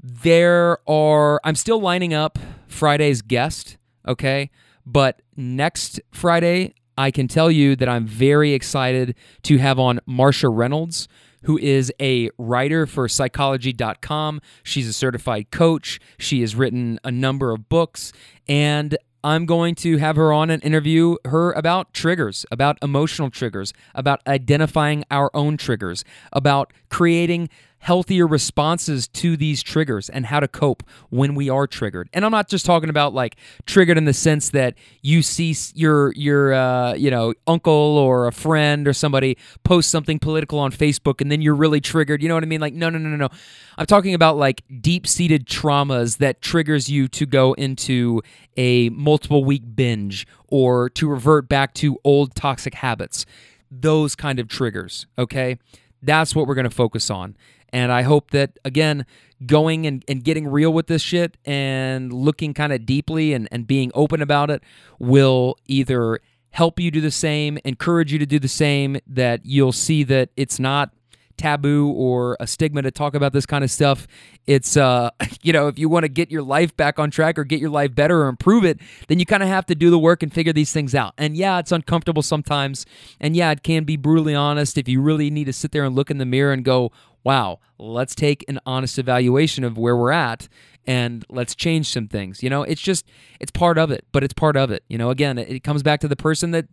There 0.03 0.79
are. 0.89 1.41
I'm 1.45 1.55
still 1.55 1.81
lining 1.81 2.13
up 2.13 2.39
Friday's 2.67 3.23
guest. 3.23 3.79
Okay, 4.07 4.51
but 4.85 5.23
next 5.35 6.01
Friday, 6.13 6.75
I 6.99 7.11
can 7.11 7.27
tell 7.27 7.51
you 7.51 7.75
that 7.77 7.89
I'm 7.89 8.07
very 8.07 8.53
excited 8.53 9.15
to 9.45 9.59
have 9.59 9.79
on 9.79 10.01
Marcia 10.07 10.49
Reynolds 10.49 11.09
who 11.45 11.59
is 11.59 11.93
a 12.01 12.31
writer 12.39 12.87
for 12.87 13.09
psychology.com. 13.09 14.41
She's 14.63 14.89
a 14.89 14.93
certified 14.93 15.51
coach. 15.51 16.01
She 16.19 16.41
has 16.41 16.55
written 16.55 16.99
a 17.05 17.11
number 17.11 17.53
of 17.53 17.69
books. 17.69 18.13
And 18.49 18.97
I'm 19.25 19.47
going 19.47 19.75
to 19.77 19.97
have 19.97 20.17
her 20.17 20.35
on 20.35 20.51
and 20.51 20.63
interview 20.63 21.17
her 21.25 21.53
about 21.53 21.95
triggers, 21.95 22.45
about 22.51 22.77
emotional 22.83 23.31
triggers, 23.31 23.73
about 23.95 24.21
identifying 24.27 25.05
our 25.11 25.31
own 25.33 25.57
triggers, 25.57 26.05
about 26.33 26.75
creating 26.91 27.49
healthier 27.85 28.27
responses 28.27 29.07
to 29.07 29.37
these 29.37 29.63
triggers 29.63 30.09
and 30.09 30.25
how 30.25 30.41
to 30.41 30.49
cope 30.49 30.83
when 31.11 31.35
we 31.35 31.51
are 31.51 31.67
triggered. 31.67 32.09
And 32.15 32.25
I'm 32.25 32.31
not 32.31 32.49
just 32.49 32.65
talking 32.65 32.89
about 32.89 33.13
like 33.13 33.37
triggered 33.67 33.99
in 33.99 34.07
the 34.07 34.15
sense 34.15 34.49
that 34.51 34.75
you 35.03 35.21
see 35.21 35.55
your 35.75 36.11
your 36.15 36.55
uh, 36.55 36.95
you 36.95 37.11
know 37.11 37.35
uncle 37.47 37.73
or 37.99 38.27
a 38.27 38.33
friend 38.33 38.89
or 38.89 38.95
somebody 38.95 39.37
post 39.65 39.91
something 39.91 40.19
political 40.19 40.59
on 40.59 40.73
Facebook 40.73 41.21
and 41.21 41.31
then 41.31 41.43
you're 41.43 41.55
really 41.55 41.83
triggered. 41.83 42.23
You 42.23 42.29
know 42.29 42.35
what 42.35 42.43
I 42.43 42.47
mean? 42.47 42.63
Like 42.63 42.73
no 42.73 42.89
no 42.89 42.97
no 42.97 43.11
no 43.11 43.17
no. 43.17 43.29
I'm 43.77 43.85
talking 43.85 44.15
about 44.15 44.39
like 44.39 44.63
deep-seated 44.81 45.47
traumas 45.47 46.17
that 46.19 46.41
triggers 46.41 46.89
you 46.89 47.07
to 47.09 47.27
go 47.27 47.53
into 47.53 48.23
a 48.57 48.89
multiple 48.91 49.45
week 49.45 49.77
binge 49.77 50.27
or 50.49 50.89
to 50.91 51.07
revert 51.07 51.51
back 51.51 51.75
to 51.75 51.99
old 52.03 52.35
toxic 52.35 52.77
habits. 52.77 53.27
Those 53.71 54.15
kind 54.15 54.39
of 54.39 54.49
triggers, 54.49 55.07
okay? 55.19 55.59
That's 56.01 56.35
what 56.35 56.47
we're 56.47 56.55
going 56.55 56.65
to 56.65 56.71
focus 56.71 57.11
on. 57.11 57.37
And 57.75 57.91
I 57.91 58.03
hope 58.03 58.31
that, 58.31 58.57
again, 58.65 59.05
going 59.45 59.85
and, 59.85 60.05
and 60.07 60.23
getting 60.23 60.47
real 60.47 60.73
with 60.73 60.87
this 60.87 61.03
shit 61.03 61.37
and 61.45 62.13
looking 62.13 62.55
kind 62.55 62.73
of 62.73 62.87
deeply 62.87 63.33
and, 63.33 63.49
and 63.51 63.67
being 63.67 63.91
open 63.95 64.23
about 64.23 64.49
it 64.49 64.63
will 65.01 65.57
either 65.67 66.21
help 66.51 66.79
you 66.79 66.93
do 66.93 67.01
the 67.01 67.11
same, 67.11 67.59
encourage 67.65 68.13
you 68.13 68.19
to 68.21 68.27
do 68.27 68.39
the 68.39 68.47
same, 68.47 68.97
that 69.09 69.45
you'll 69.45 69.73
see 69.73 70.05
that 70.05 70.31
it's 70.37 70.61
not 70.61 70.93
taboo 71.37 71.91
or 71.91 72.37
a 72.39 72.47
stigma 72.47 72.81
to 72.81 72.93
talk 72.93 73.13
about 73.13 73.33
this 73.33 73.45
kind 73.45 73.65
of 73.65 73.71
stuff. 73.73 74.07
It's 74.47 74.77
uh 74.77 75.11
you 75.43 75.53
know, 75.53 75.67
if 75.67 75.77
you 75.77 75.89
want 75.89 76.05
to 76.05 76.09
get 76.09 76.31
your 76.31 76.43
life 76.43 76.77
back 76.77 77.01
on 77.01 77.11
track 77.11 77.41
or 77.41 77.43
get 77.43 77.59
your 77.59 77.71
life 77.71 77.93
better 77.93 78.23
or 78.23 78.29
improve 78.29 78.65
it, 78.65 78.79
then 79.09 79.19
you 79.19 79.27
kind 79.27 79.43
of 79.43 79.49
have 79.49 79.67
to 79.67 79.75
do 79.75 79.91
the 79.91 79.99
work 79.99 80.23
and 80.23 80.33
figure 80.33 80.53
these 80.53 80.73
things 80.73 80.95
out. 80.95 81.13
And 81.19 81.37
yeah, 81.37 81.59
it's 81.59 81.73
uncomfortable 81.73 82.23
sometimes. 82.23 82.87
And 83.21 83.35
yeah, 83.35 83.51
it 83.51 83.65
can 83.65 83.83
be 83.83 83.97
brutally 83.97 84.37
honest 84.37 84.79
if 84.79 84.87
you 84.87 85.01
really 85.01 85.29
need 85.29 85.47
to 85.47 85.53
sit 85.53 85.73
there 85.73 85.85
and 85.85 85.97
look 85.97 86.09
in 86.09 86.19
the 86.19 86.25
mirror 86.25 86.53
and 86.53 86.65
go, 86.65 86.93
"Wow, 87.25 87.61
let's 87.79 88.15
take 88.15 88.45
an 88.49 88.61
honest 88.65 88.99
evaluation 88.99 89.65
of 89.65 89.77
where 89.79 89.97
we're 89.97 90.13
at." 90.13 90.49
and 90.87 91.25
let's 91.29 91.55
change 91.55 91.91
some 91.91 92.09
things. 92.09 92.43
You 92.43 92.51
know, 92.51 92.63
it's 92.63 92.81
just 92.81 93.07
it's 93.41 93.51
part 93.51 93.79
of 93.79 93.91
it, 93.91 94.05
but 94.13 94.23
it's 94.23 94.35
part 94.35 94.57
of 94.57 94.71
it. 94.71 94.85
You 94.89 94.99
know, 94.99 95.11
again, 95.11 95.39
it 95.39 95.65
comes 95.65 95.83
back 95.83 96.01
to 96.01 96.09
the 96.09 96.17
person 96.17 96.51
that 96.53 96.67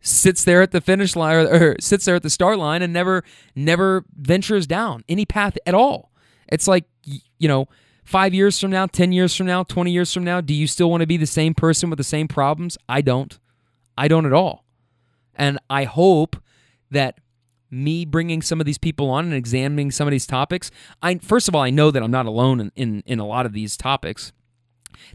sits 0.00 0.44
there 0.44 0.62
at 0.62 0.70
the 0.70 0.80
finish 0.80 1.16
line 1.16 1.46
or, 1.46 1.70
or 1.70 1.76
sits 1.80 2.04
there 2.04 2.14
at 2.14 2.22
the 2.22 2.30
start 2.30 2.58
line 2.58 2.82
and 2.82 2.92
never 2.92 3.24
never 3.54 4.04
ventures 4.16 4.66
down 4.66 5.02
any 5.08 5.24
path 5.24 5.56
at 5.66 5.74
all. 5.74 6.12
It's 6.48 6.68
like 6.68 6.84
you 7.38 7.48
know, 7.48 7.68
5 8.04 8.34
years 8.34 8.58
from 8.58 8.70
now, 8.70 8.86
10 8.86 9.12
years 9.12 9.34
from 9.34 9.46
now, 9.46 9.62
20 9.64 9.90
years 9.90 10.12
from 10.12 10.24
now, 10.24 10.40
do 10.40 10.54
you 10.54 10.66
still 10.66 10.90
want 10.90 11.00
to 11.00 11.06
be 11.06 11.16
the 11.16 11.26
same 11.26 11.54
person 11.54 11.90
with 11.90 11.98
the 11.98 12.04
same 12.04 12.28
problems? 12.28 12.78
I 12.88 13.00
don't. 13.00 13.38
I 13.98 14.08
don't 14.08 14.26
at 14.26 14.32
all. 14.32 14.64
And 15.34 15.58
I 15.68 15.84
hope 15.84 16.36
that 16.90 17.18
me 17.70 18.04
bringing 18.04 18.42
some 18.42 18.60
of 18.60 18.66
these 18.66 18.78
people 18.78 19.10
on 19.10 19.24
and 19.24 19.34
examining 19.34 19.90
some 19.90 20.06
of 20.06 20.12
these 20.12 20.26
topics, 20.26 20.70
I 21.02 21.16
first 21.18 21.48
of 21.48 21.54
all, 21.54 21.62
I 21.62 21.70
know 21.70 21.90
that 21.90 22.02
I'm 22.02 22.10
not 22.10 22.26
alone 22.26 22.60
in, 22.60 22.72
in, 22.76 23.02
in 23.06 23.18
a 23.18 23.26
lot 23.26 23.46
of 23.46 23.52
these 23.52 23.76
topics 23.76 24.32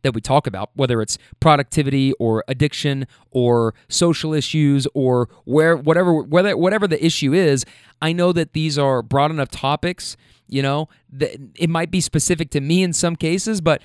that 0.04 0.14
we 0.14 0.22
talk 0.22 0.47
about, 0.47 0.72
whether 0.74 1.02
it's 1.02 1.18
productivity 1.39 2.14
or 2.14 2.43
addiction 2.47 3.08
or 3.32 3.74
social 3.89 4.34
issues 4.34 4.88
or 4.93 5.30
where 5.45 5.76
whatever 5.76 6.14
whether 6.14 6.56
whatever 6.56 6.88
the 6.88 7.04
issue 7.04 7.34
is, 7.34 7.66
I 8.02 8.14
know 8.14 8.32
that 8.32 8.54
these 8.54 8.78
are 8.78 9.02
broad 9.02 9.32
enough 9.32 9.49
topics. 9.49 10.18
You 10.47 10.62
know, 10.62 10.89
that 11.14 11.38
it 11.56 11.70
might 11.70 11.91
be 11.91 12.02
specific 12.02 12.49
to 12.52 12.60
me 12.60 12.84
in 12.84 12.91
some 12.91 13.16
cases, 13.16 13.62
but 13.62 13.82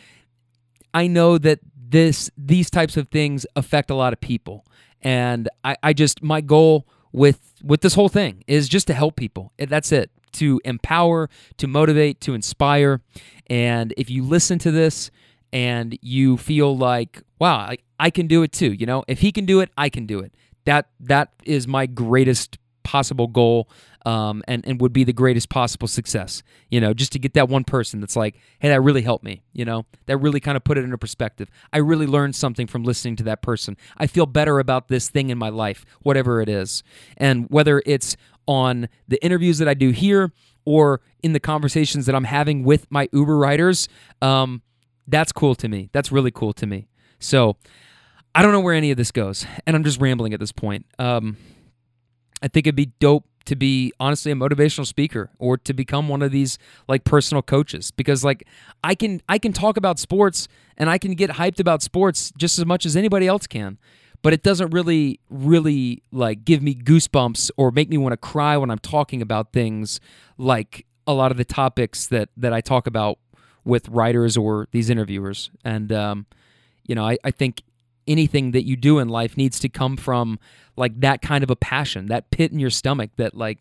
I 0.93 1.07
know 1.07 1.39
that 1.39 1.61
this 1.77 2.29
these 2.37 2.71
types 2.71 2.97
of 2.97 3.09
things 3.09 3.47
affect 3.55 3.89
a 3.89 3.95
lot 3.95 4.12
of 4.12 4.21
people, 4.21 4.67
and 5.01 5.49
I, 5.62 5.77
I 5.83 5.93
just 5.93 6.25
my 6.25 6.41
goal 6.41 6.89
with 7.12 7.54
with 7.62 7.80
this 7.80 7.94
whole 7.94 8.09
thing 8.09 8.44
is 8.46 8.68
just 8.68 8.86
to 8.88 8.94
help 8.94 9.16
people. 9.16 9.52
That's 9.59 9.92
it. 9.92 10.11
To 10.32 10.61
empower, 10.64 11.30
to 11.57 11.66
motivate, 11.66 12.20
to 12.22 12.34
inspire. 12.34 13.00
And 13.48 13.94
if 13.96 14.11
you 14.11 14.22
listen 14.22 14.59
to 14.61 14.70
this, 14.70 15.11
and 15.52 15.98
you 16.02 16.36
feel 16.36 16.76
like, 16.76 17.22
wow, 17.38 17.57
I, 17.57 17.78
I 17.98 18.11
can 18.11 18.26
do 18.26 18.42
it 18.42 18.52
too. 18.52 18.72
You 18.72 18.86
know, 18.86 19.04
if 19.09 19.20
he 19.20 19.32
can 19.32 19.46
do 19.46 19.61
it, 19.61 19.70
I 19.76 19.88
can 19.88 20.07
do 20.07 20.18
it. 20.18 20.34
That 20.64 20.88
that 21.00 21.30
is 21.44 21.66
my 21.66 21.86
greatest 21.86 22.59
possible 22.87 23.26
goal 23.26 23.68
um, 24.07 24.45
and, 24.47 24.64
and 24.64 24.80
would 24.80 24.93
be 24.93 25.03
the 25.03 25.12
greatest 25.12 25.49
possible 25.49 25.89
success. 25.89 26.45
You 26.70 26.80
know, 26.80 26.95
just 26.95 27.11
to 27.12 27.18
get 27.18 27.34
that 27.34 27.49
one 27.49 27.64
person 27.64 28.01
that's 28.01 28.14
like, 28.14 28.37
hey, 28.61 28.68
that 28.68 28.80
really 28.80 29.03
helped 29.03 29.24
me. 29.24 29.43
You 29.53 29.64
know, 29.64 29.84
that 30.07 30.18
really 30.18 30.39
kind 30.39 30.57
of 30.57 30.62
put 30.62 30.78
it 30.78 30.84
into 30.84 30.97
perspective. 30.97 31.51
I 31.72 31.78
really 31.78 32.07
learned 32.07 32.37
something 32.37 32.68
from 32.68 32.84
listening 32.84 33.16
to 33.16 33.24
that 33.24 33.43
person. 33.43 33.76
I 33.99 34.07
feel 34.07 34.24
better 34.24 34.61
about 34.61 34.87
this 34.87 35.11
thing 35.11 35.30
in 35.30 35.37
my 35.37 35.49
life, 35.49 35.84
whatever 36.03 36.41
it 36.41 36.49
is. 36.49 36.84
And 37.16 37.47
whether 37.51 37.82
it's 37.84 38.16
on 38.47 38.89
the 39.09 39.22
interviews 39.24 39.59
that 39.59 39.66
I 39.66 39.74
do 39.74 39.91
here 39.91 40.32
or 40.64 41.01
in 41.24 41.32
the 41.32 41.41
conversations 41.41 42.07
that 42.07 42.14
I'm 42.14 42.24
having 42.24 42.62
with 42.62 42.87
my 42.91 43.09
Uber 43.12 43.37
riders, 43.37 43.89
um, 44.22 44.62
that's 45.09 45.32
cool 45.32 45.57
to 45.57 45.68
me. 45.68 45.91
That's 45.93 46.12
really 46.12 46.30
cool 46.30 46.53
to 46.53 46.66
me. 46.66 46.87
So 47.18 47.57
I 48.37 48.43
don't 48.43 48.53
know 48.53 48.61
where 48.61 48.74
any 48.74 48.93
of 48.93 48.97
this 48.97 49.11
goes, 49.11 49.47
and 49.66 49.74
I'm 49.74 49.82
just 49.82 50.01
rambling 50.01 50.32
at 50.34 50.39
this 50.39 50.53
point. 50.53 50.87
Um, 50.99 51.39
I 52.43 52.49
think 52.49 52.66
it'd 52.66 52.76
be 52.76 52.93
dope 52.99 53.24
to 53.47 53.55
be 53.55 53.93
honestly 54.01 54.32
a 54.32 54.34
motivational 54.34 54.87
speaker 54.87 55.30
or 55.39 55.57
to 55.57 55.72
become 55.72 56.09
one 56.09 56.20
of 56.20 56.32
these 56.32 56.59
like 56.89 57.05
personal 57.05 57.43
coaches 57.43 57.93
because 57.93 58.24
like 58.24 58.47
I 58.82 58.95
can 58.95 59.22
I 59.28 59.39
can 59.39 59.53
talk 59.53 59.76
about 59.76 59.99
sports 59.99 60.49
and 60.76 60.91
I 60.91 60.99
can 60.99 61.14
get 61.14 61.30
hyped 61.30 61.61
about 61.61 61.80
sports 61.82 62.32
just 62.37 62.59
as 62.59 62.66
much 62.66 62.84
as 62.84 62.97
anybody 62.97 63.28
else 63.28 63.47
can 63.47 63.78
but 64.22 64.32
it 64.32 64.43
doesn't 64.43 64.70
really 64.70 65.20
really 65.30 66.03
like 66.11 66.45
give 66.45 66.61
me 66.61 66.74
goosebumps 66.74 67.53
or 67.57 67.70
make 67.70 67.89
me 67.89 67.99
want 67.99 68.14
to 68.14 68.16
cry 68.16 68.57
when 68.57 68.70
I'm 68.70 68.80
talking 68.80 69.22
about 69.22 69.53
things 69.53 70.01
like 70.37 70.84
a 71.07 71.12
lot 71.12 71.30
of 71.30 71.37
the 71.37 71.45
topics 71.45 72.09
that 72.09 72.30
that 72.37 72.53
I 72.53 72.61
talk 72.61 72.89
about 72.89 73.18
with 73.66 73.89
writers 73.89 74.37
or 74.37 74.68
these 74.70 74.89
interviewers. 74.89 75.51
And, 75.64 75.93
um, 75.93 76.26
you 76.87 76.95
know, 76.95 77.05
I, 77.05 77.18
I 77.24 77.32
think 77.32 77.62
anything 78.07 78.52
that 78.52 78.64
you 78.64 78.76
do 78.76 78.98
in 78.98 79.09
life 79.09 79.36
needs 79.36 79.59
to 79.61 79.68
come 79.68 79.96
from 79.96 80.38
like 80.76 81.00
that 81.00 81.22
kind 81.22 81.42
of 81.42 81.50
a 81.50 81.57
passion, 81.57 82.07
that 82.07 82.30
pit 82.30 82.52
in 82.52 82.59
your 82.59 82.70
stomach 82.70 83.11
that, 83.16 83.34
like, 83.34 83.61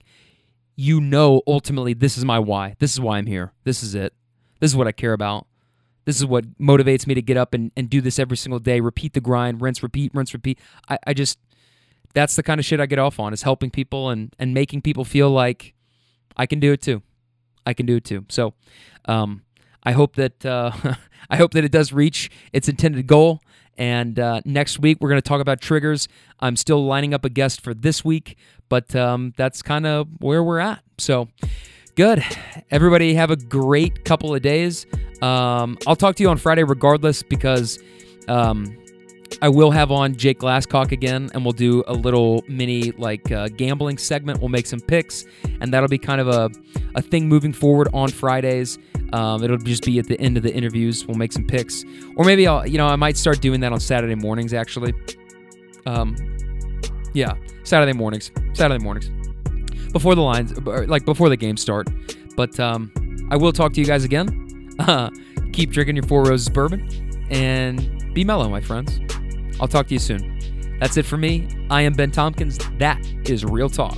you 0.76 1.00
know, 1.00 1.42
ultimately, 1.48 1.94
this 1.94 2.18
is 2.18 2.26
my 2.26 2.38
why. 2.38 2.76
This 2.80 2.92
is 2.92 3.00
why 3.00 3.18
I'm 3.18 3.28
here. 3.28 3.54
This 3.64 3.82
is 3.82 3.96
it. 3.96 4.14
This 4.60 4.72
is 4.72 4.78
what 4.78 4.88
I 4.88 4.92
care 4.92 5.14
about. 5.14 5.48
This 6.04 6.18
is 6.18 6.26
what 6.26 6.60
motivates 6.60 7.08
me 7.08 7.14
to 7.14 7.22
get 7.22 7.38
up 7.38 7.54
and, 7.54 7.72
and 7.76 7.90
do 7.90 8.02
this 8.02 8.20
every 8.20 8.38
single 8.38 8.60
day, 8.60 8.80
repeat 8.80 9.14
the 9.14 9.22
grind, 9.22 9.62
rinse, 9.62 9.82
repeat, 9.82 10.12
rinse, 10.14 10.34
repeat. 10.34 10.60
I, 10.90 11.00
I 11.08 11.14
just, 11.14 11.40
that's 12.14 12.36
the 12.36 12.44
kind 12.44 12.60
of 12.60 12.66
shit 12.66 12.80
I 12.80 12.86
get 12.86 13.00
off 13.00 13.20
on 13.20 13.34
is 13.34 13.42
helping 13.42 13.72
people 13.72 14.10
and, 14.10 14.36
and 14.38 14.54
making 14.54 14.82
people 14.82 15.06
feel 15.06 15.30
like 15.32 15.74
I 16.38 16.46
can 16.46 16.60
do 16.60 16.74
it 16.74 16.82
too. 16.82 17.02
I 17.66 17.74
can 17.74 17.86
do 17.86 17.96
it 17.96 18.04
too. 18.04 18.26
So, 18.30 18.54
um, 19.06 19.45
I 19.86 19.92
hope 19.92 20.16
that 20.16 20.46
uh, 20.46 20.72
I 21.30 21.38
hope 21.38 21.52
that 21.52 21.64
it 21.64 21.72
does 21.72 21.94
reach 21.94 22.30
its 22.54 22.68
intended 22.68 23.08
goal. 23.08 23.42
And 23.78 24.18
uh, 24.20 24.42
next 24.46 24.80
week 24.80 25.00
we're 25.02 25.10
going 25.10 25.22
to 25.22 25.28
talk 25.28 25.42
about 25.42 25.60
triggers. 25.62 26.08
I'm 26.40 26.56
still 26.56 26.86
lining 26.86 27.14
up 27.14 27.26
a 27.26 27.30
guest 27.30 27.62
for 27.62 27.74
this 27.74 28.06
week, 28.06 28.38
but 28.70 28.96
um, 28.96 29.34
that's 29.38 29.62
kind 29.62 29.86
of 29.86 30.08
where 30.20 30.44
we're 30.44 30.60
at. 30.60 30.82
So 30.98 31.28
good. 31.96 32.24
Everybody 32.72 33.16
have 33.16 33.32
a 33.32 33.36
great 33.36 34.06
couple 34.06 34.34
of 34.34 34.42
days. 34.42 34.86
Um, 35.22 35.78
I'll 35.86 35.96
talk 35.96 36.16
to 36.18 36.24
you 36.24 36.30
on 36.30 36.38
Friday 36.38 36.64
regardless 36.64 37.22
because 37.22 37.80
um, 38.28 38.78
I 39.42 39.50
will 39.50 39.72
have 39.72 39.92
on 39.92 40.16
Jake 40.16 40.40
Glasscock 40.40 40.92
again, 40.92 41.30
and 41.34 41.44
we'll 41.44 41.52
do 41.52 41.84
a 41.88 41.94
little 41.94 42.44
mini 42.48 42.92
like 42.92 43.32
uh, 43.32 43.50
gambling 43.50 43.98
segment. 43.98 44.40
We'll 44.40 44.50
make 44.50 44.66
some 44.66 44.80
picks, 44.80 45.26
and 45.62 45.74
that'll 45.74 45.90
be 45.90 45.98
kind 45.98 46.22
of 46.22 46.28
a, 46.28 46.50
a 46.96 47.02
thing 47.02 47.28
moving 47.28 47.54
forward 47.54 47.90
on 47.94 48.10
Fridays. 48.10 48.78
Um, 49.14 49.44
it'll 49.44 49.58
just 49.58 49.84
be 49.84 50.00
at 50.00 50.08
the 50.08 50.20
end 50.20 50.38
of 50.38 50.44
the 50.44 50.54
interviews. 50.54 51.06
We'll 51.06 51.18
make 51.18 51.34
some 51.34 51.46
picks, 51.46 51.84
or 52.16 52.26
maybe 52.26 52.48
I'll, 52.48 52.66
you 52.66 52.78
know, 52.78 52.88
I 52.88 52.96
might 52.96 53.18
start 53.18 53.42
doing 53.42 53.60
that 53.62 53.72
on 53.72 53.80
Saturday 53.80 54.16
mornings. 54.16 54.54
Actually, 54.54 54.94
um, 55.86 56.16
yeah, 57.14 57.34
Saturday 57.64 57.94
mornings, 57.94 58.32
Saturday 58.54 58.84
mornings, 58.84 59.10
before 59.92 60.16
the 60.16 60.22
lines, 60.22 60.58
like 60.88 61.06
before 61.06 61.30
the 61.30 61.38
games 61.38 61.62
start. 61.62 61.90
But 62.36 62.60
um, 62.60 62.92
I 63.32 63.38
will 63.38 63.52
talk 63.52 63.74
to 63.74 63.80
you 63.80 63.86
guys 63.86 64.04
again. 64.04 64.74
Uh, 64.80 65.10
keep 65.54 65.72
drinking 65.72 65.96
your 65.96 66.04
Four 66.04 66.24
Roses 66.24 66.50
bourbon, 66.50 66.88
and 67.30 68.14
be 68.14 68.24
mellow, 68.24 68.50
my 68.50 68.62
friends. 68.62 69.00
I'll 69.60 69.68
talk 69.68 69.88
to 69.88 69.94
you 69.94 70.00
soon. 70.00 70.78
That's 70.80 70.98
it 70.98 71.06
for 71.06 71.18
me. 71.18 71.48
I 71.70 71.82
am 71.82 71.94
Ben 71.94 72.12
Tompkins. 72.12 72.60
That 72.78 73.00
is 73.30 73.46
Real 73.46 73.70
Talk. 73.70 73.98